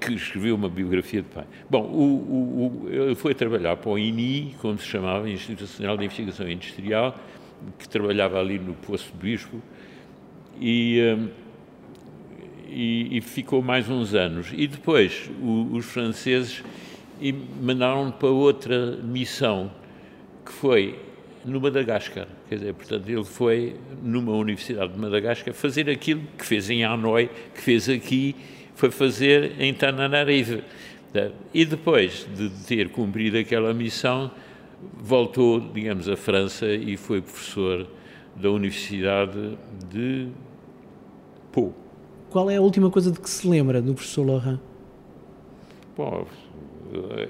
que 0.01 0.13
escreveu 0.15 0.57
uma 0.57 0.69
biografia 0.69 1.23
de 1.23 1.29
pai. 1.29 1.45
Bom, 1.71 1.83
o, 1.83 2.85
o, 2.85 2.89
ele 2.91 3.15
foi 3.15 3.35
trabalhar 3.35 3.77
para 3.77 3.91
o 3.91 3.99
INI, 3.99 4.57
como 4.61 4.77
se 4.77 4.87
chamava, 4.87 5.31
Instituto 5.31 5.63
Nacional 5.63 5.97
de 5.97 6.05
Investigação 6.05 6.49
Industrial, 6.49 7.17
que 7.79 7.89
trabalhava 7.89 8.41
ali 8.41 8.59
no 8.59 8.75
Poço 8.75 9.13
do 9.13 9.19
Bispo, 9.19 9.63
e... 10.61 11.29
E, 12.69 13.17
e 13.17 13.21
ficou 13.21 13.63
mais 13.63 13.89
uns 13.89 14.15
anos. 14.15 14.49
E 14.53 14.67
depois 14.67 15.31
o, 15.43 15.75
os 15.75 15.87
franceses 15.87 16.63
mandaram 17.61 18.11
para 18.11 18.29
outra 18.29 18.97
missão, 18.97 19.71
que 20.45 20.53
foi 20.53 20.99
no 21.45 21.61
Madagascar. 21.61 22.27
Quer 22.49 22.57
dizer, 22.57 22.75
portanto, 22.75 23.09
ele 23.09 23.25
foi 23.25 23.77
numa 24.03 24.33
universidade 24.33 24.93
de 24.93 24.99
Madagascar 24.99 25.53
fazer 25.55 25.89
aquilo 25.89 26.23
que 26.37 26.45
fez 26.45 26.69
em 26.71 26.85
Hanoi, 26.85 27.31
que 27.55 27.61
fez 27.61 27.89
aqui, 27.89 28.37
foi 28.75 28.91
fazer 28.91 29.61
em 29.61 29.73
Tananarive. 29.75 30.63
E 31.53 31.65
depois 31.65 32.29
de 32.37 32.51
ter 32.67 32.91
cumprido 32.91 33.39
aquela 33.39 33.73
missão, 33.73 34.31
voltou, 34.95 35.61
digamos, 35.61 36.09
à 36.09 36.17
França 36.17 36.67
e 36.67 36.97
foi 36.97 37.21
professor 37.21 37.87
da 38.37 38.51
Universidade 38.51 39.59
de 39.91 40.29
Pau. 41.51 41.88
Qual 42.31 42.51
é 42.51 42.57
a 42.57 42.61
última 42.61 42.91
coisa 42.91 43.11
de 43.11 43.21
que 43.21 43.29
se 43.29 43.49
lembra 43.49 43.81
do 43.81 43.95
professor 43.95 44.27
Laurent? 44.27 44.59
Bom, 45.97 46.27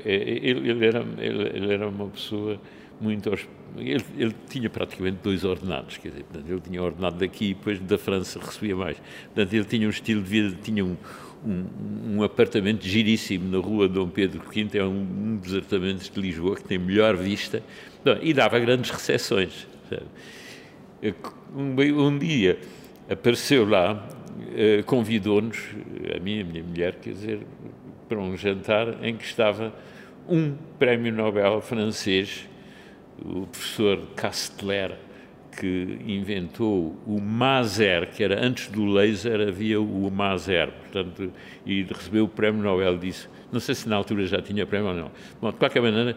é, 0.05 0.13
ele, 0.13 0.71
ele, 0.71 0.87
era, 0.87 1.05
ele, 1.19 1.73
era 1.73 1.89
uma 1.89 2.09
pessoa 2.09 2.61
muito. 3.01 3.31
Ele, 3.77 4.05
ele, 4.17 4.35
tinha 4.49 4.69
praticamente 4.69 5.19
dois 5.23 5.45
ordenados, 5.45 5.97
quer 5.99 6.09
dizer, 6.09 6.25
ele 6.49 6.61
tinha 6.61 6.83
ordenado 6.83 7.19
daqui 7.19 7.51
e 7.51 7.55
depois 7.55 7.79
da 7.81 7.99
França 7.99 8.39
recebia 8.39 8.77
mais. 8.77 8.97
Portanto, 9.27 9.53
ele 9.53 9.65
tinha 9.65 9.87
um 9.87 9.91
estilo 9.91 10.23
de 10.23 10.29
vida, 10.29 10.59
tinha 10.63 10.85
um, 10.85 10.97
um, 11.45 12.17
um 12.17 12.23
apartamento 12.23 12.85
giríssimo 12.85 13.51
na 13.51 13.59
rua 13.59 13.89
Dom 13.89 14.09
Pedro 14.09 14.43
V, 14.53 14.79
é 14.79 14.85
um, 14.85 15.01
um 15.01 15.37
dos 15.37 15.55
apartamentos 15.55 16.11
de 16.11 16.21
Lisboa 16.21 16.57
que 16.57 16.65
tem 16.65 16.79
melhor 16.79 17.17
vista, 17.17 17.63
e 18.23 18.33
dava 18.33 18.59
grandes 18.59 18.91
recepções. 18.91 19.67
Um, 21.55 22.07
um, 22.07 22.19
dia 22.19 22.59
apareceu 23.09 23.69
lá, 23.69 24.09
convidou-nos, 24.87 25.59
a 26.15 26.21
mim 26.21 26.39
e 26.39 26.41
a 26.41 26.45
minha 26.45 26.63
mulher, 26.63 26.95
quer 26.97 27.13
dizer, 27.13 27.41
para 28.09 28.19
um 28.19 28.37
jantar 28.37 29.05
em 29.05 29.17
que 29.17 29.25
estava 29.25 29.73
um 30.29 30.55
prémio 30.79 31.13
Nobel 31.13 31.61
francês, 31.61 32.49
o 33.25 33.47
professor 33.47 34.01
Castler, 34.15 34.97
que 35.59 35.99
inventou 36.07 36.97
o 37.05 37.21
Maser, 37.21 38.11
que 38.11 38.23
era 38.23 38.45
antes 38.45 38.69
do 38.69 38.87
laser 38.87 39.41
havia 39.41 39.81
o 39.81 40.11
Maser, 40.11 40.71
portanto, 40.71 41.33
e 41.67 41.83
recebeu 41.83 42.25
o 42.25 42.29
prémio 42.29 42.63
Nobel 42.63 42.97
disso. 42.97 43.29
Não 43.51 43.59
sei 43.59 43.75
se 43.75 43.89
na 43.89 43.97
altura 43.97 44.27
já 44.27 44.41
tinha 44.41 44.65
prémio 44.67 44.89
ou 44.89 44.95
não. 44.95 45.11
Bom, 45.41 45.51
de 45.51 45.57
qualquer 45.57 45.81
maneira, 45.83 46.17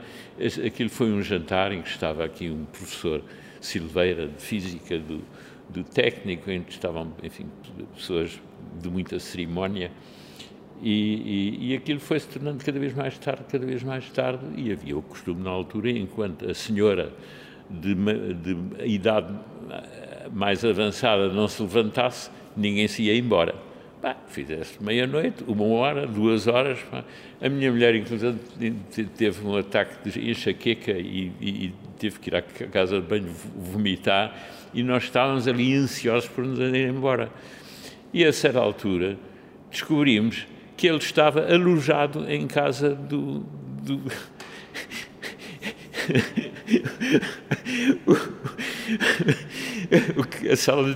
aquilo 0.65 0.89
foi 0.89 1.07
um 1.11 1.21
jantar 1.23 1.71
em 1.71 1.81
que 1.81 1.89
estava 1.89 2.23
aqui 2.23 2.49
um 2.51 2.65
professor 2.65 3.23
Silveira 3.59 4.27
de 4.27 4.41
Física 4.41 4.99
do, 4.99 5.21
do 5.71 5.83
técnico, 5.83 6.45
que 6.45 6.71
estavam, 6.71 7.13
enfim, 7.23 7.45
pessoas 7.95 8.39
de 8.81 8.89
muita 8.89 9.19
cerimónia, 9.19 9.91
e, 10.81 10.89
e, 10.89 11.71
e, 11.71 11.75
aquilo 11.75 11.99
foi 11.99 12.19
se 12.19 12.27
tornando 12.27 12.63
cada 12.65 12.79
vez 12.79 12.93
mais 12.95 13.15
tarde, 13.19 13.43
cada 13.47 13.65
vez 13.65 13.83
mais 13.83 14.09
tarde, 14.09 14.43
e 14.57 14.71
havia 14.71 14.97
o 14.97 15.01
costume 15.01 15.43
na 15.43 15.51
altura, 15.51 15.91
enquanto 15.91 16.49
a 16.49 16.55
senhora 16.55 17.13
de, 17.69 17.93
de 17.93 18.57
idade 18.85 19.31
mais 20.33 20.63
avançada 20.65 21.29
não 21.29 21.47
se 21.47 21.61
levantasse, 21.61 22.29
ninguém 22.55 22.87
se 22.87 23.03
ia 23.03 23.15
embora. 23.15 23.53
Bah, 24.01 24.15
fizesse 24.27 24.81
meia-noite, 24.83 25.43
uma 25.45 25.65
hora, 25.65 26.07
duas 26.07 26.47
horas. 26.47 26.79
A 27.39 27.47
minha 27.47 27.71
mulher, 27.71 27.93
inclusive, 27.93 28.35
teve 29.15 29.45
um 29.45 29.55
ataque 29.55 30.09
de 30.09 30.31
enxaqueca 30.31 30.93
e, 30.93 31.31
e, 31.39 31.73
teve 31.99 32.19
que 32.19 32.31
ir 32.31 32.35
à 32.35 32.41
casa 32.41 32.99
de 32.99 33.07
banho 33.07 33.29
vomitar. 33.55 34.35
E 34.73 34.83
nós 34.83 35.03
estávamos 35.03 35.47
ali 35.47 35.75
ansiosos 35.75 36.29
por 36.29 36.45
nos 36.45 36.59
ir 36.59 36.89
embora. 36.89 37.31
E 38.13 38.25
a 38.25 38.33
certa 38.33 38.59
altura 38.59 39.17
descobrimos 39.69 40.47
que 40.75 40.87
ele 40.87 40.97
estava 40.97 41.53
alojado 41.53 42.29
em 42.29 42.47
casa 42.47 42.95
do. 42.95 43.45
do 43.83 44.01
a 50.51 50.55
sala, 50.55 50.95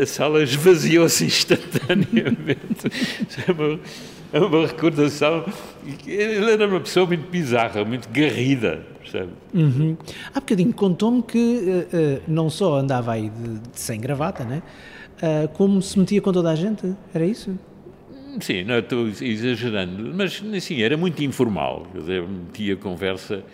a 0.00 0.06
sala 0.06 0.42
esvaziou-se 0.42 1.24
instantaneamente. 1.24 2.88
É 3.46 3.52
uma, 3.52 3.80
é 4.32 4.40
uma 4.40 4.66
recordação. 4.66 5.44
Ele 6.06 6.50
era 6.50 6.66
uma 6.66 6.80
pessoa 6.80 7.06
muito 7.06 7.28
bizarra, 7.28 7.84
muito 7.84 8.08
garrida. 8.08 8.91
Percebe? 9.12 9.32
Uhum. 9.52 9.96
Há 10.34 10.40
bocadinho 10.40 10.72
contou-me 10.72 11.22
que 11.22 11.38
uh, 11.38 11.96
uh, 12.18 12.22
não 12.26 12.48
só 12.48 12.78
andava 12.78 13.12
aí 13.12 13.28
de, 13.28 13.58
de 13.58 13.78
sem 13.78 14.00
gravata, 14.00 14.42
né? 14.42 14.62
Uh, 15.18 15.48
como 15.48 15.82
se 15.82 15.98
metia 15.98 16.20
com 16.22 16.32
toda 16.32 16.50
a 16.50 16.54
gente, 16.54 16.94
era 17.12 17.26
isso? 17.26 17.56
Sim, 18.40 18.64
não 18.64 18.78
estou 18.78 19.06
exagerando, 19.06 20.14
mas 20.14 20.42
assim, 20.56 20.80
era 20.80 20.96
muito 20.96 21.22
informal. 21.22 21.86
Eu 21.94 22.26
metia 22.26 22.74
conversa 22.76 23.44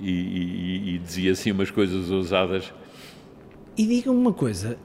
e, 0.00 0.10
e, 0.10 0.94
e 0.94 0.98
dizia 0.98 1.32
assim 1.32 1.50
umas 1.50 1.70
coisas 1.70 2.10
ousadas. 2.10 2.72
E 3.76 3.86
diga-me 3.86 4.16
uma 4.16 4.32
coisa, 4.32 4.78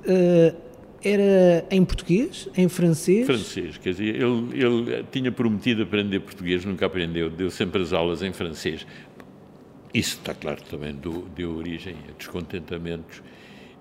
era 1.04 1.66
em 1.70 1.86
português, 1.86 2.50
em 2.58 2.68
francês? 2.68 3.28
Francês, 3.28 3.78
quer 3.78 3.92
dizer, 3.92 4.16
ele, 4.16 4.50
ele 4.54 5.06
tinha 5.12 5.32
prometido 5.32 5.84
aprender 5.84 6.20
português, 6.22 6.66
nunca 6.66 6.88
aprendeu, 6.88 7.30
deu 7.30 7.52
sempre 7.52 7.82
as 7.82 7.94
aulas 7.94 8.24
em 8.24 8.34
francês. 8.34 8.88
Isso 9.96 10.18
está 10.18 10.34
claro 10.34 10.62
também 10.70 10.94
deu, 10.94 11.26
deu 11.34 11.56
origem 11.56 11.96
a 12.10 12.12
descontentamentos 12.18 13.24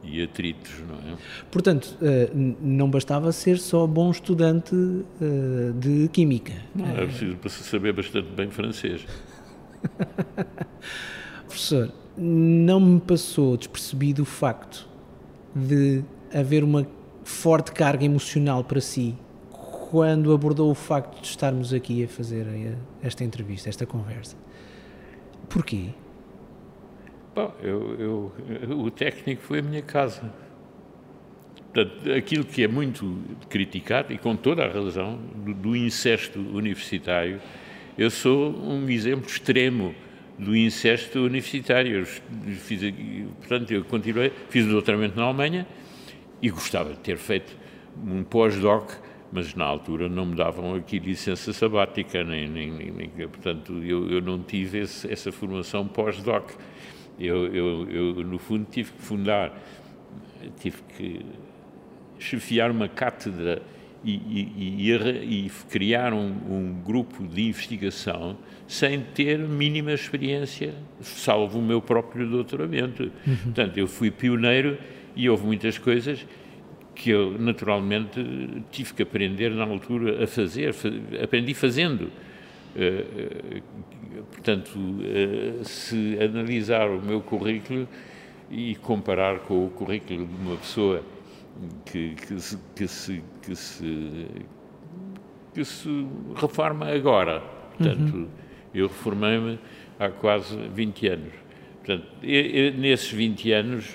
e 0.04 0.22
atritos, 0.22 0.70
não 0.86 0.94
é? 0.94 1.16
Portanto, 1.50 1.98
uh, 2.00 2.56
não 2.60 2.88
bastava 2.88 3.32
ser 3.32 3.58
só 3.58 3.84
bom 3.84 4.12
estudante 4.12 4.76
uh, 4.76 5.72
de 5.76 6.08
Química. 6.12 6.52
Não, 6.72 6.86
é 6.86 7.04
preciso 7.06 7.64
saber 7.64 7.92
bastante 7.92 8.30
bem 8.30 8.48
francês. 8.48 9.04
Professor, 11.48 11.90
não 12.16 12.78
me 12.78 13.00
passou 13.00 13.56
despercebido 13.56 14.22
o 14.22 14.26
facto 14.26 14.88
de 15.52 16.04
haver 16.32 16.62
uma 16.62 16.86
forte 17.24 17.72
carga 17.72 18.04
emocional 18.04 18.62
para 18.62 18.80
si 18.80 19.16
quando 19.90 20.32
abordou 20.32 20.70
o 20.70 20.74
facto 20.76 21.20
de 21.20 21.26
estarmos 21.26 21.72
aqui 21.72 22.04
a 22.04 22.08
fazer 22.08 22.46
esta 23.02 23.24
entrevista, 23.24 23.68
esta 23.68 23.84
conversa. 23.84 24.36
Porquê? 25.48 25.90
Bom, 27.35 27.53
eu, 27.61 27.97
eu, 27.99 28.78
o 28.78 28.91
técnico 28.93 29.43
foi 29.43 29.59
a 29.59 29.62
minha 29.62 29.82
casa. 29.82 30.32
Portanto, 31.72 32.12
aquilo 32.12 32.45
que 32.45 32.62
é 32.62 32.68
muito 32.68 33.18
criticado, 33.49 34.12
e 34.12 34.18
com 34.18 34.37
toda 34.37 34.64
a 34.64 34.68
razão, 34.68 35.18
do, 35.35 35.53
do 35.53 35.76
incesto 35.76 36.39
universitário, 36.39 37.41
eu 37.99 38.09
sou 38.09 38.57
um 38.57 38.89
exemplo 38.89 39.26
extremo 39.26 39.93
do 40.39 40.55
incesto 40.55 41.18
universitário. 41.18 41.99
Eu 41.99 42.07
fiz, 42.55 42.80
portanto, 43.39 43.72
eu 43.72 43.85
continuei, 43.85 44.32
fiz 44.49 44.64
o 44.66 44.70
doutoramento 44.70 45.16
na 45.16 45.24
Alemanha 45.24 45.66
e 46.41 46.51
gostava 46.51 46.91
de 46.91 47.01
ter 47.01 47.16
feito 47.16 47.57
um 47.97 48.22
pós-doc, 48.22 48.93
mas 49.32 49.57
na 49.57 49.64
altura 49.64 50.09
não 50.09 50.26
me 50.26 50.37
davam 50.37 50.76
aqui 50.76 51.01
licença 51.01 51.53
sabática, 51.53 52.22
nem, 52.22 52.49
nem, 52.49 52.70
nem 52.70 53.09
portanto, 53.28 53.72
eu, 53.82 54.09
eu 54.09 54.20
não 54.20 54.41
tive 54.41 54.78
esse, 54.78 55.11
essa 55.11 55.32
formação 55.32 55.89
pós-doc. 55.89 56.53
Eu, 57.18 57.46
eu, 57.54 57.90
eu, 57.90 58.14
no 58.24 58.38
fundo, 58.38 58.66
tive 58.70 58.92
que 58.92 59.02
fundar, 59.02 59.52
tive 60.58 60.78
que 60.96 61.20
chefiar 62.18 62.70
uma 62.70 62.88
cátedra 62.88 63.62
e, 64.04 64.12
e, 64.12 64.90
e, 64.92 65.46
e 65.46 65.50
criar 65.70 66.12
um, 66.12 66.26
um, 66.26 66.82
grupo 66.84 67.26
de 67.26 67.42
investigação 67.48 68.36
sem 68.66 69.00
ter 69.00 69.38
mínima 69.38 69.92
experiência, 69.92 70.74
salvo 71.00 71.58
o 71.58 71.62
meu 71.62 71.80
próprio 71.80 72.28
doutoramento. 72.28 73.10
Uhum. 73.26 73.36
Portanto, 73.36 73.78
eu 73.78 73.86
fui 73.86 74.10
pioneiro 74.10 74.76
e 75.16 75.28
houve 75.28 75.46
muitas 75.46 75.78
coisas 75.78 76.26
que 76.94 77.10
eu, 77.10 77.36
naturalmente, 77.38 78.20
tive 78.70 78.94
que 78.94 79.02
aprender 79.02 79.50
na 79.50 79.64
altura 79.64 80.22
a 80.22 80.26
fazer, 80.26 80.74
aprendi 81.22 81.54
fazendo. 81.54 82.10
Uh, 82.77 83.62
portanto, 84.33 84.77
uh, 84.77 85.64
se 85.64 86.18
analisar 86.20 86.89
o 86.89 87.01
meu 87.01 87.20
currículo 87.20 87.89
e 88.51 88.75
comparar 88.77 89.41
com 89.41 89.66
o 89.66 89.70
currículo 89.70 90.27
de 90.27 90.35
uma 90.35 90.57
pessoa 90.57 91.03
que, 91.87 92.14
que, 92.14 92.41
se, 92.41 92.59
que, 92.75 92.89
se, 92.89 93.22
que, 93.43 93.57
se, 93.57 94.27
que 95.55 95.64
se 95.64 96.07
reforma 96.37 96.87
agora. 96.87 97.41
Portanto, 97.77 98.14
uhum. 98.14 98.29
eu 98.75 98.89
reformei-me 98.89 99.59
há 99.99 100.09
quase 100.09 100.57
20 100.57 101.07
anos. 101.09 101.33
Portanto, 101.85 102.07
eu, 102.22 102.43
eu, 102.43 102.75
nesses 102.75 103.11
20 103.11 103.53
anos, 103.53 103.95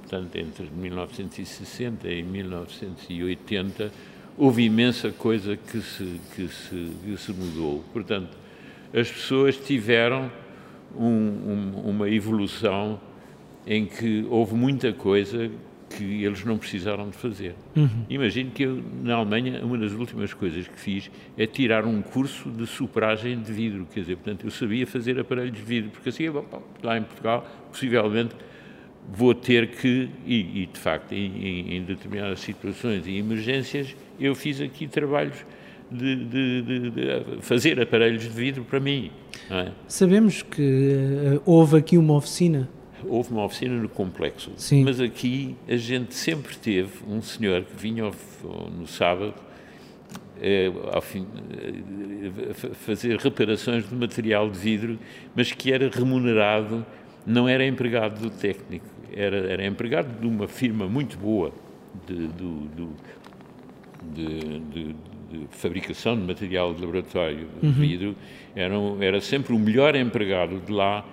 portanto, 0.00 0.36
entre 0.36 0.70
1960 0.70 2.08
e 2.08 2.22
1980, 2.22 3.92
houve 4.36 4.64
imensa 4.64 5.10
coisa 5.10 5.56
que 5.56 5.80
se, 5.80 6.20
que 6.34 6.48
se, 6.48 6.90
que 7.04 7.16
se 7.16 7.32
mudou. 7.32 7.84
Portanto, 7.92 8.36
as 8.92 9.10
pessoas 9.10 9.56
tiveram 9.56 10.30
um, 10.96 11.04
um, 11.04 11.90
uma 11.90 12.08
evolução 12.08 13.00
em 13.66 13.86
que 13.86 14.26
houve 14.28 14.54
muita 14.54 14.92
coisa 14.92 15.50
que 15.96 16.24
eles 16.24 16.44
não 16.44 16.58
precisaram 16.58 17.08
de 17.08 17.16
fazer. 17.16 17.54
Uhum. 17.76 18.04
Imagino 18.08 18.50
que 18.50 18.64
eu, 18.64 18.82
na 19.02 19.14
Alemanha, 19.14 19.64
uma 19.64 19.78
das 19.78 19.92
últimas 19.92 20.34
coisas 20.34 20.66
que 20.66 20.78
fiz 20.78 21.10
é 21.36 21.46
tirar 21.46 21.84
um 21.84 22.02
curso 22.02 22.50
de 22.50 22.66
superagem 22.66 23.40
de 23.40 23.52
vidro, 23.52 23.86
quer 23.92 24.00
dizer, 24.00 24.16
portanto, 24.16 24.44
eu 24.44 24.50
sabia 24.50 24.86
fazer 24.86 25.18
aparelhos 25.18 25.56
de 25.56 25.62
vidro, 25.62 25.90
porque 25.90 26.08
assim, 26.08 26.30
bom, 26.30 26.44
lá 26.82 26.98
em 26.98 27.02
Portugal, 27.02 27.46
possivelmente 27.70 28.34
vou 29.08 29.34
ter 29.34 29.68
que, 29.68 30.08
e, 30.26 30.62
e 30.62 30.66
de 30.66 30.78
facto, 30.78 31.12
em, 31.12 31.76
em, 31.76 31.82
determinadas 31.82 32.40
situações 32.40 33.06
e 33.06 33.16
emergências, 33.16 33.94
eu 34.18 34.34
fiz 34.34 34.60
aqui 34.60 34.86
trabalhos 34.86 35.44
de, 35.90 36.16
de, 36.24 36.62
de, 36.62 36.90
de 36.90 37.42
fazer 37.42 37.80
aparelhos 37.80 38.22
de 38.22 38.28
vidro 38.28 38.64
para 38.64 38.80
mim. 38.80 39.10
É? 39.50 39.70
Sabemos 39.86 40.42
que 40.42 40.96
uh, 41.36 41.42
houve 41.44 41.76
aqui 41.76 41.98
uma 41.98 42.14
oficina 42.14 42.68
houve 43.06 43.32
uma 43.32 43.44
oficina 43.44 43.74
no 43.74 43.88
complexo. 43.88 44.50
Sim. 44.56 44.82
Mas 44.82 44.98
aqui 44.98 45.54
a 45.68 45.76
gente 45.76 46.14
sempre 46.14 46.56
teve 46.56 46.90
um 47.06 47.20
senhor 47.20 47.62
que 47.62 47.76
vinha 47.76 48.10
no 48.78 48.86
sábado 48.86 49.34
é, 50.40 50.70
ao 50.92 51.00
fim, 51.00 51.26
é, 51.52 52.54
fazer 52.74 53.18
reparações 53.18 53.88
de 53.88 53.94
material 53.94 54.50
de 54.50 54.58
vidro, 54.58 54.98
mas 55.34 55.52
que 55.52 55.72
era 55.72 55.88
remunerado, 55.88 56.84
não 57.26 57.48
era 57.48 57.64
empregado 57.66 58.20
do 58.20 58.30
técnico, 58.30 58.86
era, 59.12 59.36
era 59.36 59.66
empregado 59.66 60.20
de 60.20 60.26
uma 60.26 60.48
firma 60.48 60.86
muito 60.86 61.16
boa 61.16 61.52
de, 62.06 62.26
do, 62.28 62.90
de, 64.12 64.60
de, 64.60 64.96
de, 65.30 65.46
fabricação 65.50 66.16
de 66.16 66.22
material 66.22 66.74
de 66.74 66.80
laboratório 66.80 67.48
de 67.60 67.66
uhum. 67.66 67.72
vidro, 67.72 68.16
era, 68.54 68.74
era 69.00 69.20
sempre 69.20 69.54
o 69.54 69.58
melhor 69.58 69.96
empregado 69.96 70.60
de 70.60 70.72
lá, 70.72 71.04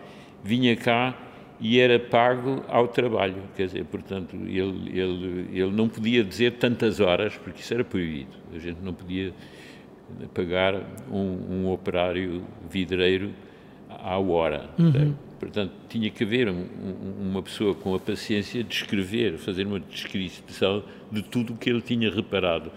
vinha 0.44 0.76
cá 0.76 1.16
e 1.60 1.80
era 1.80 2.00
pago 2.00 2.64
ao 2.68 2.88
trabalho, 2.88 3.36
quer 3.56 3.68
dizer, 3.68 3.86
portanto, 3.86 4.36
ele, 4.36 5.00
ele, 5.00 5.48
ele 5.52 5.72
não 5.72 5.88
podia 5.88 6.24
dizer 6.24 6.54
tantas 6.54 7.00
horas, 7.00 7.38
porque 7.38 7.62
isso 7.62 7.74
era 7.74 7.84
proibido, 7.84 8.32
a 8.54 8.58
gente 8.58 8.80
não 8.82 8.94
podia 8.94 9.32
pagar 10.34 10.76
um, 11.12 11.64
um 11.66 11.72
operário 11.72 12.44
vidreiro 12.70 13.32
à 13.90 14.18
hora. 14.18 14.70
Uhum. 14.78 15.14
Portanto, 15.42 15.74
tinha 15.90 16.08
que 16.12 16.24
haver 16.24 16.48
um, 16.48 16.68
uma 17.20 17.42
pessoa 17.42 17.74
com 17.74 17.96
a 17.96 18.00
paciência 18.00 18.64
de 18.64 18.76
escrever, 18.76 19.40
fazer 19.40 19.66
uma 19.66 19.80
descrição 19.80 20.84
de 21.12 21.24
tudo 21.24 21.54
o 21.54 21.58
que 21.58 21.68
ele 21.68 21.82
tinha 21.82 22.12
reparado. 22.12 22.72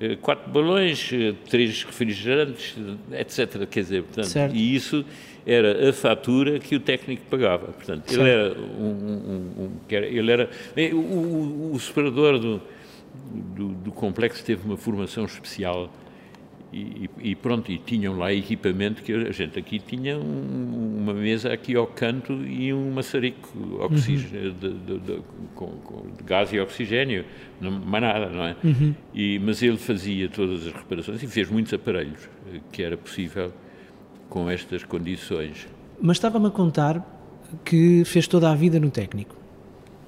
Eh, 0.00 0.16
quatro 0.16 0.50
balões, 0.50 1.10
eh, 1.12 1.34
três 1.50 1.84
refrigerantes, 1.84 2.74
etc. 3.12 3.66
Quer 3.66 3.80
dizer, 3.80 4.02
portanto, 4.02 4.28
certo. 4.28 4.56
e 4.56 4.74
isso 4.74 5.04
era 5.46 5.90
a 5.90 5.92
fatura 5.92 6.58
que 6.58 6.74
o 6.74 6.80
técnico 6.80 7.22
pagava. 7.28 7.66
Portanto, 7.66 8.10
ele 8.10 8.30
era 8.30 8.58
um, 8.58 8.84
um, 8.84 9.64
um, 9.64 9.70
ele 9.90 10.32
era 10.32 10.48
o, 10.94 10.96
o, 10.96 11.72
o 11.74 11.78
separador 11.78 12.38
do, 12.38 12.62
do, 13.54 13.68
do, 13.74 13.92
complexo 13.92 14.42
teve 14.42 14.66
uma 14.66 14.78
formação 14.78 15.26
especial 15.26 15.90
e, 16.72 17.08
e, 17.20 17.34
pronto, 17.34 17.70
e 17.70 17.78
tinham 17.78 18.18
lá 18.18 18.32
equipamento 18.32 19.02
que 19.02 19.12
a 19.12 19.30
gente 19.30 19.58
aqui 19.58 19.78
tinha 19.78 20.18
um, 20.18 20.98
uma 20.98 21.14
mesa 21.14 21.52
aqui 21.52 21.76
ao 21.76 21.86
canto 21.86 22.32
e 22.32 22.72
um 22.72 22.90
maçarico 22.90 23.48
oxigênio, 23.80 24.50
uhum. 24.50 24.58
de, 24.58 24.72
de, 24.72 24.98
de, 24.98 25.22
com, 25.54 25.66
com, 25.68 26.10
de, 26.16 26.22
gás 26.24 26.52
e 26.52 26.58
oxigênio, 26.58 27.24
não, 27.60 27.70
mais 27.70 28.02
nada, 28.02 28.28
não 28.28 28.44
é? 28.44 28.56
Uhum. 28.64 28.94
E, 29.14 29.38
mas 29.38 29.62
ele 29.62 29.76
fazia 29.76 30.28
todas 30.28 30.66
as 30.66 30.72
reparações 30.72 31.22
e 31.22 31.26
fez 31.26 31.48
muitos 31.48 31.72
aparelhos 31.72 32.28
eh, 32.52 32.60
que 32.72 32.82
era 32.82 32.96
possível 32.96 33.52
com 34.28 34.50
estas 34.50 34.82
condições. 34.84 35.68
Mas 36.00 36.16
estava-me 36.16 36.48
a 36.48 36.50
contar 36.50 37.04
que 37.64 38.04
fez 38.04 38.26
toda 38.26 38.50
a 38.50 38.54
vida 38.54 38.80
no 38.80 38.90
técnico. 38.90 39.36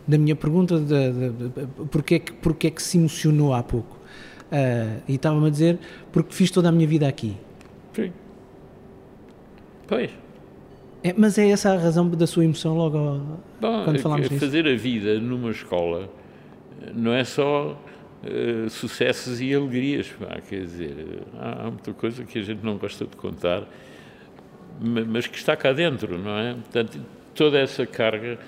Da 0.07 0.19
minha 0.19 0.35
pergunta 0.35 0.79
de, 0.79 1.13
de, 1.13 1.31
de, 1.31 1.67
porque, 1.91 2.17
é 2.17 2.19
que, 2.19 2.33
porque 2.33 2.67
é 2.67 2.71
que 2.71 2.83
se 2.83 2.99
emocionou 2.99 3.55
há 3.55 3.63
pouco. 3.63 3.98
Uh, 4.51 5.03
e 5.07 5.15
estava-me 5.15 5.47
a 5.47 5.51
dizer, 5.51 5.79
porque 6.11 6.33
fiz 6.35 6.51
toda 6.51 6.69
a 6.69 6.73
minha 6.73 6.87
vida 6.87 7.07
aqui. 7.07 7.37
Sim. 7.93 8.13
Pois. 9.87 10.11
É, 11.03 11.15
mas 11.17 11.39
é 11.39 11.51
essa 11.51 11.73
a 11.73 11.79
razão 11.79 12.09
da 12.09 12.27
sua 12.27 12.45
emoção 12.45 12.77
logo 12.77 12.99
ao, 12.99 13.19
Bom, 13.61 13.85
quando 13.85 13.99
falámos 14.01 14.31
é, 14.31 14.39
Fazer 14.39 14.67
a 14.67 14.75
vida 14.75 15.21
numa 15.21 15.51
escola 15.51 16.11
não 16.95 17.13
é 17.13 17.25
só 17.25 17.81
uh, 18.25 18.71
sucessos 18.71 19.41
e 19.41 19.55
alegrias. 19.55 20.09
Pá, 20.09 20.41
quer 20.41 20.63
dizer, 20.63 21.23
há, 21.39 21.67
há 21.67 21.71
muita 21.71 21.93
coisa 21.93 22.25
que 22.25 22.39
a 22.39 22.43
gente 22.43 22.65
não 22.65 22.77
gosta 22.77 23.05
de 23.05 23.17
contar 23.17 23.67
mas 24.81 25.27
que 25.27 25.37
está 25.37 25.57
cá 25.57 25.73
dentro, 25.73 26.19
não 26.19 26.39
é? 26.39 26.55
Portanto, 26.55 27.01
toda 27.35 27.59
essa 27.59 27.87
carga, 27.87 28.39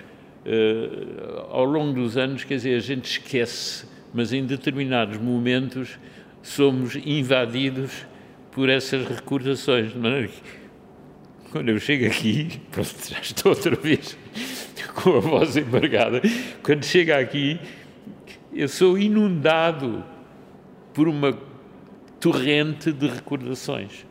uh, 0.46 1.40
ao 1.50 1.64
longo 1.64 1.92
dos 1.92 2.16
anos, 2.16 2.44
quer 2.44 2.54
dizer, 2.54 2.76
a 2.76 2.80
gente 2.80 3.10
esquece, 3.10 3.84
mas 4.12 4.32
em 4.32 4.44
determinados 4.44 5.18
momentos 5.18 5.98
somos 6.42 6.96
invadidos 6.96 8.06
por 8.50 8.68
essas 8.68 9.06
recordações, 9.06 9.92
de 9.92 9.98
maneira 9.98 10.28
que 10.28 10.40
quando 11.50 11.68
eu 11.68 11.78
chego 11.78 12.06
aqui, 12.06 12.60
pronto, 12.70 12.94
já 13.08 13.20
estou 13.20 13.52
outra 13.52 13.74
vez 13.76 14.16
com 14.94 15.16
a 15.16 15.20
voz 15.20 15.56
embargada, 15.56 16.20
quando 16.62 16.84
chego 16.84 17.12
aqui, 17.12 17.58
eu 18.52 18.68
sou 18.68 18.98
inundado 18.98 20.04
por 20.92 21.08
uma 21.08 21.36
torrente 22.18 22.92
de 22.92 23.06
recordações 23.06 24.04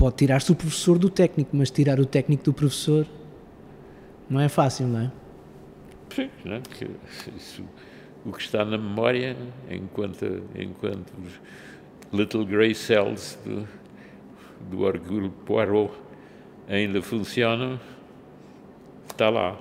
pode 0.00 0.16
tirar-se 0.16 0.50
o 0.50 0.54
professor 0.54 0.98
do 0.98 1.10
técnico, 1.10 1.54
mas 1.54 1.70
tirar 1.70 2.00
o 2.00 2.06
técnico 2.06 2.42
do 2.42 2.54
professor 2.54 3.06
não 4.30 4.40
é 4.40 4.48
fácil, 4.48 4.86
não 4.86 5.00
é? 5.00 5.12
Sim, 6.14 6.30
não 6.42 6.54
é? 6.54 6.60
Porque 6.60 6.86
isso, 7.36 7.62
o 8.24 8.32
que 8.32 8.42
está 8.42 8.64
na 8.64 8.76
memória, 8.76 9.36
enquanto, 9.70 10.42
enquanto 10.54 11.12
os 11.24 11.40
little 12.12 12.44
grey 12.44 12.74
cells 12.74 13.38
do, 13.44 13.66
do 14.70 14.82
orgulho 14.82 15.30
Poirot 15.46 15.92
ainda 16.68 17.00
funcionam, 17.00 17.80
está 19.10 19.30
lá. 19.30 19.56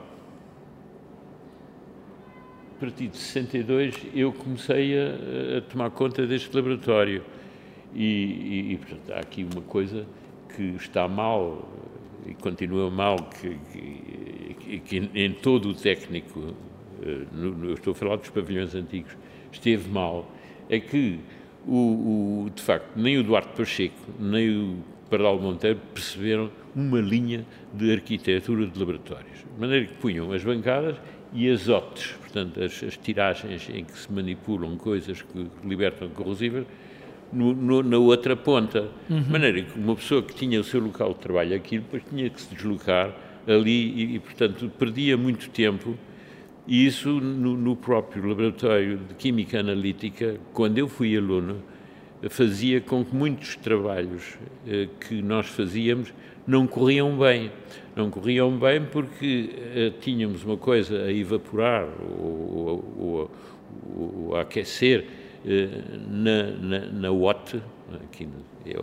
A 2.76 2.80
partir 2.80 3.08
de 3.08 3.18
62 3.18 3.96
eu 4.14 4.32
comecei 4.32 4.98
a, 4.98 5.58
a 5.58 5.62
tomar 5.62 5.90
conta 5.92 6.26
deste 6.26 6.56
laboratório 6.56 7.24
e, 7.94 8.04
e, 8.04 8.74
e 8.74 8.78
portanto, 8.78 9.12
há 9.12 9.20
aqui 9.20 9.44
uma 9.44 9.62
coisa 9.62 10.06
que 10.56 10.76
está 10.76 11.08
mal 11.08 11.68
e 12.26 12.34
continua 12.36 12.90
mal, 12.90 13.18
que, 13.18 13.58
que, 14.60 14.80
que 14.80 15.10
em 15.14 15.34
todo 15.34 15.70
o 15.70 15.74
técnico, 15.74 16.54
no, 17.32 17.74
estou 17.74 17.92
a 17.92 17.96
falar 17.96 18.16
dos 18.18 18.30
pavilhões 18.30 18.76
antigos, 18.76 19.16
esteve 19.52 19.90
mal, 19.90 20.30
é 20.70 20.80
que, 20.80 21.20
o, 21.68 22.46
o, 22.46 22.50
de 22.54 22.62
facto, 22.62 22.90
nem 22.96 23.18
o 23.18 23.24
Duarte 23.24 23.50
Pacheco, 23.56 23.96
nem 24.20 24.50
o 24.50 24.78
Pardal 25.10 25.40
Monteiro 25.40 25.80
perceberam 25.94 26.52
uma 26.76 27.00
linha 27.00 27.46
de 27.74 27.92
arquitetura 27.92 28.68
de 28.68 28.80
laboratórios. 28.80 29.40
De 29.40 29.60
maneira 29.60 29.88
que 29.88 29.96
punham 29.96 30.32
as 30.32 30.44
bancadas 30.44 30.96
e 31.34 31.50
as 31.50 31.68
OTs, 31.68 32.16
portanto, 32.22 32.64
as, 32.64 32.84
as 32.84 32.98
tiragens 32.98 33.70
em 33.70 33.84
que 33.84 33.98
se 33.98 34.12
manipulam 34.12 34.78
coisas 34.78 35.22
que 35.22 35.48
libertam 35.64 36.10
corrosíveis, 36.10 36.66
no, 37.32 37.54
no, 37.54 37.84
na 37.84 37.98
outra 37.98 38.36
ponta. 38.36 38.90
Uhum. 39.10 39.22
De 39.22 39.30
maneira 39.30 39.62
que 39.62 39.80
uma 39.80 39.96
pessoa 39.96 40.22
que 40.22 40.34
tinha 40.34 40.60
o 40.60 40.64
seu 40.64 40.80
local 40.80 41.14
de 41.14 41.20
trabalho 41.20 41.56
aqui, 41.56 41.80
depois 41.80 42.04
tinha 42.10 42.30
que 42.30 42.42
se 42.42 42.54
deslocar 42.54 43.14
ali 43.48 43.92
e, 43.92 44.16
e 44.16 44.20
portanto, 44.20 44.72
perdia 44.78 45.18
muito 45.18 45.50
tempo. 45.50 45.98
E 46.70 46.86
isso 46.86 47.10
no, 47.10 47.58
no, 47.58 47.76
próprio 47.76 48.28
laboratório 48.28 49.00
de 49.00 49.16
Química 49.16 49.60
Analítica, 49.60 50.40
quando 50.54 50.78
eu 50.78 50.88
fui 50.88 51.18
aluno, 51.18 51.64
fazia 52.30 52.80
com 52.80 53.04
que 53.04 53.16
muitos 53.16 53.56
trabalhos 53.56 54.38
eh, 54.68 54.88
que 55.00 55.20
nós 55.20 55.48
fazíamos 55.48 56.14
não 56.46 56.68
corriam 56.68 57.18
bem. 57.18 57.52
Não 57.96 58.12
corriam 58.12 58.52
bem 58.52 58.86
porque 58.86 59.50
eh, 59.74 59.94
tínhamos 60.00 60.44
uma 60.44 60.58
coisa 60.58 61.06
a 61.06 61.12
evaporar 61.12 61.88
ou, 62.00 62.56
ou, 62.56 62.92
ou, 63.00 63.32
ou 64.28 64.36
a 64.36 64.42
aquecer 64.42 65.08
eh, 65.44 65.70
na, 66.08 66.52
na, 66.52 66.86
na 66.86 67.12
OT, 67.12 67.60
aqui, 68.04 68.28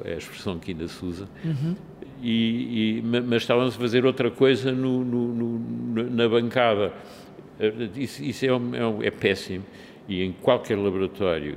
é 0.05 0.15
a 0.15 0.17
expressão 0.17 0.59
que 0.59 0.73
ainda 0.73 0.89
se 0.89 1.05
usa, 1.05 1.29
uhum. 1.45 1.77
e, 2.21 2.99
e, 2.99 3.03
mas 3.03 3.43
estavam 3.43 3.65
a 3.65 3.71
fazer 3.71 4.05
outra 4.05 4.29
coisa 4.29 4.73
no, 4.73 5.05
no, 5.05 5.29
no, 5.29 6.11
na 6.11 6.29
bancada. 6.29 6.93
Isso, 7.97 8.23
isso 8.23 8.45
é, 8.45 8.49
é, 8.49 9.07
é, 9.07 9.11
péssimo. 9.11 9.65
E 10.09 10.23
em 10.23 10.33
qualquer 10.33 10.77
laboratório 10.77 11.57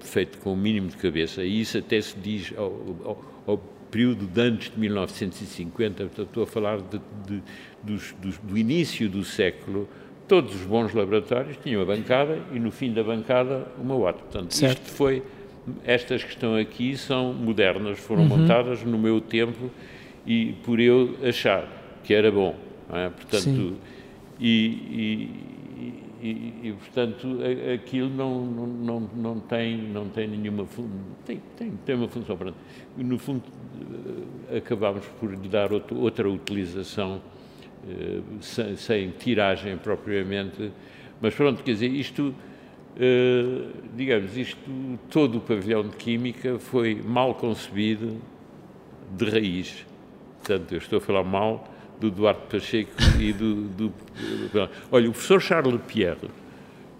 feito 0.00 0.38
com 0.38 0.52
o 0.52 0.56
mínimo 0.56 0.88
de 0.88 0.96
cabeça, 0.96 1.42
e 1.42 1.60
isso 1.60 1.78
até 1.78 2.00
se 2.00 2.16
diz 2.18 2.52
ao, 2.56 2.64
ao, 3.04 3.24
ao 3.46 3.58
período 3.90 4.26
de 4.26 4.40
antes 4.40 4.70
de 4.70 4.78
1950, 4.78 6.10
estou 6.18 6.42
a 6.42 6.46
falar 6.46 6.78
de, 6.78 7.00
de, 7.26 7.42
dos, 7.82 8.12
dos, 8.20 8.38
do 8.38 8.58
início 8.58 9.08
do 9.08 9.24
século 9.24 9.88
todos 10.28 10.54
os 10.54 10.62
bons 10.62 10.92
laboratórios 10.94 11.56
tinham 11.62 11.82
a 11.82 11.84
bancada 11.84 12.38
e 12.52 12.58
no 12.58 12.70
fim 12.70 12.92
da 12.92 13.02
bancada 13.02 13.66
uma 13.78 13.94
outra. 13.94 14.22
Portanto, 14.22 14.54
certo. 14.54 14.82
isto 14.82 14.96
foi, 14.96 15.22
estas 15.84 16.22
que 16.22 16.30
estão 16.30 16.56
aqui 16.56 16.96
são 16.96 17.32
modernas, 17.32 17.98
foram 17.98 18.22
uhum. 18.22 18.28
montadas 18.28 18.82
no 18.82 18.98
meu 18.98 19.20
tempo 19.20 19.70
e 20.26 20.54
por 20.64 20.80
eu 20.80 21.16
achar 21.22 21.68
que 22.02 22.14
era 22.14 22.30
bom. 22.30 22.54
É? 22.92 23.08
Portanto, 23.08 23.76
e, 24.40 25.30
e, 26.20 26.26
e, 26.26 26.68
e, 26.68 26.72
portanto, 26.72 27.38
aquilo 27.74 28.08
não, 28.08 28.44
não, 28.44 29.00
não, 29.14 29.40
tem, 29.40 29.76
não 29.76 30.08
tem 30.08 30.26
nenhuma 30.26 30.66
tem, 31.24 31.40
tem, 31.56 31.72
tem 31.84 31.94
uma 31.94 32.08
função. 32.08 32.38
No 32.96 33.18
fundo, 33.18 33.42
eh, 34.48 34.58
acabámos 34.58 35.04
por 35.20 35.30
lhe 35.30 35.48
dar 35.48 35.72
outro, 35.72 35.98
outra 35.98 36.28
utilização, 36.28 37.20
eh, 37.88 38.20
sem, 38.40 38.76
sem, 38.76 39.10
tiragem 39.10 39.76
propriamente, 39.76 40.72
mas 41.20 41.34
pronto, 41.34 41.62
quer 41.62 41.72
dizer, 41.72 41.88
isto, 41.88 42.34
eh, 42.98 43.68
digamos, 43.94 44.36
isto, 44.36 44.58
todo 45.10 45.38
o 45.38 45.40
pavilhão 45.40 45.86
de 45.86 45.96
Química 45.96 46.58
foi 46.58 46.94
mal 46.94 47.34
concebido 47.34 48.16
de 49.16 49.24
raiz. 49.30 49.86
Portanto, 50.38 50.72
eu 50.72 50.78
estou 50.78 50.98
a 50.98 51.00
falar 51.00 51.24
mal 51.24 51.68
do 52.00 52.10
Duarte 52.10 52.42
Pacheco 52.50 52.92
e 53.18 53.32
do, 53.32 53.62
do, 53.68 53.92
Olha, 54.90 55.08
o 55.08 55.12
professor 55.12 55.40
Charles 55.40 55.80
Pierre, 55.86 56.28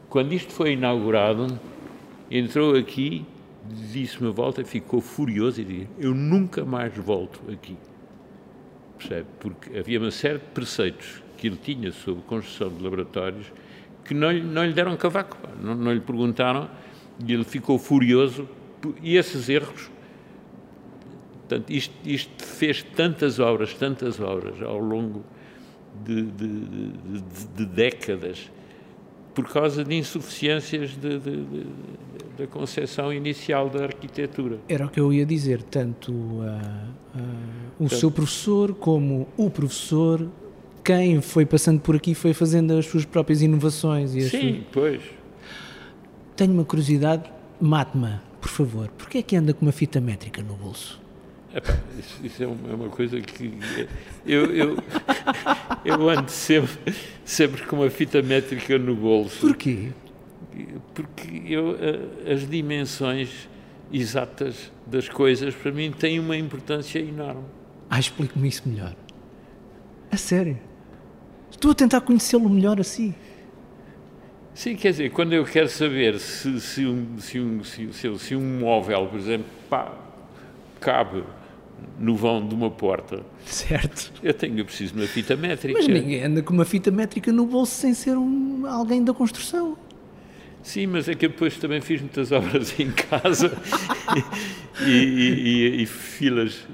quando 0.09 0.33
isto 0.33 0.53
foi 0.53 0.73
inaugurado, 0.73 1.59
entrou 2.31 2.77
aqui, 2.77 3.25
disse-me 3.93 4.31
volta, 4.31 4.65
ficou 4.65 5.01
furioso 5.01 5.61
e 5.61 5.65
disse: 5.65 5.89
Eu 5.99 6.15
nunca 6.15 6.65
mais 6.65 6.97
volto 6.97 7.41
aqui. 7.51 7.77
Percebe? 8.99 9.27
Porque 9.41 9.79
havia 9.79 9.99
uma 9.99 10.11
série 10.11 10.39
de 10.39 10.47
preceitos 10.47 11.23
que 11.37 11.49
ele 11.49 11.57
tinha 11.57 11.93
sobre 11.93 12.23
construção 12.23 12.69
de 12.71 12.83
laboratórios 12.83 13.53
que 14.05 14.15
não 14.15 14.33
não 14.33 14.65
lhe 14.65 14.73
deram 14.73 14.97
cavaco, 14.97 15.37
não, 15.61 15.75
não 15.75 15.93
lhe 15.93 16.01
perguntaram 16.01 16.69
e 17.27 17.33
ele 17.33 17.45
ficou 17.45 17.79
furioso. 17.79 18.49
E 19.03 19.17
esses 19.17 19.49
erros 19.49 19.91
Portanto, 21.49 21.71
isto, 21.71 21.95
isto, 22.05 22.45
fez 22.45 22.83
tantas 22.83 23.39
obras, 23.39 23.75
tantas 23.75 24.19
obras 24.19 24.63
ao 24.63 24.79
longo 24.79 25.23
de, 26.03 26.23
de, 26.23 26.49
de, 26.49 27.47
de 27.55 27.67
décadas, 27.67 28.51
por 29.35 29.49
causa 29.49 29.85
de 29.85 29.95
insuficiências 29.95 30.97
da 32.39 32.47
concepção 32.47 33.13
inicial 33.13 33.69
da 33.69 33.85
arquitetura. 33.85 34.59
Era 34.69 34.87
o 34.87 34.89
que 34.89 34.99
eu 34.99 35.13
ia 35.13 35.27
dizer, 35.27 35.63
tanto 35.63 36.13
uh, 36.13 36.45
uh, 37.15 37.85
o 37.85 37.89
seu 37.89 38.11
professor 38.11 38.75
como 38.75 39.29
o 39.37 39.51
professor, 39.51 40.29
quem 40.83 41.21
foi 41.21 41.45
passando 41.45 41.81
por 41.81 41.97
aqui 41.97 42.15
foi 42.15 42.33
fazendo 42.33 42.73
as 42.79 42.87
suas 42.87 43.05
próprias 43.05 43.43
inovações. 43.43 44.15
E 44.15 44.29
Sim, 44.29 44.39
suas... 44.39 44.65
pois. 44.73 45.03
Tenho 46.37 46.53
uma 46.53 46.65
curiosidade, 46.65 47.31
mate-me, 47.61 48.21
por 48.41 48.49
favor, 48.49 48.89
porquê 48.97 49.19
é 49.19 49.23
que 49.23 49.37
anda 49.37 49.53
com 49.53 49.67
uma 49.67 49.73
fita 49.73 50.01
métrica 50.01 50.43
no 50.43 50.55
bolso? 50.55 51.04
Epá, 51.55 51.79
isso, 51.97 52.21
isso 52.25 52.43
é, 52.43 52.47
uma, 52.49 52.71
é 52.71 52.75
uma 52.75 52.89
coisa 52.89 53.21
que 53.21 53.57
eu, 54.27 54.47
eu, 54.53 54.77
eu 55.85 56.11
ando 56.11 56.29
sempre, 56.29 56.93
sempre 57.25 57.63
com 57.63 57.77
uma 57.77 57.89
fita 57.89 58.21
métrica 58.21 58.77
no 58.77 58.97
bolso. 58.97 59.47
Porquê? 59.47 59.91
Porque 60.93 61.43
eu, 61.47 61.77
as 62.31 62.49
dimensões 62.49 63.49
exatas 63.93 64.73
das 64.85 65.09
coisas 65.09 65.55
para 65.55 65.71
mim 65.71 65.93
têm 65.93 66.19
uma 66.19 66.37
importância 66.37 66.99
enorme. 66.99 67.45
Ah, 67.89 68.01
explique-me 68.01 68.49
isso 68.49 68.69
melhor. 68.69 68.97
A 70.11 70.17
sério? 70.17 70.59
Estou 71.53 71.71
a 71.71 71.75
tentar 71.75 72.01
conhecê-lo 72.01 72.49
melhor 72.51 72.81
assim. 72.81 73.15
Sim, 74.55 74.75
quer 74.75 74.91
dizer, 74.91 75.11
quando 75.11 75.33
eu 75.33 75.45
quero 75.45 75.69
saber 75.69 76.19
se, 76.19 76.61
se, 76.61 76.85
um, 76.85 77.19
se, 77.19 77.41
um, 77.41 77.63
se, 77.63 78.19
se 78.19 78.35
um 78.35 78.59
móvel, 78.59 79.07
por 79.07 79.19
exemplo, 79.19 79.47
pá, 79.69 79.93
cabe 80.81 81.23
no 81.99 82.17
vão 82.17 82.47
de 82.47 82.55
uma 82.55 82.71
porta. 82.71 83.21
Certo. 83.45 84.13
Eu 84.23 84.35
tenho, 84.35 84.59
eu 84.59 84.65
preciso 84.65 84.95
de 84.95 85.01
uma 85.01 85.07
fita 85.07 85.37
métrica. 85.37 85.79
Mas 85.79 85.89
ninguém 85.89 86.23
anda 86.23 86.43
com 86.43 86.53
uma 86.53 86.65
fita 86.65 86.91
métrica 86.91 87.33
no 87.33 87.47
bolso 87.47 87.73
sem 87.73 87.95
ser 87.95 88.17
um, 88.17 88.67
alguém 88.67 89.03
da 89.03 89.13
construção. 89.13 89.77
Sim, 90.65 90.87
mas 90.87 91.09
é 91.11 91.15
que 91.15 91.29
depois 91.29 91.59
também 91.59 91.83
fiz 91.83 92.01
muitas 92.01 92.33
obras 92.33 92.81
em 92.81 92.91
casa 92.91 93.53
e, 94.87 94.91
e, 94.91 95.77
e, 95.79 95.83
e, 95.83 95.87
filas. 95.87 96.67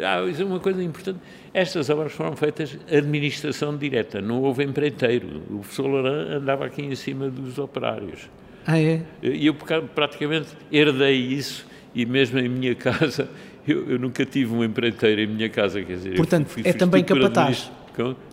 Ah, 0.00 0.24
isso 0.30 0.42
é 0.42 0.44
uma 0.44 0.60
coisa 0.60 0.82
importante. 0.82 1.18
Estas 1.52 1.90
obras 1.90 2.12
foram 2.12 2.36
feitas 2.36 2.78
administração 2.88 3.76
direta, 3.76 4.20
não 4.20 4.40
houve 4.40 4.62
empreiteiro. 4.62 5.42
O 5.50 5.58
professor 5.58 5.88
Laurent 5.88 6.40
andava 6.40 6.64
aqui 6.66 6.82
em 6.82 6.94
cima 6.94 7.28
dos 7.28 7.58
operários. 7.58 8.30
Ah, 8.64 8.78
é? 8.78 9.02
E 9.20 9.46
eu 9.46 9.54
praticamente 9.54 10.50
herdei 10.70 11.16
isso 11.16 11.66
e 11.92 12.06
mesmo 12.06 12.38
em 12.38 12.48
minha 12.48 12.74
casa 12.76 13.28
eu, 13.66 13.90
eu, 13.90 13.98
nunca 13.98 14.24
tive 14.24 14.54
um 14.54 14.64
empreiteiro 14.64 15.20
em 15.20 15.26
minha 15.26 15.48
casa, 15.48 15.82
quer 15.82 15.94
dizer... 15.94 16.16
Portanto, 16.16 16.48
fui, 16.48 16.62
é 16.64 16.72
também 16.72 17.04
capataz. 17.04 17.70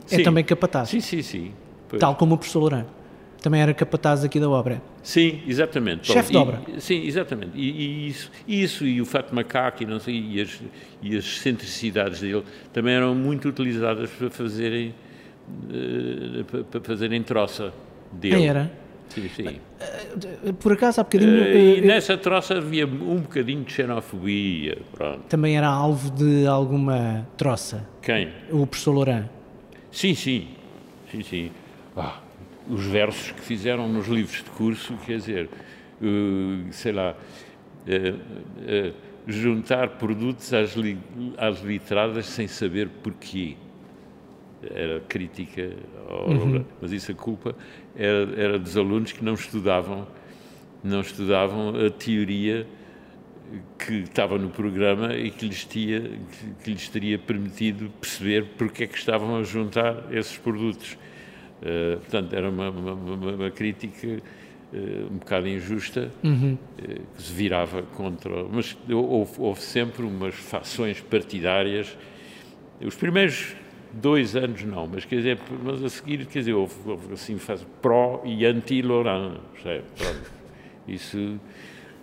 É 0.09 0.23
também 0.23 0.43
capataz. 0.43 0.89
Sim, 0.89 1.01
sim, 1.01 1.21
sim. 1.21 1.51
Pois. 1.89 1.99
Tal 1.99 2.15
como 2.15 2.35
o 2.35 2.37
professor 2.37 2.59
Louran. 2.59 2.85
Também 3.41 3.61
era 3.61 3.73
capataz 3.73 4.23
aqui 4.23 4.39
da 4.39 4.49
obra. 4.49 4.81
Sim, 5.03 5.41
exatamente. 5.47 6.11
Chefe 6.11 6.31
de 6.31 6.37
obra. 6.37 6.61
Sim, 6.79 7.05
exatamente. 7.05 7.51
E, 7.55 7.69
e, 7.69 8.07
isso, 8.07 8.31
isso 8.47 8.85
e 8.85 8.99
o 8.99 9.05
fato 9.05 9.33
macaco 9.33 9.83
e, 9.83 9.85
não 9.85 9.99
sei, 9.99 10.15
e, 10.15 10.41
as, 10.41 10.59
e 11.01 11.15
as 11.15 11.23
excentricidades 11.23 12.19
dele 12.19 12.43
também 12.73 12.95
eram 12.95 13.13
muito 13.13 13.47
utilizadas 13.47 14.09
para 14.09 14.29
fazerem, 14.29 14.93
uh, 15.49 16.63
para 16.63 16.81
fazerem 16.81 17.21
troça 17.21 17.71
dele. 18.11 18.35
Ah, 18.35 18.49
era? 18.49 18.71
Sim, 19.09 19.29
sim. 19.29 19.59
Eh, 19.79 20.51
por 20.59 20.73
acaso, 20.73 21.01
há 21.01 21.03
bocadinho. 21.03 21.43
Uh, 21.43 21.77
e 21.77 21.81
nessa 21.81 22.17
troça 22.17 22.57
havia 22.57 22.85
um 22.85 23.21
bocadinho 23.21 23.63
de 23.63 23.73
xenofobia. 23.73 24.77
Pronto. 24.93 25.21
Também 25.29 25.57
era 25.57 25.67
alvo 25.67 26.11
de 26.11 26.45
alguma 26.45 27.27
troça? 27.37 27.87
Quem? 28.01 28.29
O 28.51 28.65
professor 28.67 28.91
Louran. 28.91 29.25
Sim, 29.91 30.13
sim. 30.13 30.49
Sim, 31.11 31.23
sim. 31.23 31.51
Ah, 31.95 32.19
os 32.69 32.85
versos 32.85 33.31
que 33.31 33.41
fizeram 33.41 33.87
nos 33.87 34.07
livros 34.07 34.43
de 34.43 34.49
curso, 34.51 34.93
quer 35.05 35.17
dizer, 35.17 35.49
uh, 36.01 36.71
sei 36.71 36.91
lá. 36.91 37.15
Uh, 37.87 39.07
juntar 39.27 39.89
produtos 39.89 40.53
às, 40.53 40.73
li 40.73 40.97
às 41.37 41.61
litradas 41.61 42.25
sem 42.27 42.47
saber 42.47 42.87
porquê 43.03 43.57
era 44.73 44.99
crítica, 45.01 45.71
ao, 46.09 46.29
uhum. 46.29 46.65
mas 46.81 46.91
isso 46.91 47.11
a 47.11 47.15
culpa 47.15 47.55
era, 47.95 48.41
era 48.41 48.59
dos 48.59 48.77
alunos 48.77 49.11
que 49.11 49.23
não 49.23 49.33
estudavam, 49.33 50.07
não 50.83 51.01
estudavam 51.01 51.73
a 51.85 51.89
teoria 51.89 52.67
que 53.77 53.93
estava 53.99 54.37
no 54.37 54.49
programa 54.49 55.13
e 55.15 55.31
que 55.31 55.47
lhes, 55.47 55.63
tinha, 55.65 56.01
que 56.63 56.71
lhes 56.71 56.89
teria 56.89 57.17
permitido 57.17 57.89
perceber 58.01 58.45
porque 58.57 58.83
é 58.83 58.87
que 58.87 58.97
estavam 58.97 59.37
a 59.37 59.43
juntar 59.43 60.05
esses 60.11 60.37
produtos. 60.37 60.97
Uh, 61.61 61.97
portanto, 61.99 62.33
era 62.33 62.49
uma, 62.49 62.69
uma, 62.69 62.93
uma, 62.93 63.31
uma 63.31 63.51
crítica 63.51 64.07
uh, 64.07 65.11
um 65.11 65.17
bocado 65.17 65.47
injusta 65.47 66.11
uhum. 66.23 66.53
uh, 66.53 67.01
que 67.15 67.23
se 67.23 67.33
virava 67.33 67.83
contra. 67.83 68.43
Mas 68.43 68.77
houve, 68.89 69.33
houve 69.37 69.61
sempre 69.61 70.05
umas 70.05 70.35
fações 70.35 70.99
partidárias. 70.99 71.97
Os 72.81 72.95
primeiros 72.95 73.55
dois 74.01 74.35
anos 74.35 74.63
não, 74.63 74.87
mas 74.87 75.05
quer 75.05 75.17
dizer, 75.17 75.39
mas 75.63 75.83
a 75.83 75.89
seguir, 75.89 76.25
quer 76.25 76.39
dizer, 76.39 76.53
houve, 76.53 76.75
houve 76.85 77.13
assim, 77.13 77.37
faz 77.37 77.65
pró 77.81 78.21
e 78.25 78.45
anti-Laurent, 78.45 79.37
Isso, 80.87 81.39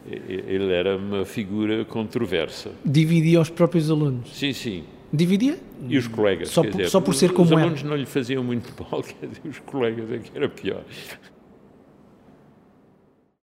ele 0.07 0.73
era 0.73 0.97
uma 0.97 1.25
figura 1.25 1.85
controversa. 1.85 2.73
Dividia 2.85 3.41
os 3.41 3.51
próprios 3.51 3.91
alunos? 3.91 4.37
Sim, 4.37 4.53
sim. 4.53 4.85
Dividia? 5.13 5.59
E 5.89 5.97
os 5.97 6.09
colegas, 6.09 6.49
só, 6.49 6.63
por, 6.63 6.73
dizer, 6.73 6.89
só 6.89 7.01
por 7.01 7.15
ser 7.15 7.33
como 7.33 7.47
Os 7.47 7.53
alunos 7.53 7.83
não 7.85 7.97
lhe 7.97 8.07
faziam 8.07 8.43
muito 8.43 8.75
mal, 8.83 9.03
quer 9.03 9.27
dizer, 9.29 9.43
os 9.49 9.59
colegas 9.61 10.11
é 10.11 10.19
que 10.19 10.37
era 10.37 10.49
pior. 10.49 10.83